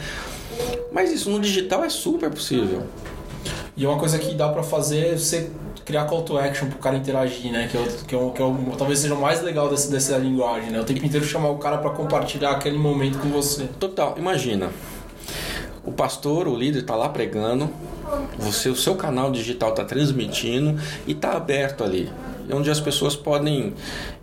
Mas 0.91 1.13
isso 1.13 1.31
no 1.31 1.39
digital 1.39 1.85
é 1.85 1.89
super 1.89 2.29
possível. 2.29 2.83
E 3.77 3.87
uma 3.87 3.99
coisa 3.99 4.19
que 4.19 4.35
dá 4.35 4.49
para 4.49 4.65
fazer 4.65 5.15
é 5.15 5.17
você 5.17 5.49
criar 5.85 6.05
call 6.05 6.23
to 6.23 6.38
action 6.38 6.68
pro 6.68 6.79
cara 6.79 6.97
interagir, 6.97 7.53
né? 7.53 7.68
Que, 7.71 7.77
é, 7.77 7.85
que, 8.07 8.16
é, 8.16 8.31
que 8.31 8.42
é, 8.42 8.77
talvez 8.77 8.99
seja 8.99 9.14
o 9.14 9.21
mais 9.21 9.42
legal 9.42 9.68
dessa, 9.68 9.90
dessa 9.90 10.16
linguagem, 10.16 10.71
né? 10.71 10.81
O 10.81 10.85
tempo 10.85 11.05
inteiro 11.05 11.25
chamar 11.27 11.51
o 11.51 11.59
cara 11.59 11.79
para 11.79 11.90
compartilhar 11.90 12.53
aquele 12.53 12.79
momento 12.79 13.18
com 13.18 13.29
você. 13.29 13.64
Total, 13.79 14.14
imagina. 14.18 14.71
O 15.85 15.92
pastor, 15.92 16.47
o 16.47 16.55
líder 16.55 16.81
está 16.81 16.95
lá 16.95 17.09
pregando, 17.09 17.68
você, 18.38 18.68
o 18.68 18.77
seu 18.77 18.95
canal 18.95 19.33
digital 19.33 19.71
está 19.71 19.85
transmitindo 19.85 20.81
e 21.07 21.12
está 21.12 21.33
aberto 21.33 21.83
ali 21.83 22.09
onde 22.51 22.71
as 22.71 22.81
pessoas 22.81 23.14
podem 23.14 23.75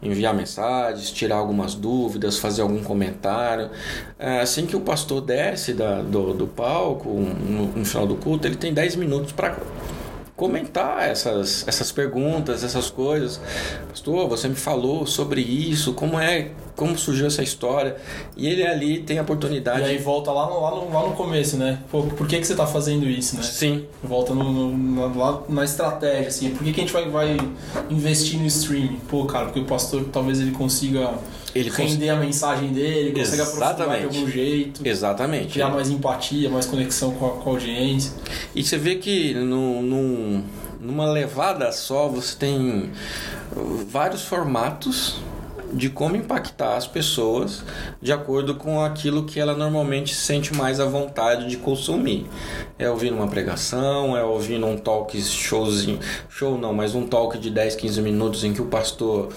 enviar 0.01 0.33
mensagens, 0.33 1.11
tirar 1.11 1.37
algumas 1.37 1.75
dúvidas, 1.75 2.37
fazer 2.37 2.61
algum 2.61 2.83
comentário. 2.83 3.69
É, 4.17 4.41
assim 4.41 4.65
que 4.65 4.75
o 4.75 4.81
pastor 4.81 5.21
desce 5.21 5.73
da, 5.73 6.01
do, 6.01 6.33
do 6.33 6.47
palco, 6.47 7.09
no, 7.09 7.67
no 7.67 7.85
final 7.85 8.07
do 8.07 8.15
culto, 8.15 8.47
ele 8.47 8.55
tem 8.55 8.73
10 8.73 8.95
minutos 8.95 9.31
para 9.31 9.57
comentar 10.39 11.09
essas, 11.09 11.67
essas 11.67 11.91
perguntas, 11.91 12.63
essas 12.63 12.89
coisas. 12.89 13.41
Pastor, 13.89 14.29
você 14.29 14.47
me 14.47 14.55
falou 14.55 15.05
sobre 15.05 15.41
isso, 15.41 15.93
como 15.93 16.17
é, 16.17 16.51
como 16.77 16.97
surgiu 16.97 17.27
essa 17.27 17.43
história. 17.43 17.97
E 18.37 18.47
ele 18.47 18.65
ali 18.65 18.99
tem 19.01 19.19
a 19.19 19.21
oportunidade. 19.21 19.81
E 19.81 19.83
aí 19.83 19.97
volta 19.97 20.31
lá 20.31 20.47
no, 20.47 20.61
lá 20.61 20.71
no, 20.71 20.93
lá 20.93 21.07
no 21.09 21.13
começo, 21.13 21.57
né? 21.57 21.79
Pô, 21.91 22.03
por 22.03 22.25
que, 22.25 22.39
que 22.39 22.47
você 22.47 22.53
está 22.53 22.65
fazendo 22.65 23.05
isso, 23.05 23.35
né? 23.35 23.43
Sim. 23.43 23.85
Volta 24.01 24.33
no, 24.33 24.71
no, 24.71 25.17
lá 25.17 25.43
na 25.49 25.65
estratégia, 25.65 26.29
assim. 26.29 26.51
Por 26.51 26.63
que, 26.63 26.71
que 26.71 26.79
a 26.79 26.83
gente 26.85 26.93
vai, 26.93 27.09
vai 27.09 27.37
investir 27.89 28.39
no 28.39 28.47
streaming? 28.47 29.01
Pô, 29.09 29.25
cara, 29.25 29.47
porque 29.47 29.59
o 29.59 29.65
pastor 29.65 30.05
talvez 30.05 30.39
ele 30.39 30.51
consiga 30.51 31.15
ele 31.55 31.69
render 31.69 32.07
cons... 32.07 32.17
a 32.17 32.19
mensagem 32.19 32.73
dele, 32.73 33.11
consegue 33.11 33.41
aprofundar 33.41 33.75
de 33.75 34.05
algum 34.05 34.29
jeito. 34.29 34.85
Exatamente. 34.85 35.53
Criar 35.53 35.69
mais 35.69 35.89
empatia, 35.89 36.49
mais 36.49 36.65
conexão 36.65 37.11
com 37.11 37.25
a, 37.25 37.29
com 37.31 37.49
a 37.49 37.53
audiência. 37.53 38.13
E 38.55 38.63
você 38.63 38.77
vê 38.77 38.95
que 38.95 39.33
no, 39.33 39.81
no, 39.81 40.43
numa 40.79 41.09
levada 41.11 41.71
só 41.71 42.07
você 42.07 42.35
tem 42.35 42.91
vários 43.87 44.23
formatos 44.23 45.19
de 45.73 45.89
como 45.89 46.15
impactar 46.15 46.75
as 46.75 46.87
pessoas 46.87 47.63
de 48.01 48.11
acordo 48.11 48.55
com 48.55 48.83
aquilo 48.83 49.25
que 49.25 49.39
ela 49.39 49.55
normalmente 49.55 50.15
sente 50.15 50.53
mais 50.53 50.79
à 50.79 50.85
vontade 50.85 51.47
de 51.47 51.57
consumir. 51.57 52.25
É 52.77 52.89
ouvindo 52.89 53.15
uma 53.15 53.27
pregação, 53.27 54.17
é 54.17 54.23
ouvindo 54.23 54.65
um 54.65 54.77
talk 54.77 55.19
showzinho, 55.21 55.99
show 56.29 56.57
não, 56.57 56.73
mas 56.73 56.95
um 56.95 57.05
talk 57.05 57.37
de 57.37 57.49
10, 57.49 57.75
15 57.75 58.01
minutos 58.01 58.43
em 58.43 58.53
que 58.53 58.61
o 58.61 58.65
pastor 58.65 59.29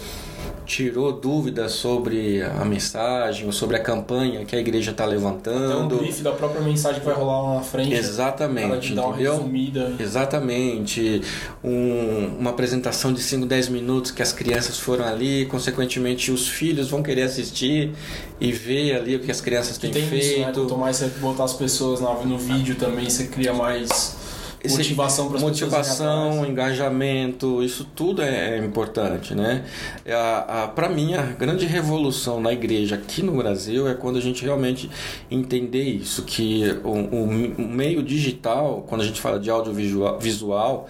tirou 0.64 1.12
dúvidas 1.12 1.72
sobre 1.72 2.42
a 2.42 2.64
mensagem 2.64 3.46
ou 3.46 3.52
sobre 3.52 3.76
a 3.76 3.80
campanha 3.80 4.44
que 4.44 4.56
a 4.56 4.58
igreja 4.58 4.90
está 4.90 5.04
levantando. 5.04 5.84
Até 5.84 5.94
um 5.96 5.98
brief 5.98 6.22
da 6.22 6.32
própria 6.32 6.60
mensagem 6.60 7.00
que 7.00 7.06
vai 7.06 7.14
rolar 7.14 7.42
lá 7.42 7.54
na 7.56 7.62
frente. 7.62 7.92
Exatamente. 7.92 8.94
Dar 8.94 9.06
uma 9.06 9.16
resumida. 9.16 9.94
Exatamente. 9.98 11.20
Um, 11.62 12.36
uma 12.38 12.50
apresentação 12.50 13.12
de 13.12 13.20
5, 13.20 13.46
10 13.46 13.68
minutos 13.68 14.10
que 14.10 14.22
as 14.22 14.32
crianças 14.32 14.78
foram 14.78 15.04
ali, 15.04 15.46
consequentemente 15.46 16.30
os 16.30 16.48
filhos 16.48 16.88
vão 16.88 17.02
querer 17.02 17.22
assistir 17.22 17.92
e 18.40 18.52
ver 18.52 18.96
ali 18.96 19.16
o 19.16 19.20
que 19.20 19.30
as 19.30 19.40
crianças 19.40 19.78
têm 19.78 19.90
tem 19.90 20.06
feito. 20.06 20.60
Isso, 20.60 20.70
né? 20.70 20.76
Mais 20.76 20.96
você 20.96 21.06
botar 21.20 21.44
as 21.44 21.52
pessoas 21.52 22.00
no 22.00 22.38
vídeo 22.38 22.76
também, 22.76 23.08
você 23.08 23.26
cria 23.26 23.52
mais 23.52 24.21
esse- 24.64 24.76
Motivação 24.76 25.28
para 25.28 25.40
motivação, 25.40 26.46
engajamento, 26.46 27.62
isso 27.62 27.84
tudo 27.96 28.22
é, 28.22 28.58
é 28.58 28.64
importante, 28.64 29.34
né? 29.34 29.64
A, 30.08 30.62
a, 30.64 30.68
para 30.68 30.88
mim, 30.88 31.14
a 31.14 31.22
grande 31.22 31.66
revolução 31.66 32.40
na 32.40 32.52
igreja 32.52 32.94
aqui 32.94 33.22
no 33.22 33.32
Brasil 33.32 33.88
é 33.88 33.94
quando 33.94 34.18
a 34.18 34.20
gente 34.20 34.44
realmente 34.44 34.90
entender 35.30 35.82
isso, 35.84 36.22
que 36.22 36.64
o, 36.84 36.88
o, 36.90 37.24
o 37.58 37.68
meio 37.68 38.02
digital, 38.02 38.84
quando 38.88 39.00
a 39.00 39.04
gente 39.04 39.20
fala 39.20 39.38
de 39.40 39.50
audiovisual, 39.50 40.18
visual, 40.20 40.88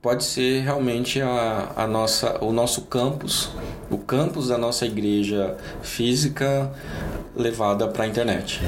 pode 0.00 0.24
ser 0.24 0.62
realmente 0.62 1.20
a, 1.20 1.72
a 1.76 1.86
nossa, 1.86 2.44
o 2.44 2.52
nosso 2.52 2.82
campus, 2.82 3.50
o 3.90 3.98
campus 3.98 4.48
da 4.48 4.58
nossa 4.58 4.84
igreja 4.84 5.56
física 5.80 6.72
levada 7.36 7.86
para 7.86 8.04
a 8.04 8.06
internet. 8.08 8.60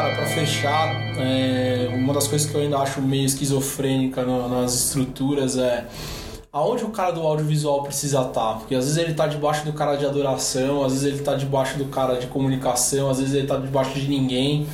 Cara, 0.00 0.14
pra 0.14 0.26
fechar, 0.26 0.94
é, 1.18 1.90
uma 1.92 2.14
das 2.14 2.26
coisas 2.26 2.48
que 2.48 2.54
eu 2.56 2.62
ainda 2.62 2.78
acho 2.78 3.02
meio 3.02 3.26
esquizofrênica 3.26 4.22
no- 4.22 4.48
nas 4.48 4.74
estruturas 4.74 5.58
é 5.58 5.84
aonde 6.50 6.84
o 6.84 6.88
cara 6.88 7.12
do 7.12 7.20
audiovisual 7.20 7.82
precisa 7.82 8.22
estar. 8.22 8.54
Porque 8.54 8.74
às 8.74 8.84
vezes 8.86 8.98
ele 8.98 9.12
tá 9.14 9.26
debaixo 9.26 9.64
do 9.64 9.72
cara 9.74 9.96
de 9.96 10.06
adoração, 10.06 10.82
às 10.82 10.92
vezes 10.92 11.06
ele 11.06 11.22
tá 11.22 11.34
debaixo 11.34 11.76
do 11.76 11.84
cara 11.86 12.14
de 12.18 12.26
comunicação, 12.28 13.10
às 13.10 13.18
vezes 13.18 13.34
ele 13.34 13.46
tá 13.46 13.56
debaixo 13.56 13.92
de 13.92 14.08
ninguém. 14.08 14.66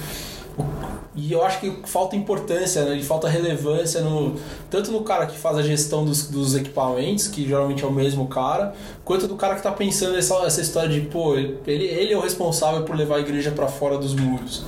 E 1.14 1.32
eu 1.32 1.42
acho 1.42 1.60
que 1.60 1.74
falta 1.86 2.14
importância, 2.14 2.84
né? 2.84 2.94
E 2.96 3.02
falta 3.02 3.26
relevância 3.26 4.02
no, 4.02 4.34
tanto 4.70 4.92
no 4.92 5.00
cara 5.00 5.26
que 5.26 5.36
faz 5.36 5.56
a 5.56 5.62
gestão 5.62 6.04
dos, 6.04 6.28
dos 6.28 6.54
equipamentos, 6.54 7.26
que 7.26 7.46
geralmente 7.48 7.82
é 7.82 7.86
o 7.86 7.90
mesmo 7.90 8.26
cara, 8.28 8.74
quanto 9.02 9.26
do 9.26 9.34
cara 9.34 9.54
que 9.54 9.62
tá 9.62 9.72
pensando 9.72 10.16
essa, 10.16 10.34
essa 10.44 10.60
história 10.60 10.90
de, 10.90 11.00
pô, 11.08 11.34
ele, 11.34 11.58
ele 11.66 12.12
é 12.12 12.16
o 12.16 12.20
responsável 12.20 12.82
por 12.84 12.94
levar 12.94 13.16
a 13.16 13.20
igreja 13.20 13.50
para 13.50 13.66
fora 13.66 13.96
dos 13.96 14.14
muros. 14.14 14.62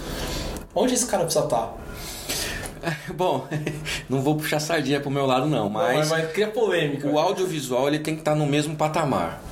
Onde 0.78 0.94
esse 0.94 1.06
cara 1.06 1.24
precisa 1.24 1.44
estar? 1.44 1.74
Bom, 3.14 3.46
não 4.08 4.20
vou 4.22 4.36
puxar 4.36 4.60
sardinha 4.60 5.00
pro 5.00 5.10
meu 5.10 5.26
lado 5.26 5.46
não, 5.46 5.68
mas 5.68 6.08
vai, 6.08 6.22
vai 6.22 6.32
criar 6.32 6.48
polêmica. 6.48 7.08
o 7.08 7.18
audiovisual 7.18 7.88
ele 7.88 7.98
tem 7.98 8.14
que 8.14 8.20
estar 8.20 8.34
no 8.34 8.46
mesmo 8.46 8.76
patamar. 8.76 9.42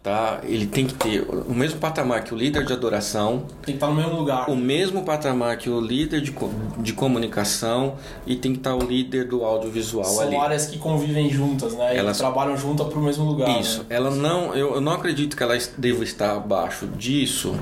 Tá? 0.00 0.40
Ele 0.44 0.64
tem 0.64 0.86
que 0.86 0.94
ter 0.94 1.20
o 1.28 1.52
mesmo 1.52 1.78
patamar 1.80 2.22
que 2.24 2.32
o 2.32 2.36
líder 2.36 2.64
de 2.64 2.72
adoração, 2.72 3.40
Tem 3.62 3.64
que 3.64 3.72
estar 3.72 3.88
no 3.88 3.94
mesmo 3.94 4.14
lugar. 4.14 4.48
o 4.48 4.56
mesmo 4.56 5.02
patamar 5.02 5.58
que 5.58 5.68
o 5.68 5.80
líder 5.80 6.20
de, 6.22 6.32
de 6.78 6.92
comunicação 6.94 7.96
e 8.26 8.36
tem 8.36 8.52
que 8.52 8.58
estar 8.58 8.74
o 8.74 8.82
líder 8.82 9.26
do 9.26 9.44
audiovisual 9.44 10.04
São 10.06 10.22
ali. 10.28 10.36
áreas 10.36 10.66
que 10.66 10.78
convivem 10.78 11.28
juntas, 11.28 11.74
né? 11.74 11.94
Elas- 11.96 12.16
E 12.16 12.20
trabalham 12.20 12.56
juntas 12.56 12.86
pro 12.86 13.02
mesmo 13.02 13.24
lugar. 13.24 13.60
Isso. 13.60 13.80
né? 13.80 13.86
Ela 13.90 14.10
não, 14.10 14.54
eu, 14.54 14.76
eu 14.76 14.80
não 14.80 14.92
acredito 14.92 15.36
que 15.36 15.42
ela 15.42 15.58
deva 15.76 16.04
estar 16.04 16.36
abaixo 16.36 16.86
disso, 16.86 17.54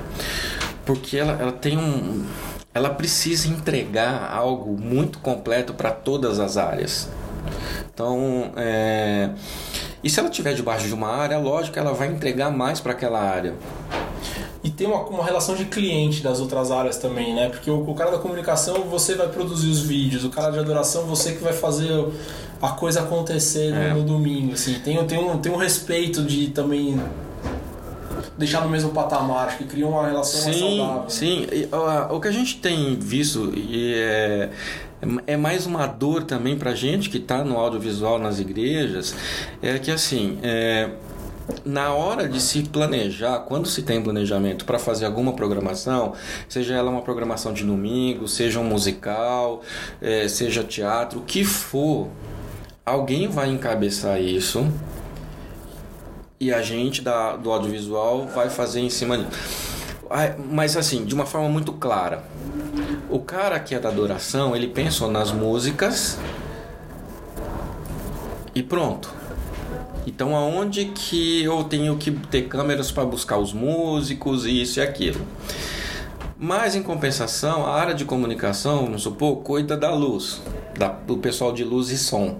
porque 0.87 1.17
ela, 1.17 1.33
ela 1.39 1.51
tem 1.51 1.77
um, 1.77 2.25
ela 2.73 2.89
precisa 2.89 3.47
entregar 3.49 4.31
algo 4.33 4.75
muito 4.79 5.19
completo 5.19 5.73
para 5.73 5.91
todas 5.91 6.39
as 6.39 6.57
áreas. 6.57 7.09
Então, 7.93 8.51
é, 8.55 9.29
e 10.03 10.09
se 10.09 10.19
ela 10.19 10.29
estiver 10.29 10.53
debaixo 10.53 10.87
de 10.87 10.93
uma 10.93 11.09
área, 11.09 11.37
lógico 11.37 11.73
que 11.73 11.79
ela 11.79 11.93
vai 11.93 12.07
entregar 12.07 12.49
mais 12.51 12.79
para 12.79 12.93
aquela 12.93 13.19
área. 13.19 13.53
E 14.63 14.69
tem 14.69 14.87
uma, 14.87 14.99
uma 15.07 15.23
relação 15.23 15.55
de 15.55 15.65
cliente 15.65 16.21
das 16.21 16.39
outras 16.39 16.71
áreas 16.71 16.97
também, 16.97 17.33
né? 17.33 17.49
Porque 17.49 17.69
o, 17.69 17.89
o 17.89 17.93
cara 17.93 18.11
da 18.11 18.17
comunicação, 18.17 18.83
você 18.83 19.15
vai 19.15 19.27
produzir 19.27 19.69
os 19.69 19.81
vídeos, 19.81 20.23
o 20.23 20.29
cara 20.29 20.51
de 20.51 20.59
adoração, 20.59 21.03
você 21.03 21.33
que 21.33 21.43
vai 21.43 21.53
fazer 21.53 22.05
a 22.61 22.69
coisa 22.69 23.01
acontecer 23.01 23.71
no, 23.71 23.81
É. 23.81 23.93
no 23.93 24.03
domingo, 24.03 24.53
assim. 24.53 24.75
Tem, 24.79 25.03
tem, 25.05 25.17
um, 25.17 25.37
tem 25.37 25.51
um 25.51 25.57
respeito 25.57 26.23
de 26.23 26.47
também 26.49 26.99
deixar 28.37 28.61
no 28.61 28.69
mesmo 28.69 28.91
patamar, 28.91 29.47
acho 29.47 29.57
que 29.57 29.63
cria 29.65 29.87
uma 29.87 30.05
relação 30.07 30.43
mais 30.43 30.55
Sim, 30.55 30.77
saudável. 30.77 31.09
sim. 31.09 31.47
E, 31.51 31.67
ó, 31.71 32.15
o 32.15 32.19
que 32.21 32.27
a 32.27 32.31
gente 32.31 32.57
tem 32.57 32.95
visto 32.95 33.51
e 33.55 33.95
é, 33.95 34.49
é 35.25 35.37
mais 35.37 35.65
uma 35.65 35.85
dor 35.87 36.23
também 36.23 36.57
pra 36.57 36.73
gente 36.75 37.09
que 37.09 37.17
está 37.17 37.43
no 37.43 37.57
audiovisual 37.57 38.19
nas 38.19 38.39
igrejas, 38.39 39.15
é 39.61 39.77
que 39.79 39.91
assim, 39.91 40.37
é, 40.43 40.89
na 41.63 41.93
hora 41.93 42.27
de 42.27 42.41
se 42.41 42.63
planejar, 42.63 43.39
quando 43.39 43.67
se 43.67 43.81
tem 43.83 44.01
planejamento 44.01 44.65
para 44.65 44.77
fazer 44.77 45.05
alguma 45.05 45.33
programação, 45.33 46.13
seja 46.47 46.75
ela 46.75 46.89
uma 46.89 47.01
programação 47.01 47.53
de 47.53 47.63
domingo, 47.63 48.27
seja 48.27 48.59
um 48.59 48.63
musical, 48.65 49.61
é, 50.01 50.27
seja 50.27 50.63
teatro, 50.63 51.19
o 51.19 51.23
que 51.23 51.43
for, 51.43 52.07
alguém 52.85 53.27
vai 53.27 53.49
encabeçar 53.49 54.21
isso 54.21 54.67
e 56.39 56.53
a 56.53 56.61
gente 56.61 57.01
da, 57.01 57.35
do 57.35 57.51
audiovisual 57.51 58.27
vai 58.27 58.49
fazer 58.49 58.79
em 58.79 58.89
cima 58.89 59.17
disso. 59.17 59.75
Ah, 60.09 60.35
Mas 60.37 60.77
assim, 60.77 61.03
de 61.05 61.13
uma 61.13 61.25
forma 61.25 61.49
muito 61.49 61.73
clara. 61.73 62.23
O 63.09 63.19
cara 63.19 63.59
que 63.59 63.73
é 63.73 63.79
da 63.79 63.89
adoração, 63.89 64.55
ele 64.55 64.67
pensou 64.67 65.09
nas 65.09 65.31
músicas 65.31 66.17
e 68.53 68.61
pronto. 68.61 69.13
Então 70.05 70.35
aonde 70.35 70.85
que 70.85 71.43
eu 71.43 71.63
tenho 71.63 71.97
que 71.97 72.11
ter 72.11 72.43
câmeras 72.43 72.91
para 72.91 73.05
buscar 73.05 73.37
os 73.37 73.51
músicos 73.51 74.45
e 74.45 74.61
isso 74.61 74.79
e 74.79 74.83
aquilo. 74.83 75.25
Mas 76.39 76.75
em 76.75 76.83
compensação, 76.83 77.65
a 77.65 77.73
área 77.73 77.95
de 77.95 78.05
comunicação, 78.05 78.85
vamos 78.85 79.01
supor, 79.01 79.37
cuida 79.37 79.75
da 79.75 79.91
luz, 79.93 80.39
da, 80.77 80.89
do 80.89 81.17
pessoal 81.17 81.51
de 81.51 81.63
luz 81.63 81.89
e 81.89 81.97
som. 81.97 82.37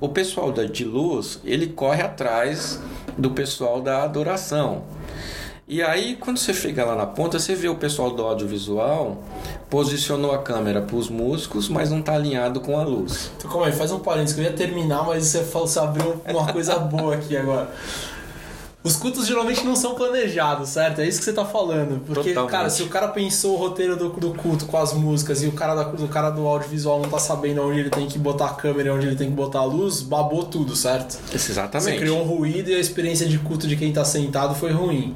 O 0.00 0.10
pessoal 0.10 0.52
de 0.52 0.84
luz, 0.84 1.40
ele 1.42 1.68
corre 1.68 2.02
atrás 2.02 2.80
do 3.18 3.30
pessoal 3.30 3.80
da 3.80 4.04
adoração. 4.04 4.84
E 5.66 5.82
aí, 5.82 6.16
quando 6.16 6.38
você 6.38 6.54
chega 6.54 6.82
lá 6.82 6.96
na 6.96 7.04
ponta, 7.04 7.38
você 7.38 7.54
vê 7.54 7.68
o 7.68 7.74
pessoal 7.74 8.10
do 8.12 8.22
audiovisual 8.22 9.22
posicionou 9.68 10.32
a 10.32 10.38
câmera 10.38 10.80
para 10.80 10.96
os 10.96 11.10
músicos, 11.10 11.68
mas 11.68 11.90
não 11.90 12.00
está 12.00 12.14
alinhado 12.14 12.60
com 12.60 12.78
a 12.78 12.82
luz. 12.82 13.30
Então, 13.36 13.50
calma 13.50 13.66
aí, 13.66 13.72
faz 13.72 13.92
um 13.92 13.98
parênteses 13.98 14.34
que 14.34 14.40
eu 14.40 14.44
ia 14.44 14.52
terminar, 14.54 15.04
mas 15.04 15.26
você, 15.26 15.44
falou, 15.44 15.68
você 15.68 15.78
abriu 15.78 16.22
uma 16.26 16.50
coisa 16.50 16.78
boa 16.78 17.16
aqui 17.16 17.36
agora. 17.36 17.70
Os 18.82 18.94
cultos 18.94 19.26
geralmente 19.26 19.64
não 19.64 19.74
são 19.74 19.96
planejados, 19.96 20.68
certo? 20.68 21.00
É 21.00 21.08
isso 21.08 21.18
que 21.18 21.24
você 21.24 21.32
tá 21.32 21.44
falando. 21.44 22.00
Porque, 22.06 22.30
Totalmente. 22.30 22.50
cara, 22.50 22.70
se 22.70 22.82
o 22.82 22.88
cara 22.88 23.08
pensou 23.08 23.54
o 23.54 23.56
roteiro 23.56 23.96
do, 23.96 24.08
do 24.10 24.32
culto 24.34 24.66
com 24.66 24.78
as 24.78 24.92
músicas 24.92 25.42
e 25.42 25.46
o 25.46 25.52
cara, 25.52 25.74
da, 25.74 25.82
do 25.82 26.06
cara 26.06 26.30
do 26.30 26.46
audiovisual 26.46 27.00
não 27.02 27.08
tá 27.10 27.18
sabendo 27.18 27.60
onde 27.62 27.80
ele 27.80 27.90
tem 27.90 28.06
que 28.06 28.18
botar 28.18 28.46
a 28.46 28.54
câmera 28.54 28.88
e 28.88 28.90
onde 28.92 29.06
ele 29.08 29.16
tem 29.16 29.28
que 29.28 29.34
botar 29.34 29.60
a 29.60 29.64
luz, 29.64 30.00
babou 30.00 30.44
tudo, 30.44 30.76
certo? 30.76 31.18
Exatamente. 31.34 31.90
Você 31.90 31.98
criou 31.98 32.20
um 32.20 32.24
ruído 32.24 32.70
e 32.70 32.74
a 32.76 32.78
experiência 32.78 33.26
de 33.26 33.38
culto 33.38 33.66
de 33.66 33.76
quem 33.76 33.92
tá 33.92 34.04
sentado 34.04 34.54
foi 34.54 34.70
ruim. 34.70 35.14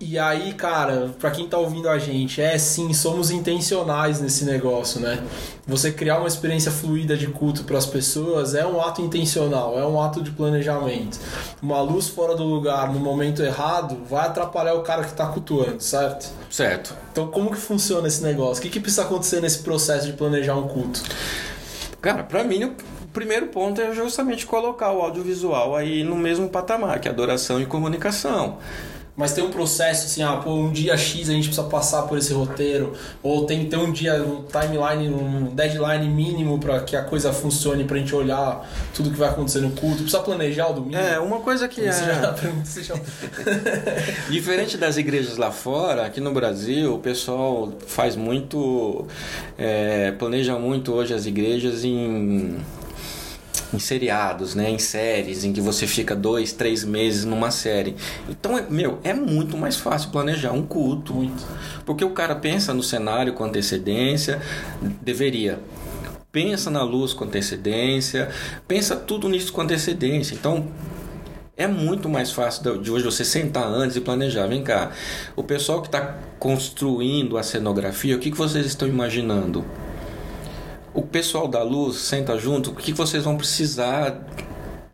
E 0.00 0.16
aí, 0.16 0.52
cara, 0.52 1.12
pra 1.18 1.28
quem 1.28 1.48
tá 1.48 1.58
ouvindo 1.58 1.88
a 1.88 1.98
gente, 1.98 2.40
é 2.40 2.56
sim, 2.56 2.92
somos 2.92 3.32
intencionais 3.32 4.20
nesse 4.20 4.44
negócio, 4.44 5.00
né? 5.00 5.20
Você 5.66 5.90
criar 5.90 6.18
uma 6.18 6.28
experiência 6.28 6.70
fluida 6.70 7.16
de 7.16 7.26
culto 7.26 7.64
para 7.64 7.78
as 7.78 7.84
pessoas 7.84 8.54
é 8.54 8.64
um 8.64 8.80
ato 8.80 9.02
intencional, 9.02 9.76
é 9.76 9.84
um 9.84 10.00
ato 10.00 10.22
de 10.22 10.30
planejamento. 10.30 11.18
Uma 11.60 11.80
luz 11.80 12.08
fora 12.08 12.36
do 12.36 12.44
lugar 12.44 12.92
no 12.92 13.00
momento 13.00 13.42
errado 13.42 13.98
vai 14.08 14.26
atrapalhar 14.26 14.74
o 14.74 14.82
cara 14.82 15.02
que 15.02 15.12
tá 15.12 15.26
cultuando, 15.26 15.82
certo? 15.82 16.30
Certo. 16.48 16.94
Então, 17.10 17.26
como 17.26 17.50
que 17.50 17.58
funciona 17.58 18.06
esse 18.06 18.22
negócio? 18.22 18.60
O 18.60 18.62
que, 18.62 18.70
que 18.70 18.78
precisa 18.78 19.02
acontecer 19.02 19.40
nesse 19.40 19.58
processo 19.58 20.06
de 20.06 20.12
planejar 20.12 20.54
um 20.54 20.68
culto? 20.68 21.02
Cara, 22.00 22.22
pra 22.22 22.44
mim, 22.44 22.62
o 22.62 22.76
primeiro 23.12 23.48
ponto 23.48 23.80
é 23.80 23.92
justamente 23.92 24.46
colocar 24.46 24.92
o 24.92 25.02
audiovisual 25.02 25.74
aí 25.74 26.04
no 26.04 26.14
mesmo 26.14 26.48
patamar, 26.48 27.00
que 27.00 27.08
é 27.08 27.10
adoração 27.10 27.60
e 27.60 27.66
comunicação. 27.66 28.58
Mas 29.18 29.32
tem 29.32 29.42
um 29.42 29.50
processo 29.50 30.06
assim, 30.06 30.22
ah, 30.22 30.36
pô, 30.36 30.54
um 30.54 30.70
dia 30.70 30.96
X 30.96 31.28
a 31.28 31.32
gente 31.32 31.48
precisa 31.48 31.66
passar 31.66 32.02
por 32.02 32.16
esse 32.16 32.32
roteiro, 32.32 32.92
ou 33.20 33.44
tem 33.46 33.64
que 33.64 33.66
ter 33.66 33.76
um 33.76 33.90
dia, 33.90 34.14
um 34.22 34.44
timeline, 34.44 35.12
um 35.12 35.46
deadline 35.54 36.08
mínimo 36.08 36.58
para 36.60 36.78
que 36.80 36.94
a 36.94 37.02
coisa 37.02 37.32
funcione 37.32 37.82
pra 37.82 37.98
gente 37.98 38.14
olhar 38.14 38.64
tudo 38.94 39.10
que 39.10 39.16
vai 39.18 39.28
acontecer 39.28 39.58
no 39.60 39.72
culto. 39.72 39.96
Precisa 40.02 40.20
planejar 40.20 40.68
o 40.68 40.74
domingo. 40.74 40.96
É, 40.96 41.18
uma 41.18 41.40
coisa 41.40 41.66
que 41.66 41.80
é 41.80 41.90
já- 41.92 42.34
diferente 44.30 44.76
das 44.76 44.96
igrejas 44.96 45.36
lá 45.36 45.50
fora, 45.50 46.06
aqui 46.06 46.20
no 46.20 46.32
Brasil, 46.32 46.94
o 46.94 46.98
pessoal 47.00 47.72
faz 47.86 48.14
muito, 48.14 49.04
é, 49.58 50.12
planeja 50.12 50.56
muito 50.58 50.92
hoje 50.92 51.12
as 51.12 51.26
igrejas 51.26 51.84
em 51.84 52.56
em 53.72 53.78
seriados, 53.78 54.54
né, 54.54 54.70
em 54.70 54.78
séries, 54.78 55.44
em 55.44 55.52
que 55.52 55.60
você 55.60 55.86
fica 55.86 56.16
dois, 56.16 56.52
três 56.52 56.84
meses 56.84 57.24
numa 57.24 57.50
série. 57.50 57.94
Então, 58.28 58.56
é- 58.56 58.64
meu, 58.68 58.98
é 59.04 59.12
muito 59.12 59.56
mais 59.56 59.76
fácil 59.76 60.10
planejar 60.10 60.52
um 60.52 60.62
culto. 60.62 61.12
Muito. 61.14 61.44
Porque 61.84 62.04
o 62.04 62.10
cara 62.10 62.34
pensa 62.34 62.72
no 62.72 62.82
cenário 62.82 63.34
com 63.34 63.44
antecedência, 63.44 64.40
deveria. 65.02 65.58
Pensa 66.32 66.70
na 66.70 66.82
luz 66.82 67.12
com 67.12 67.24
antecedência, 67.24 68.28
pensa 68.66 68.94
tudo 68.96 69.28
nisso 69.28 69.52
com 69.52 69.60
antecedência. 69.60 70.34
Então, 70.34 70.66
é 71.56 71.66
muito 71.66 72.08
mais 72.08 72.30
fácil 72.30 72.62
de- 72.62 72.84
de 72.84 72.90
hoje 72.90 73.04
você 73.04 73.24
sentar 73.24 73.64
antes 73.64 73.96
e 73.96 74.00
planejar. 74.00 74.46
Vem 74.46 74.62
cá, 74.62 74.92
o 75.34 75.42
pessoal 75.42 75.80
que 75.82 75.88
está 75.88 76.16
construindo 76.38 77.36
a 77.36 77.42
cenografia, 77.42 78.14
o 78.14 78.18
que, 78.18 78.30
que 78.30 78.36
vocês 78.36 78.64
estão 78.66 78.86
imaginando? 78.86 79.64
O 80.98 81.02
pessoal 81.02 81.46
da 81.46 81.62
luz 81.62 81.98
senta 81.98 82.36
junto, 82.36 82.72
o 82.72 82.74
que, 82.74 82.92
vocês 82.92 83.22
vão 83.22 83.36
precisar 83.36 84.20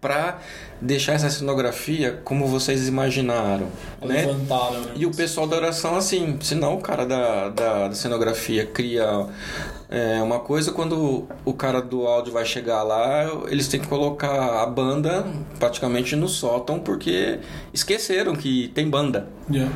para 0.03 0.39
deixar 0.79 1.15
essa 1.15 1.31
cenografia 1.31 2.21
como 2.23 2.47
vocês 2.47 2.87
imaginaram, 2.87 3.69
né? 4.03 4.27
Levantaram, 4.27 4.81
né? 4.83 4.93
E 4.97 5.07
o 5.07 5.11
pessoal 5.11 5.47
da 5.47 5.57
oração, 5.57 5.97
assim, 5.97 6.37
senão 6.43 6.75
o 6.75 6.81
cara 6.83 7.07
da, 7.07 7.49
da, 7.49 7.89
da 7.89 7.95
cenografia 7.95 8.67
cria 8.67 9.27
é, 9.89 10.23
uma 10.23 10.41
coisa, 10.41 10.73
quando 10.73 11.27
o 11.43 11.55
cara 11.55 11.81
do 11.81 12.07
áudio 12.07 12.35
vai 12.35 12.45
chegar 12.45 12.83
lá, 12.83 13.25
eles 13.49 13.67
têm 13.67 13.81
que 13.81 13.89
colocar 13.89 14.63
a 14.63 14.67
banda 14.67 15.27
praticamente 15.59 16.15
no 16.15 16.29
sótão, 16.29 16.81
porque 16.81 17.39
esqueceram 17.73 18.37
que 18.37 18.69
tem 18.75 18.91
banda. 18.91 19.27
Yeah. 19.51 19.73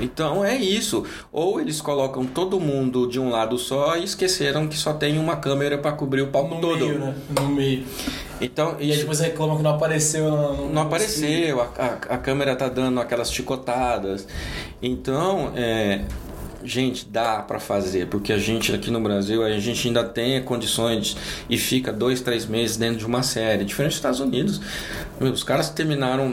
Então 0.00 0.44
é 0.44 0.56
isso. 0.56 1.04
Ou 1.32 1.60
eles 1.60 1.80
colocam 1.80 2.24
todo 2.24 2.60
mundo 2.60 3.08
de 3.08 3.18
um 3.18 3.28
lado 3.30 3.58
só 3.58 3.96
e 3.96 4.04
esqueceram 4.04 4.68
que 4.68 4.76
só 4.76 4.92
tem 4.92 5.18
uma 5.18 5.36
câmera 5.36 5.76
para 5.78 5.92
cobrir 5.92 6.22
o 6.22 6.28
palco 6.28 6.54
No 6.54 6.60
todo. 6.60 6.78
meio, 6.86 6.98
né? 6.98 7.14
No 7.40 7.48
meio. 7.48 7.84
Então 8.40 8.76
E 8.78 8.84
aí 8.84 8.90
isso 8.90 9.00
depois 9.00 9.20
reclamam 9.20 9.56
que 9.56 9.62
não 9.62 9.72
apareceu. 9.72 10.30
No, 10.30 10.56
no- 10.56 10.72
não 10.72 10.82
apareceu, 10.82 11.60
a, 11.60 11.64
a, 11.76 11.86
a 12.14 12.18
câmera 12.18 12.54
tá 12.54 12.68
dando 12.68 13.00
aquelas 13.00 13.32
chicotadas. 13.32 14.26
Então, 14.80 15.52
é, 15.56 16.02
gente, 16.64 17.06
dá 17.06 17.42
para 17.42 17.58
fazer, 17.58 18.06
porque 18.06 18.32
a 18.32 18.38
gente 18.38 18.72
aqui 18.72 18.90
no 18.90 19.00
Brasil, 19.00 19.42
a 19.44 19.50
gente 19.58 19.88
ainda 19.88 20.04
tem 20.04 20.40
condições 20.42 21.16
e 21.50 21.58
fica 21.58 21.92
dois, 21.92 22.20
três 22.20 22.46
meses 22.46 22.76
dentro 22.76 22.96
de 22.98 23.06
uma 23.06 23.22
série. 23.24 23.64
Diferente 23.64 23.90
dos 23.90 23.98
Estados 23.98 24.20
Unidos, 24.20 24.60
os 25.20 25.42
caras 25.42 25.68
terminaram 25.68 26.32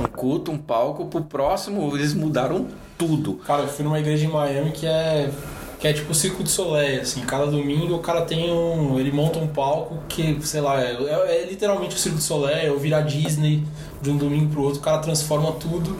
um, 0.00 0.04
culto, 0.04 0.50
um 0.50 0.58
palco, 0.58 1.06
pro 1.06 1.22
próximo 1.22 1.94
eles 1.96 2.14
mudaram 2.14 2.66
tudo. 2.98 3.34
Cara, 3.46 3.62
eu 3.62 3.68
fui 3.68 3.84
numa 3.84 3.98
igreja 3.98 4.24
em 4.24 4.28
Miami 4.28 4.70
que 4.72 4.86
é. 4.86 5.30
Que 5.78 5.88
é 5.88 5.92
tipo 5.92 6.12
o 6.12 6.14
Circo 6.14 6.44
de 6.44 6.48
Soleil, 6.48 7.00
assim, 7.00 7.22
cada 7.22 7.44
domingo 7.44 7.96
o 7.96 7.98
cara 7.98 8.22
tem 8.22 8.52
um. 8.52 9.00
Ele 9.00 9.10
monta 9.10 9.40
um 9.40 9.48
palco 9.48 9.98
que, 10.08 10.38
sei 10.42 10.60
lá, 10.60 10.80
é, 10.80 10.92
é- 10.92 11.42
é 11.42 11.46
literalmente 11.50 11.96
o 11.96 11.98
Circo 11.98 12.18
de 12.18 12.22
Soleil, 12.24 12.72
ou 12.74 12.78
virar 12.78 13.00
Disney 13.00 13.64
de 14.00 14.08
um 14.08 14.16
domingo 14.16 14.52
pro 14.52 14.62
outro, 14.62 14.78
o 14.78 14.82
cara 14.82 14.98
transforma 14.98 15.50
tudo. 15.52 15.96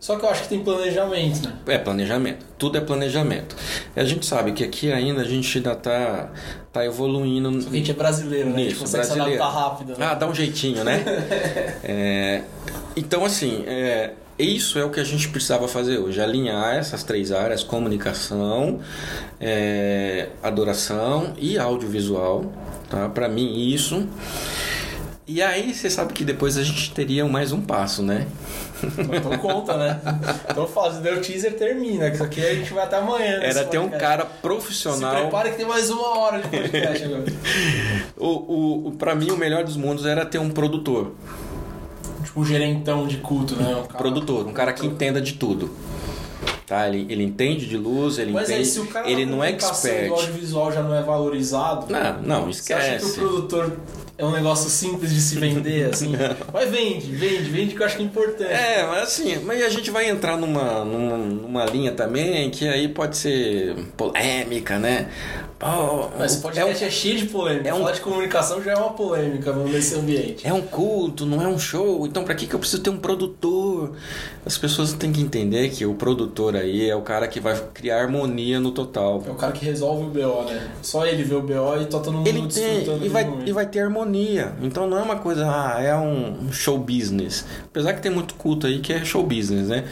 Só 0.00 0.16
que 0.16 0.24
eu 0.24 0.28
acho 0.30 0.42
que 0.42 0.48
tem 0.48 0.58
planejamento, 0.62 1.48
né? 1.48 1.54
É 1.68 1.78
planejamento, 1.78 2.44
tudo 2.58 2.78
é 2.78 2.80
planejamento. 2.80 3.56
E 3.96 4.00
a 4.00 4.04
gente 4.04 4.26
sabe 4.26 4.52
que 4.52 4.62
aqui 4.64 4.92
ainda 4.92 5.22
a 5.22 5.24
gente 5.24 5.56
ainda 5.58 5.74
tá, 5.76 6.30
tá 6.72 6.84
evoluindo. 6.84 7.50
Porque 7.52 7.68
a 7.76 7.78
gente 7.78 7.90
é 7.92 7.94
brasileiro, 7.94 8.50
né? 8.50 8.54
a 8.54 8.58
gente 8.58 8.68
Nisso, 8.70 8.80
consegue 8.80 9.04
brasileiro. 9.06 9.36
se 9.36 9.42
adaptar 9.42 9.60
rápido. 9.68 9.88
Né? 9.98 10.06
Ah, 10.06 10.14
dá 10.14 10.26
um 10.28 10.34
jeitinho, 10.34 10.82
né? 10.84 11.02
É, 11.82 12.42
então, 12.96 13.24
assim, 13.24 13.64
é, 13.66 14.12
isso 14.38 14.78
é 14.78 14.84
o 14.84 14.90
que 14.90 15.00
a 15.00 15.04
gente 15.04 15.28
precisava 15.28 15.68
fazer 15.68 15.98
hoje: 15.98 16.20
alinhar 16.20 16.76
essas 16.76 17.02
três 17.02 17.32
áreas: 17.32 17.62
comunicação, 17.62 18.80
é, 19.40 20.28
adoração 20.42 21.34
e 21.38 21.58
audiovisual. 21.58 22.52
Tá? 22.90 23.08
Para 23.08 23.28
mim, 23.28 23.68
isso. 23.72 24.06
E 25.28 25.42
aí, 25.42 25.74
você 25.74 25.90
sabe 25.90 26.12
que 26.12 26.24
depois 26.24 26.56
a 26.56 26.62
gente 26.62 26.92
teria 26.92 27.24
mais 27.26 27.50
um 27.50 27.60
passo, 27.60 28.00
né? 28.02 28.26
Então 28.98 29.38
conta, 29.38 29.76
né? 29.76 30.00
Então 30.50 30.68
se 30.92 31.00
der 31.00 31.14
o 31.14 31.20
teaser, 31.20 31.54
termina. 31.56 32.10
Que 32.10 32.16
isso 32.16 32.24
aqui 32.24 32.40
a 32.44 32.54
gente 32.54 32.72
vai 32.72 32.84
até 32.84 32.96
amanhã. 32.96 33.40
Era 33.42 33.64
ter 33.64 33.78
um 33.78 33.88
cara 33.88 34.22
Se 34.24 34.40
profissional. 34.42 35.22
prepare 35.22 35.50
que 35.50 35.56
tem 35.56 35.66
mais 35.66 35.90
uma 35.90 36.18
hora 36.18 36.42
de 36.42 36.48
podcast 36.48 37.04
agora. 37.04 37.24
O, 38.18 38.28
o, 38.28 38.88
o, 38.88 38.92
pra 38.92 39.14
mim, 39.14 39.30
o 39.30 39.36
melhor 39.36 39.62
dos 39.62 39.76
mundos 39.76 40.06
era 40.06 40.24
ter 40.24 40.38
um 40.38 40.50
produtor. 40.50 41.12
Um 42.36 42.44
gerentão 42.44 43.06
de 43.06 43.16
culto, 43.18 43.56
né? 43.56 43.74
Um 43.76 43.86
cara- 43.86 43.98
Produtor, 43.98 44.46
um 44.46 44.52
cara 44.52 44.72
que 44.72 44.86
entenda 44.86 45.20
de 45.20 45.32
tudo. 45.34 45.70
Tá? 46.66 46.88
Ele, 46.88 47.06
ele 47.08 47.22
entende 47.22 47.66
de 47.66 47.76
luz, 47.76 48.18
ele 48.18 48.32
Mas 48.32 48.50
entende. 48.50 48.80
o 48.80 48.98
ele 49.08 49.24
não 49.24 49.42
é 49.42 49.50
expert. 49.50 50.08
do 50.08 50.14
audiovisual 50.14 50.72
já 50.72 50.82
não 50.82 50.94
é 50.94 51.00
valorizado, 51.02 51.86
Não, 51.92 52.22
não, 52.22 52.52
você 52.52 52.72
acha 52.74 52.86
que 52.86 52.92
o 52.92 52.96
esquece. 52.96 53.18
produtor 53.20 53.76
é 54.18 54.24
um 54.24 54.30
negócio 54.30 54.70
simples 54.70 55.12
de 55.12 55.20
se 55.20 55.38
vender, 55.38 55.88
assim? 55.92 56.12
Mas 56.52 56.70
vende, 56.70 57.06
vende, 57.06 57.50
vende 57.50 57.74
que 57.74 57.82
eu 57.82 57.86
acho 57.86 57.96
que 57.96 58.02
é 58.02 58.06
importante. 58.06 58.50
É, 58.52 58.86
mas 58.86 59.02
assim, 59.02 59.36
mas 59.44 59.62
a 59.62 59.68
gente 59.68 59.90
vai 59.90 60.08
entrar 60.08 60.36
numa, 60.36 60.84
numa, 60.84 61.16
numa 61.18 61.64
linha 61.66 61.92
também 61.92 62.50
que 62.50 62.66
aí 62.66 62.88
pode 62.88 63.16
ser 63.16 63.74
polêmica, 63.96 64.78
né? 64.78 65.08
Mas 66.18 66.32
esse 66.32 66.36
é, 66.36 66.38
um, 66.38 66.42
podcast 66.42 66.84
é, 66.84 66.90
cheio 66.90 67.16
de 67.18 67.26
polêmica. 67.26 67.68
é 67.70 67.74
um- 67.74 67.78
Falar 67.78 67.92
de 67.92 68.00
comunicação 68.02 68.62
já 68.62 68.72
é 68.72 68.76
uma 68.76 68.90
polêmica 68.92 69.52
nesse 69.54 69.94
ambiente. 69.94 70.46
é 70.46 70.52
um 70.52 70.60
culto, 70.60 71.24
não 71.24 71.40
é 71.40 71.48
um 71.48 71.58
show, 71.58 72.06
então 72.06 72.24
pra 72.24 72.34
que, 72.34 72.46
que 72.46 72.54
eu 72.54 72.58
preciso 72.58 72.82
ter 72.82 72.90
um 72.90 72.98
produtor? 72.98 73.92
As 74.44 74.58
pessoas 74.58 74.92
têm 74.92 75.10
que 75.12 75.20
entender 75.20 75.70
que 75.70 75.86
o 75.86 75.94
produtor 75.94 76.54
aí 76.56 76.88
é 76.88 76.94
o 76.94 77.00
cara 77.00 77.26
que 77.26 77.40
vai 77.40 77.58
criar 77.72 78.02
harmonia 78.02 78.60
no 78.60 78.70
total. 78.70 79.22
É 79.26 79.30
o 79.30 79.34
cara 79.34 79.52
que 79.52 79.64
resolve 79.64 80.04
o 80.04 80.08
BO, 80.08 80.42
né? 80.44 80.68
Só 80.82 81.06
ele 81.06 81.22
vê 81.24 81.34
o 81.34 81.40
BO 81.42 81.80
e 81.80 81.86
tá 81.86 81.98
todo 82.00 82.12
mundo 82.12 82.28
Ele 82.28 82.46
tem 82.46 82.84
e 83.02 83.08
vai, 83.08 83.26
e 83.46 83.52
vai 83.52 83.66
ter 83.66 83.80
harmonia. 83.80 84.05
Então 84.62 84.88
não 84.88 84.98
é 84.98 85.02
uma 85.02 85.16
coisa, 85.16 85.46
ah, 85.46 85.80
é 85.80 85.94
um 85.96 86.52
show 86.52 86.78
business. 86.78 87.44
Apesar 87.64 87.94
que 87.94 88.00
tem 88.00 88.10
muito 88.10 88.34
culto 88.34 88.66
aí 88.66 88.80
que 88.80 88.92
é 88.92 89.04
show 89.04 89.22
business, 89.22 89.68
né? 89.68 89.84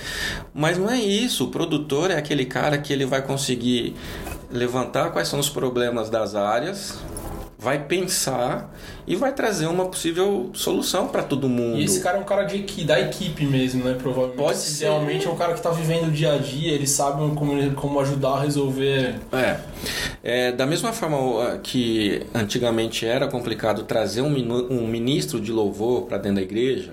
Mas 0.55 0.79
não 0.79 0.91
é 0.91 0.99
isso. 0.99 1.45
O 1.45 1.49
produtor 1.49 2.11
é 2.11 2.17
aquele 2.17 2.45
cara 2.45 2.79
que 2.79 2.93
ele 2.93 3.05
vai 3.05 3.23
conseguir 3.23 3.95
levantar 4.51 5.11
quais 5.11 5.29
são 5.29 5.39
os 5.39 5.49
problemas 5.49 6.09
das 6.09 6.35
áreas, 6.35 6.99
vai 7.65 7.79
pensar 7.79 8.71
e 9.07 9.17
vai 9.17 9.33
trazer 9.33 9.67
uma 9.67 9.87
possível 9.87 10.51
solução 10.53 11.09
para 11.09 11.23
todo 11.23 11.49
mundo. 11.49 11.79
E 11.79 11.85
esse 11.85 12.01
cara 12.01 12.19
é 12.19 12.21
um 12.21 12.25
cara 12.25 12.45
de 12.45 12.85
da 12.85 13.01
equipe 13.01 13.47
mesmo, 13.47 13.83
né? 13.83 13.95
Provavelmente. 13.95 14.37
Pode 14.37 14.59
ser. 14.59 14.85
Idealmente 14.85 15.27
é 15.27 15.31
um 15.31 15.37
cara 15.37 15.55
que 15.55 15.63
tá 15.63 15.71
vivendo 15.71 16.09
o 16.09 16.11
dia 16.11 16.35
a 16.35 16.37
dia, 16.37 16.73
ele 16.73 16.87
sabe 16.87 17.23
como, 17.35 17.75
como 17.75 18.01
ajudar 18.01 18.35
a 18.35 18.41
resolver. 18.43 19.15
É. 19.33 19.57
É, 20.23 20.53
da 20.53 20.67
mesma 20.67 20.93
forma 20.93 21.59
que 21.63 22.23
antigamente 22.35 23.07
era 23.07 23.27
complicado 23.29 23.85
trazer 23.85 24.21
um, 24.21 24.35
um 24.71 24.87
ministro 24.87 25.41
de 25.41 25.51
louvor 25.51 26.03
para 26.03 26.19
dentro 26.19 26.37
da 26.37 26.43
igreja. 26.43 26.93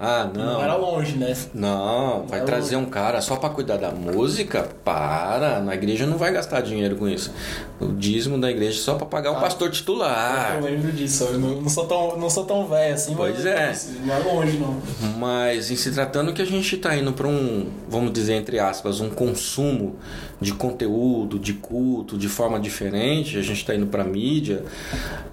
Ah, 0.00 0.30
Não, 0.32 0.44
não. 0.54 0.62
era 0.62 0.76
longe, 0.76 1.16
né? 1.16 1.34
Não, 1.52 2.24
vai 2.28 2.38
Não. 2.38 2.46
trazer 2.46 2.76
um 2.76 2.84
cara 2.84 3.20
só 3.20 3.34
para 3.34 3.50
cuidar 3.50 3.78
da 3.78 3.90
música? 3.90 4.68
Para, 4.84 5.58
na 5.60 5.74
igreja 5.74 6.06
não 6.06 6.16
vai 6.16 6.32
gastar 6.32 6.60
dinheiro 6.60 6.94
com 6.94 7.08
isso. 7.08 7.32
O 7.80 7.86
dízimo 7.88 8.40
da 8.40 8.48
igreja 8.48 8.78
é 8.78 8.82
só 8.82 8.94
para 8.94 9.06
pagar 9.06 9.32
o 9.32 9.36
Ah. 9.36 9.40
pastor 9.40 9.70
titular. 9.72 10.54
Eu 10.56 10.64
lembro 10.70 10.92
disso, 10.92 11.24
eu 11.24 11.38
não, 11.40 11.60
não 11.62 11.68
sou 11.68 11.84
tão, 11.86 12.16
não 12.16 12.30
sou 12.30 12.44
tão 12.44 12.66
velho 12.68 12.94
assim, 12.94 13.14
Pois 13.16 13.44
é. 13.44 13.72
não 14.04 14.14
é 14.14 14.18
longe 14.20 14.56
não. 14.58 14.76
Mas 15.18 15.68
em 15.70 15.74
se 15.76 15.90
tratando 15.90 16.32
que 16.32 16.42
a 16.42 16.46
gente 16.46 16.76
está 16.76 16.94
indo 16.96 17.12
para 17.12 17.26
um, 17.26 17.68
vamos 17.88 18.12
dizer 18.12 18.34
entre 18.34 18.60
aspas, 18.60 19.00
um 19.00 19.10
consumo 19.10 19.96
de 20.40 20.52
conteúdo, 20.54 21.40
de 21.40 21.54
culto, 21.54 22.16
de 22.16 22.28
forma 22.28 22.60
diferente, 22.60 23.36
a 23.36 23.42
gente 23.42 23.56
está 23.58 23.74
indo 23.74 23.86
para 23.86 24.04
mídia, 24.04 24.62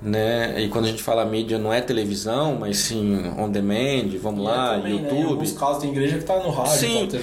né? 0.01 0.59
E 0.59 0.67
quando 0.69 0.85
a 0.85 0.87
gente 0.87 1.03
fala 1.03 1.23
mídia 1.23 1.59
não 1.59 1.71
é 1.71 1.81
televisão, 1.81 2.57
mas 2.59 2.77
sim 2.79 3.31
on 3.37 3.49
demand, 3.49 4.09
vamos 4.19 4.43
E 4.43 4.54
lá, 4.55 4.73
é 4.73 4.77
também, 4.77 4.93
Né, 4.93 4.99
em 4.99 5.03
YouTube. 5.03 5.31
alguns 5.31 5.51
casos 5.53 5.81
tem 5.81 5.91
igreja 5.91 6.17
que 6.17 6.23
tá 6.23 6.39
no 6.39 6.49
rádio, 6.49 6.77
Sim. 6.77 7.07
tá. 7.11 7.17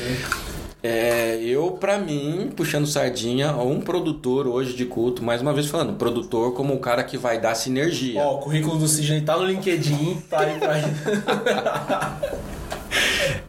É, 0.85 1.39
eu, 1.41 1.71
pra 1.73 1.97
mim, 1.97 2.51
puxando 2.57 2.87
sardinha, 2.87 3.53
um 3.53 3.81
produtor 3.81 4.49
hoje 4.49 4.75
de 4.75 4.85
culto, 4.85 5.23
mais 5.23 5.41
uma 5.41 5.53
vez 5.53 5.69
falando, 5.69 5.93
produtor 5.93 6.55
como 6.55 6.75
o 6.75 6.79
cara 6.81 7.05
que 7.05 7.17
vai 7.17 7.41
dar 7.41 7.55
sinergia. 7.55 8.21
Ó, 8.21 8.35
o 8.35 8.39
currículo 8.39 8.79
do 8.79 8.89
Sidney 8.89 9.21
tá 9.21 9.37
no 9.37 9.45
LinkedIn, 9.47 10.23
tá 10.29 10.41
aí 10.41 10.59
pra 10.59 10.75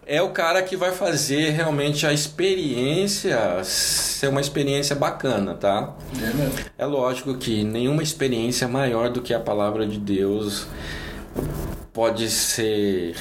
É 0.06 0.22
o 0.22 0.30
cara 0.30 0.62
que 0.62 0.76
vai 0.78 0.92
fazer 0.92 1.50
realmente 1.52 2.06
a 2.06 2.14
experiência 2.14 3.64
ser 3.64 4.28
uma 4.28 4.40
experiência 4.42 4.96
bacana, 4.96 5.56
tá? 5.56 5.96
É 6.22 6.26
mesmo. 6.34 6.54
É 6.78 6.86
lógico 6.86 7.34
que 7.36 7.64
nenhuma 7.64 8.04
experiência 8.04 8.68
maior 8.68 9.10
do 9.10 9.22
que 9.22 9.34
a 9.34 9.40
palavra 9.40 9.88
de 9.88 9.98
Deus 9.98 10.68
pode 11.94 12.28
ser, 12.30 13.16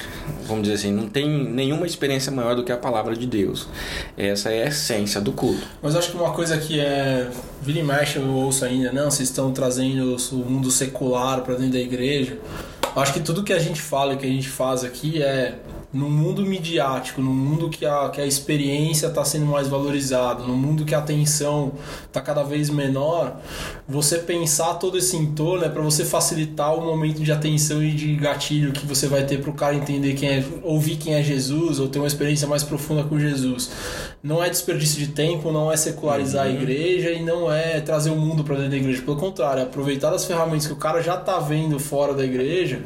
vamos 0.47 0.63
dizer 0.63 0.73
assim, 0.73 0.91
não 0.91 1.07
tem 1.07 1.29
nenhuma 1.29 1.85
experiência 1.85 2.31
maior 2.31 2.55
do 2.55 2.63
que 2.63 2.71
a 2.71 2.77
palavra 2.77 3.15
de 3.15 3.27
Deus. 3.27 3.67
Essa 4.17 4.49
é 4.49 4.63
a 4.63 4.67
essência 4.67 5.21
do 5.21 5.31
culto. 5.31 5.65
Mas 5.81 5.95
acho 5.95 6.09
que 6.09 6.17
uma 6.17 6.31
coisa 6.31 6.57
que 6.57 6.79
é. 6.79 7.29
Vira 7.61 7.79
e 7.79 7.83
mexe 7.83 8.17
eu 8.17 8.27
ouço 8.27 8.65
ainda, 8.65 8.91
não, 8.91 9.09
vocês 9.09 9.29
estão 9.29 9.53
trazendo 9.53 10.17
o 10.31 10.35
mundo 10.37 10.69
secular 10.71 11.41
pra 11.41 11.53
dentro 11.53 11.73
da 11.73 11.79
igreja. 11.79 12.37
Acho 12.95 13.13
que 13.13 13.19
tudo 13.21 13.43
que 13.43 13.53
a 13.53 13.59
gente 13.59 13.81
fala 13.81 14.13
e 14.13 14.17
que 14.17 14.25
a 14.25 14.29
gente 14.29 14.49
faz 14.49 14.83
aqui 14.83 15.21
é 15.21 15.55
no 15.93 16.09
mundo 16.09 16.43
midiático, 16.43 17.21
no 17.21 17.31
mundo 17.31 17.69
que 17.69 17.85
a, 17.85 18.09
que 18.09 18.19
a 18.19 18.25
experiência 18.25 19.07
está 19.07 19.23
sendo 19.23 19.45
mais 19.45 19.67
valorizada, 19.67 20.43
no 20.43 20.57
mundo 20.57 20.85
que 20.85 20.95
a 20.95 20.97
atenção 20.97 21.73
está 22.07 22.19
cada 22.19 22.41
vez 22.41 22.67
menor, 22.67 23.39
você 23.87 24.17
pensar 24.17 24.73
todo 24.75 24.97
esse 24.97 25.15
entorno 25.15 25.63
é 25.63 25.69
para 25.69 25.83
você 25.83 26.03
facilitar 26.03 26.73
o 26.75 26.81
momento 26.81 27.21
de 27.21 27.31
atenção 27.31 27.83
e 27.83 27.91
de 27.91 28.15
gatilho 28.15 28.71
que 28.71 28.87
você 28.87 29.07
vai 29.07 29.23
ter 29.23 29.39
para 29.39 29.51
o 29.51 29.53
cara 29.53 29.75
entender 29.75 30.13
quem 30.15 30.29
é, 30.29 30.43
ouvir 30.63 30.95
quem 30.95 31.13
é 31.13 31.21
Jesus 31.21 31.79
ou 31.79 31.87
ter 31.87 31.99
uma 31.99 32.07
experiência 32.07 32.47
mais 32.47 32.63
profunda 32.63 33.03
com 33.03 33.19
Jesus. 33.19 33.69
Não 34.23 34.43
é 34.43 34.49
desperdício 34.49 34.97
de 34.97 35.09
tempo, 35.09 35.51
não 35.51 35.71
é 35.71 35.77
secularizar 35.77 36.45
a 36.45 36.49
igreja 36.49 37.11
e 37.11 37.21
não 37.21 37.51
é 37.51 37.79
trazer 37.81 38.09
o 38.09 38.15
mundo 38.15 38.43
para 38.43 38.55
dentro 38.55 38.71
da 38.71 38.77
igreja. 38.77 39.01
Pelo 39.03 39.17
contrário, 39.17 39.59
é 39.59 39.63
aproveitar 39.63 40.11
as 40.11 40.25
ferramentas 40.25 40.65
que 40.65 40.73
o 40.73 40.77
cara 40.77 41.01
já 41.03 41.15
está 41.15 41.37
vendo 41.39 41.77
fora 41.79 42.13
da 42.13 42.23
igreja 42.23 42.81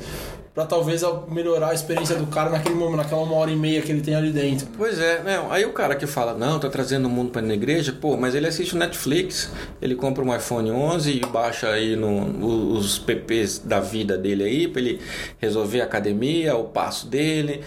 para 0.57 0.65
talvez 0.65 1.03
melhorar 1.29 1.69
a 1.69 1.73
experiência 1.75 2.15
do 2.15 2.25
cara 2.25 2.49
naquele 2.49 2.73
momento, 2.73 2.97
naquela 2.97 3.21
uma 3.21 3.35
hora 3.35 3.51
e 3.51 3.55
meia 3.55 3.79
que 3.79 3.91
ele 3.91 4.01
tem 4.01 4.15
ali 4.15 4.31
dentro. 4.31 4.67
Pois 4.75 4.99
é, 4.99 5.21
não, 5.21 5.51
aí 5.51 5.63
o 5.65 5.71
cara 5.71 5.95
que 5.95 6.07
fala, 6.07 6.33
não, 6.33 6.59
tá 6.59 6.67
trazendo 6.67 7.07
o 7.07 7.11
mundo 7.11 7.29
para 7.29 7.43
na 7.43 7.53
igreja, 7.53 7.95
pô, 8.01 8.17
mas 8.17 8.33
ele 8.33 8.47
assiste 8.47 8.73
o 8.73 8.77
Netflix, 8.79 9.51
ele 9.79 9.93
compra 9.93 10.23
um 10.23 10.35
iPhone 10.35 10.71
11 10.71 11.11
e 11.11 11.19
baixa 11.27 11.69
aí 11.69 11.95
no, 11.95 12.73
os 12.75 12.97
PPs 12.97 13.59
da 13.59 13.79
vida 13.79 14.17
dele 14.17 14.45
aí, 14.45 14.67
para 14.67 14.81
ele 14.81 14.99
resolver 15.37 15.81
a 15.81 15.83
academia, 15.83 16.55
o 16.55 16.63
passo 16.63 17.05
dele. 17.05 17.63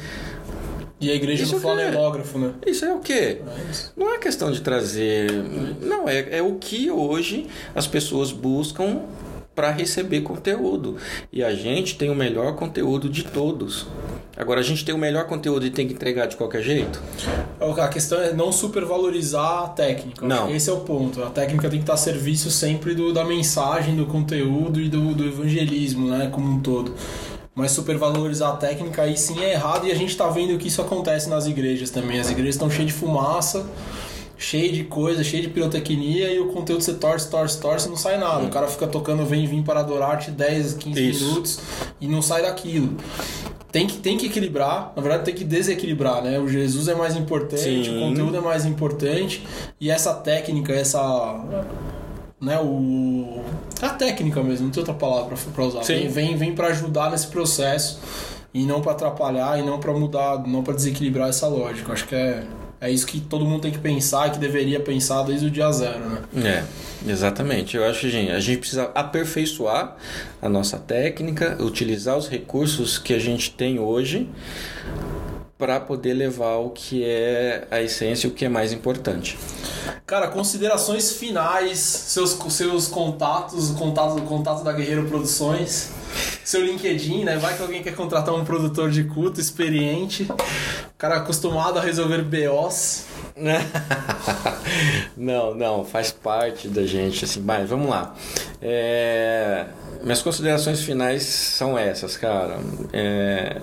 E 1.01 1.13
a 1.13 1.15
igreja 1.15 1.45
Isso 1.45 1.55
do 1.55 1.61
flanelógrafo, 1.61 2.41
né? 2.41 2.55
Isso 2.67 2.85
é 2.85 2.93
o 2.93 2.99
quê? 2.99 3.39
É 3.41 3.71
isso. 3.71 3.93
Não 3.97 4.13
é 4.13 4.19
questão 4.19 4.51
de 4.51 4.61
trazer. 4.63 5.31
Não, 5.81 6.09
é, 6.09 6.39
é 6.39 6.43
o 6.43 6.57
que 6.57 6.91
hoje 6.91 7.47
as 7.73 7.87
pessoas 7.87 8.33
buscam 8.33 9.03
para 9.61 9.71
receber 9.71 10.23
conteúdo. 10.23 10.97
E 11.31 11.45
a 11.45 11.55
gente 11.55 11.97
tem 11.97 12.09
o 12.09 12.15
melhor 12.15 12.57
conteúdo 12.57 13.11
de 13.11 13.25
todos. 13.25 13.87
Agora, 14.35 14.61
a 14.61 14.63
gente 14.63 14.87
tem 14.87 14.95
o 14.95 14.99
melhor 14.99 15.27
conteúdo 15.27 15.67
e 15.67 15.71
tem 15.71 15.87
que 15.87 15.93
entregar 15.93 16.25
de 16.25 16.35
qualquer 16.35 16.63
jeito? 16.63 16.99
A 17.61 17.89
questão 17.89 18.19
é 18.23 18.33
não 18.33 18.51
supervalorizar 18.51 19.65
a 19.65 19.69
técnica. 19.69 20.27
Não. 20.27 20.51
Esse 20.51 20.71
é 20.71 20.73
o 20.73 20.81
ponto. 20.81 21.23
A 21.23 21.29
técnica 21.29 21.69
tem 21.69 21.79
que 21.79 21.83
estar 21.83 21.93
a 21.93 21.99
serviço 21.99 22.51
sempre 22.51 22.95
do, 22.95 23.13
da 23.13 23.23
mensagem, 23.23 23.95
do 23.95 24.07
conteúdo 24.07 24.81
e 24.81 24.89
do, 24.89 25.15
do 25.15 25.27
evangelismo, 25.27 26.09
né? 26.09 26.31
Como 26.33 26.51
um 26.51 26.61
todo. 26.61 26.95
Mas 27.55 27.73
supervalorizar 27.73 28.53
a 28.53 28.57
técnica 28.57 29.03
aí 29.03 29.19
sim 29.19 29.45
é 29.45 29.53
errado 29.53 29.87
e 29.87 29.93
a 29.93 29.95
gente 29.95 30.17
tá 30.17 30.27
vendo 30.29 30.57
que 30.57 30.69
isso 30.69 30.81
acontece 30.81 31.29
nas 31.29 31.47
igrejas 31.47 31.91
também. 31.91 32.19
As 32.19 32.31
igrejas 32.31 32.55
estão 32.55 32.71
cheias 32.71 32.87
de 32.87 32.95
fumaça, 32.95 33.67
cheio 34.41 34.73
de 34.73 34.85
coisa, 34.85 35.23
cheio 35.23 35.43
de 35.43 35.51
pirotecnia 35.51 36.33
e 36.33 36.41
o 36.41 36.47
conteúdo 36.47 36.83
você 36.83 36.95
torce, 36.95 37.31
torce, 37.31 37.61
torce 37.61 37.87
e 37.87 37.91
não 37.91 37.97
sai 37.97 38.17
nada. 38.17 38.47
O 38.47 38.49
cara 38.49 38.67
fica 38.67 38.87
tocando 38.87 39.25
Vem 39.27 39.47
Vim 39.47 39.63
para 39.63 39.81
Adorar-te 39.81 40.31
10, 40.31 40.75
15 40.75 41.11
Isso. 41.11 41.25
minutos 41.27 41.61
e 42.01 42.09
não 42.09 42.23
sai 42.23 42.41
daquilo. 42.43 42.97
Tem 43.71 43.87
que, 43.87 43.99
tem 43.99 44.17
que 44.17 44.27
equilibrar, 44.27 44.93
na 44.97 45.03
verdade 45.03 45.25
tem 45.25 45.35
que 45.35 45.45
desequilibrar, 45.45 46.23
né? 46.25 46.41
O 46.41 46.49
Jesus 46.49 46.89
é 46.89 46.95
mais 46.95 47.15
importante, 47.17 47.85
Sim. 47.85 47.99
o 47.99 48.01
conteúdo 48.01 48.37
é 48.37 48.41
mais 48.41 48.65
importante 48.65 49.47
e 49.79 49.91
essa 49.91 50.15
técnica, 50.15 50.73
essa. 50.73 51.45
Né, 52.41 52.59
o. 52.59 53.45
A 53.83 53.91
técnica 53.91 54.43
mesmo, 54.43 54.65
não 54.65 54.73
tem 54.73 54.81
outra 54.81 54.95
palavra 54.95 55.37
pra 55.55 55.65
usar. 55.65 55.85
Sim. 55.85 56.09
Vem, 56.09 56.09
vem, 56.09 56.37
vem 56.37 56.55
para 56.55 56.69
ajudar 56.69 57.11
nesse 57.11 57.27
processo 57.27 58.01
e 58.53 58.65
não 58.65 58.81
pra 58.81 58.93
atrapalhar 58.93 59.61
e 59.61 59.63
não 59.63 59.79
pra 59.79 59.93
mudar, 59.93 60.43
não 60.47 60.63
pra 60.65 60.75
desequilibrar 60.75 61.29
essa 61.29 61.47
lógica. 61.47 61.93
Acho 61.93 62.09
que 62.09 62.15
é, 62.15 62.43
é 62.81 62.91
isso 62.91 63.07
que 63.07 63.21
todo 63.21 63.45
mundo 63.45 63.61
tem 63.61 63.71
que 63.71 63.79
pensar 63.79 64.31
que 64.31 64.39
deveria 64.39 64.81
pensar 64.81 65.23
desde 65.23 65.47
o 65.47 65.51
dia 65.51 65.71
zero, 65.71 66.01
né? 66.09 66.23
É, 67.07 67.11
exatamente. 67.11 67.77
Eu 67.77 67.85
acho 67.85 68.01
que 68.01 68.11
gente, 68.11 68.31
a 68.31 68.41
gente 68.41 68.59
precisa 68.59 68.91
aperfeiçoar 68.95 69.97
a 70.41 70.49
nossa 70.49 70.79
técnica, 70.79 71.59
utilizar 71.61 72.17
os 72.17 72.27
recursos 72.29 72.99
que 72.99 73.13
a 73.13 73.19
gente 73.19 73.51
tem 73.51 73.79
hoje 73.79 74.27
para 75.61 75.79
poder 75.79 76.15
levar 76.15 76.57
o 76.57 76.71
que 76.71 77.05
é 77.05 77.69
a 77.71 77.83
essência 77.83 78.27
e 78.27 78.31
o 78.31 78.33
que 78.33 78.47
é 78.47 78.49
mais 78.49 78.73
importante. 78.73 79.39
Cara, 80.07 80.29
considerações 80.29 81.13
finais, 81.13 81.79
seus, 81.79 82.31
seus 82.49 82.89
contatos, 82.89 83.71
o 83.71 83.75
contato, 83.75 84.17
o 84.17 84.23
contato 84.23 84.65
da 84.65 84.73
Guerreiro 84.73 85.07
Produções, 85.07 85.91
seu 86.43 86.65
LinkedIn, 86.65 87.25
né? 87.25 87.37
Vai 87.37 87.55
que 87.55 87.63
alguém 87.63 87.83
quer 87.83 87.95
contratar 87.95 88.35
um 88.35 88.45
produtor 88.45 88.91
de 88.91 89.05
culto 89.05 89.39
experiente, 89.39 90.27
cara 90.97 91.19
acostumado 91.19 91.79
a 91.79 91.83
resolver 91.83 92.23
BOs. 92.23 93.05
não, 95.17 95.55
não, 95.55 95.85
faz 95.85 96.11
parte 96.11 96.69
da 96.69 96.85
gente, 96.87 97.25
assim, 97.25 97.41
mas 97.41 97.69
vamos 97.69 97.89
lá. 97.89 98.15
É, 98.61 99.67
minhas 100.03 100.23
considerações 100.23 100.81
finais 100.83 101.23
são 101.23 101.79
essas, 101.79 102.17
cara. 102.17 102.59
É, 102.93 103.61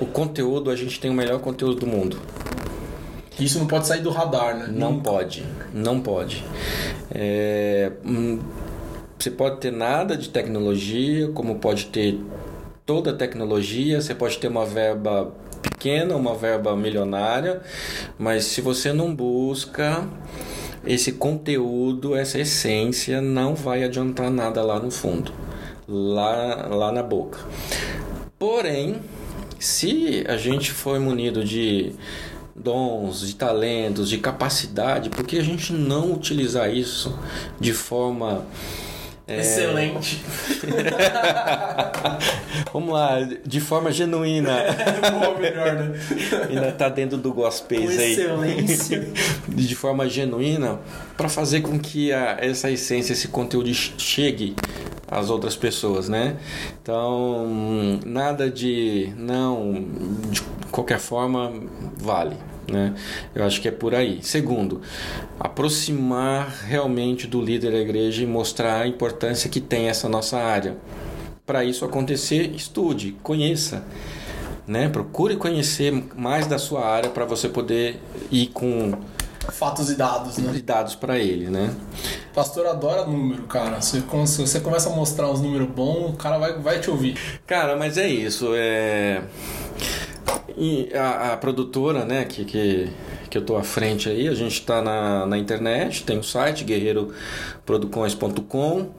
o 0.00 0.06
conteúdo, 0.06 0.70
a 0.70 0.76
gente 0.76 1.00
tem 1.00 1.10
o 1.10 1.14
melhor 1.14 1.40
conteúdo 1.40 1.80
do 1.80 1.86
mundo. 1.86 2.18
Isso 3.38 3.58
não 3.58 3.66
pode 3.66 3.86
sair 3.86 4.00
do 4.00 4.10
radar, 4.10 4.56
né? 4.56 4.68
Não 4.70 4.98
pode, 5.00 5.44
não 5.72 6.00
pode. 6.00 6.44
É, 7.10 7.92
hum, 8.04 8.40
você 9.18 9.30
pode 9.30 9.58
ter 9.58 9.72
nada 9.72 10.16
de 10.16 10.28
tecnologia, 10.28 11.28
como 11.28 11.56
pode 11.56 11.86
ter 11.86 12.18
toda 12.84 13.10
a 13.10 13.14
tecnologia, 13.14 14.00
você 14.00 14.14
pode 14.14 14.38
ter 14.38 14.48
uma 14.48 14.64
verba 14.64 15.32
pequena, 15.62 16.16
uma 16.16 16.34
verba 16.34 16.76
milionária, 16.76 17.60
mas 18.18 18.44
se 18.44 18.60
você 18.60 18.92
não 18.92 19.14
busca 19.14 20.04
esse 20.86 21.12
conteúdo, 21.12 22.16
essa 22.16 22.38
essência, 22.38 23.20
não 23.20 23.54
vai 23.54 23.84
adiantar 23.84 24.30
nada 24.30 24.62
lá 24.62 24.80
no 24.80 24.90
fundo, 24.90 25.32
lá, 25.86 26.66
lá 26.70 26.90
na 26.90 27.02
boca. 27.02 27.38
Porém, 28.38 28.96
se 29.58 30.24
a 30.28 30.36
gente 30.36 30.70
for 30.70 31.00
munido 31.00 31.44
de 31.44 31.92
dons, 32.54 33.26
de 33.26 33.34
talentos, 33.34 34.08
de 34.08 34.18
capacidade, 34.18 35.10
por 35.10 35.24
que 35.24 35.38
a 35.38 35.42
gente 35.42 35.72
não 35.72 36.12
utilizar 36.12 36.72
isso 36.72 37.18
de 37.60 37.72
forma 37.72 38.46
é, 39.28 39.40
Excelente. 39.40 40.22
Vamos 42.72 42.94
lá, 42.94 43.18
de 43.44 43.60
forma 43.60 43.92
genuína. 43.92 44.64
Boa, 45.20 45.38
melhor, 45.38 45.74
né? 45.74 46.00
Ainda 46.48 46.72
tá 46.72 46.88
dentro 46.88 47.18
do 47.18 47.30
gospel 47.34 47.90
aí. 47.90 48.12
excelência. 48.12 49.06
De 49.46 49.74
forma 49.74 50.08
genuína, 50.08 50.78
para 51.14 51.28
fazer 51.28 51.60
com 51.60 51.78
que 51.78 52.10
a, 52.10 52.38
essa 52.40 52.70
essência, 52.70 53.12
esse 53.12 53.28
conteúdo 53.28 53.68
chegue 53.74 54.56
às 55.10 55.30
outras 55.30 55.56
pessoas, 55.56 56.08
né? 56.08 56.36
Então, 56.82 57.98
nada 58.04 58.50
de 58.50 59.12
não, 59.16 59.84
de 60.30 60.42
qualquer 60.70 60.98
forma, 60.98 61.52
vale. 61.96 62.36
Né? 62.70 62.94
Eu 63.34 63.44
acho 63.44 63.62
que 63.62 63.68
é 63.68 63.70
por 63.70 63.94
aí. 63.94 64.18
Segundo, 64.22 64.82
aproximar 65.40 66.48
realmente 66.66 67.26
do 67.26 67.40
líder 67.40 67.72
da 67.72 67.78
igreja 67.78 68.22
e 68.22 68.26
mostrar 68.26 68.82
a 68.82 68.86
importância 68.86 69.48
que 69.48 69.60
tem 69.60 69.88
essa 69.88 70.08
nossa 70.08 70.36
área. 70.36 70.76
Para 71.46 71.64
isso 71.64 71.84
acontecer, 71.86 72.52
estude, 72.54 73.16
conheça, 73.22 73.86
né? 74.66 74.90
Procure 74.90 75.36
conhecer 75.36 76.04
mais 76.14 76.46
da 76.46 76.58
sua 76.58 76.86
área 76.86 77.08
para 77.08 77.24
você 77.24 77.48
poder 77.48 77.98
ir 78.30 78.48
com 78.48 78.92
Fatos 79.52 79.90
e 79.90 79.94
dados, 79.94 80.38
né? 80.38 80.58
dados 80.64 80.94
para 80.94 81.18
ele, 81.18 81.50
né? 81.50 81.74
O 82.30 82.34
pastor 82.34 82.66
adora 82.66 83.04
número, 83.04 83.42
cara. 83.44 83.80
Se 83.80 84.00
você 84.00 84.60
começa 84.60 84.90
a 84.90 84.92
mostrar 84.92 85.30
uns 85.30 85.40
números 85.40 85.68
bons, 85.68 86.10
o 86.10 86.16
cara 86.16 86.38
vai, 86.38 86.58
vai 86.58 86.80
te 86.80 86.90
ouvir. 86.90 87.16
Cara, 87.46 87.76
mas 87.76 87.96
é 87.96 88.06
isso. 88.06 88.50
É... 88.54 89.22
E 90.56 90.90
a, 90.94 91.32
a 91.32 91.36
produtora, 91.36 92.04
né, 92.04 92.24
que, 92.24 92.44
que, 92.44 92.90
que 93.30 93.38
eu 93.38 93.42
tô 93.42 93.56
à 93.56 93.62
frente 93.62 94.08
aí, 94.08 94.26
a 94.28 94.34
gente 94.34 94.60
tá 94.62 94.82
na, 94.82 95.24
na 95.24 95.38
internet, 95.38 96.02
tem 96.04 96.18
o 96.18 96.22
site 96.22 96.64
guerreiroproducões.com. 96.64 98.90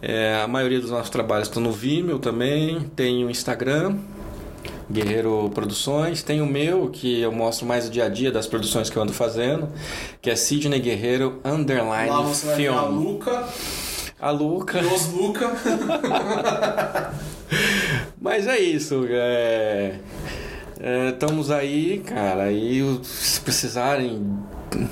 É, 0.00 0.40
a 0.42 0.48
maioria 0.48 0.80
dos 0.80 0.90
nossos 0.90 1.10
trabalhos 1.10 1.48
estão 1.48 1.62
no 1.62 1.72
Vimeo 1.72 2.18
também, 2.18 2.80
tem 2.96 3.22
o 3.24 3.30
Instagram, 3.30 3.98
Guerreiro 4.90 5.50
Produções, 5.54 6.22
tem 6.22 6.40
o 6.40 6.46
meu, 6.46 6.88
que 6.90 7.20
eu 7.20 7.32
mostro 7.32 7.66
mais 7.66 7.88
o 7.88 7.90
dia 7.90 8.04
a 8.04 8.08
dia 8.08 8.30
das 8.30 8.46
produções 8.46 8.90
que 8.90 8.96
eu 8.96 9.02
ando 9.02 9.12
fazendo, 9.12 9.68
que 10.20 10.30
é 10.30 10.36
Sidney 10.36 10.80
Guerreiro 10.80 11.40
Underline 11.44 12.10
Lá 12.10 12.20
você 12.22 12.46
vai 12.46 12.56
ver 12.56 12.68
a 12.68 12.82
Film. 12.82 12.94
Luca, 12.98 13.44
A 14.20 14.30
Luca. 14.30 14.80
os 14.80 15.06
Luca. 15.12 15.50
Mas 18.20 18.46
é 18.46 18.58
isso, 18.58 19.06
é... 19.08 19.96
é, 20.80 21.08
estamos 21.10 21.50
aí, 21.50 22.02
cara, 22.04 22.50
e 22.50 23.00
se 23.02 23.40
precisarem 23.40 24.38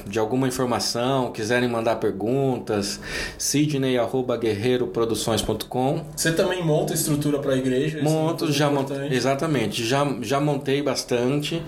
de 0.06 0.18
alguma 0.18 0.48
informação, 0.48 1.30
quiserem 1.32 1.68
mandar 1.68 1.96
perguntas, 1.96 2.98
sidney.guerreiroproduções.com 3.38 6.04
Você 6.16 6.32
também 6.32 6.64
monta 6.64 6.94
estrutura 6.94 7.38
para 7.38 7.52
a 7.52 7.56
igreja. 7.56 7.98
é 7.98 8.02
Monto, 8.02 8.38
coisa 8.40 8.52
já 8.52 8.70
montei, 8.70 9.08
exatamente, 9.10 9.84
já, 9.84 10.06
já 10.20 10.40
montei 10.40 10.82
bastante, 10.82 11.62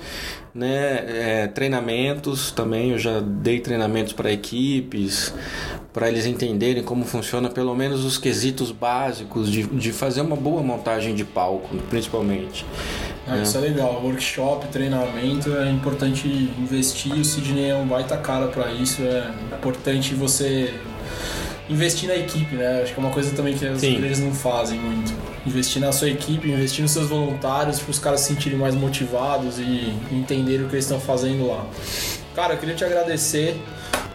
né? 0.54 1.42
É, 1.42 1.46
treinamentos 1.48 2.50
também, 2.50 2.92
eu 2.92 2.98
já 2.98 3.20
dei 3.20 3.60
treinamentos 3.60 4.12
para 4.12 4.32
equipes, 4.32 5.34
para 5.92 6.08
eles 6.08 6.26
entenderem 6.26 6.82
como 6.82 7.04
funciona 7.04 7.48
pelo 7.48 7.74
menos 7.74 8.04
os 8.04 8.18
quesitos 8.18 8.72
básicos 8.72 9.50
de, 9.50 9.62
de 9.64 9.92
fazer 9.92 10.20
uma 10.20 10.36
boa 10.36 10.62
montagem 10.62 11.14
de 11.14 11.24
palco, 11.24 11.76
principalmente. 11.88 12.66
Ah, 13.26 13.38
Isso 13.38 13.56
é 13.56 13.60
legal. 13.60 14.02
Workshop, 14.04 14.66
treinamento, 14.68 15.56
é 15.56 15.70
importante 15.70 16.28
investir. 16.58 17.12
O 17.12 17.24
Sidney 17.24 17.70
é 17.70 17.74
um 17.74 17.86
baita 17.86 18.16
cara 18.16 18.48
para 18.48 18.70
isso. 18.72 19.02
É 19.02 19.30
importante 19.56 20.14
você 20.14 20.74
investir 21.68 22.08
na 22.08 22.16
equipe, 22.16 22.54
né? 22.54 22.82
Acho 22.82 22.92
que 22.92 23.00
é 23.00 23.02
uma 23.02 23.12
coisa 23.12 23.34
também 23.34 23.54
que 23.54 23.78
Sim. 23.78 23.94
igrejas 23.94 24.18
não 24.18 24.32
fazem 24.32 24.78
muito. 24.78 25.12
Investir 25.46 25.80
na 25.80 25.92
sua 25.92 26.10
equipe, 26.10 26.50
investir 26.50 26.82
nos 26.82 26.90
seus 26.90 27.08
voluntários, 27.08 27.80
para 27.80 27.90
os 27.90 27.98
caras 27.98 28.20
se 28.20 28.34
sentirem 28.34 28.58
mais 28.58 28.74
motivados 28.74 29.58
e 29.58 29.94
entenderem 30.12 30.66
o 30.66 30.68
que 30.68 30.74
eles 30.74 30.84
estão 30.84 31.00
fazendo 31.00 31.46
lá. 31.46 31.64
Cara, 32.34 32.54
eu 32.54 32.58
queria 32.58 32.74
te 32.74 32.84
agradecer. 32.84 33.56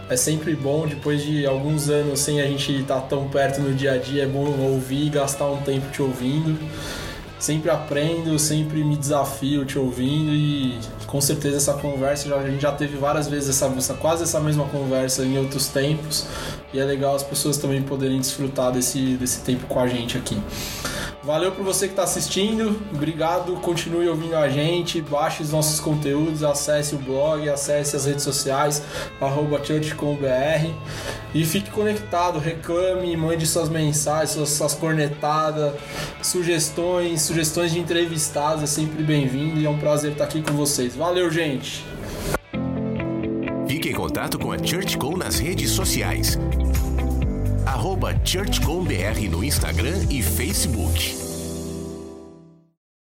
É 0.08 0.16
sempre 0.16 0.56
bom, 0.56 0.88
depois 0.88 1.22
de 1.22 1.46
alguns 1.46 1.88
anos 1.88 2.18
sem 2.18 2.40
a 2.40 2.46
gente 2.46 2.80
estar 2.80 3.00
tão 3.02 3.28
perto 3.28 3.60
no 3.60 3.72
dia 3.72 3.92
a 3.92 3.96
dia, 3.96 4.24
é 4.24 4.26
bom 4.26 4.44
ouvir 4.60 5.06
e 5.06 5.08
gastar 5.08 5.46
um 5.46 5.58
tempo 5.58 5.88
te 5.92 6.02
ouvindo. 6.02 6.58
Sempre 7.40 7.70
aprendo, 7.70 8.38
sempre 8.38 8.84
me 8.84 8.94
desafio 8.94 9.64
te 9.64 9.78
ouvindo 9.78 10.30
e 10.30 10.78
com 11.06 11.20
certeza 11.20 11.56
essa 11.56 11.72
conversa 11.72 12.28
já, 12.28 12.36
a 12.36 12.48
gente 12.48 12.60
já 12.60 12.70
teve 12.70 12.96
várias 12.98 13.26
vezes 13.26 13.48
essa, 13.48 13.66
essa, 13.76 13.94
quase 13.94 14.22
essa 14.22 14.38
mesma 14.38 14.66
conversa 14.66 15.24
em 15.24 15.38
outros 15.38 15.68
tempos 15.68 16.26
e 16.72 16.78
é 16.78 16.84
legal 16.84 17.14
as 17.14 17.22
pessoas 17.22 17.56
também 17.56 17.82
poderem 17.82 18.18
desfrutar 18.18 18.70
desse, 18.70 19.16
desse 19.16 19.40
tempo 19.40 19.66
com 19.66 19.80
a 19.80 19.88
gente 19.88 20.18
aqui. 20.18 20.40
Valeu 21.22 21.52
por 21.52 21.62
você 21.62 21.86
que 21.86 21.92
está 21.92 22.04
assistindo, 22.04 22.80
obrigado, 22.94 23.52
continue 23.56 24.08
ouvindo 24.08 24.36
a 24.36 24.48
gente, 24.48 25.02
baixe 25.02 25.42
os 25.42 25.52
nossos 25.52 25.78
conteúdos, 25.78 26.42
acesse 26.42 26.94
o 26.94 26.98
blog, 26.98 27.46
acesse 27.46 27.94
as 27.94 28.06
redes 28.06 28.24
sociais, 28.24 28.82
arroba 29.20 29.62
churchcombr 29.62 30.74
e 31.34 31.44
fique 31.44 31.70
conectado, 31.70 32.38
reclame, 32.38 33.14
mande 33.18 33.46
suas 33.46 33.68
mensagens, 33.68 34.30
suas, 34.30 34.48
suas 34.48 34.74
cornetadas, 34.74 35.74
sugestões, 36.22 37.20
sugestões 37.20 37.70
de 37.72 37.78
entrevistados, 37.78 38.62
é 38.62 38.66
sempre 38.66 39.02
bem-vindo 39.02 39.60
e 39.60 39.66
é 39.66 39.70
um 39.70 39.78
prazer 39.78 40.12
estar 40.12 40.24
aqui 40.24 40.40
com 40.40 40.54
vocês. 40.54 40.96
Valeu, 40.96 41.30
gente! 41.30 41.84
Fique 43.68 43.90
em 43.90 43.94
contato 43.94 44.38
com 44.38 44.52
a 44.52 44.58
ChurchCom 44.58 45.18
nas 45.18 45.38
redes 45.38 45.70
sociais. 45.70 46.38
Arroba 47.70 48.12
ChurchComBR 48.24 49.30
no 49.30 49.44
Instagram 49.44 50.06
e 50.10 50.20
Facebook. 50.24 51.29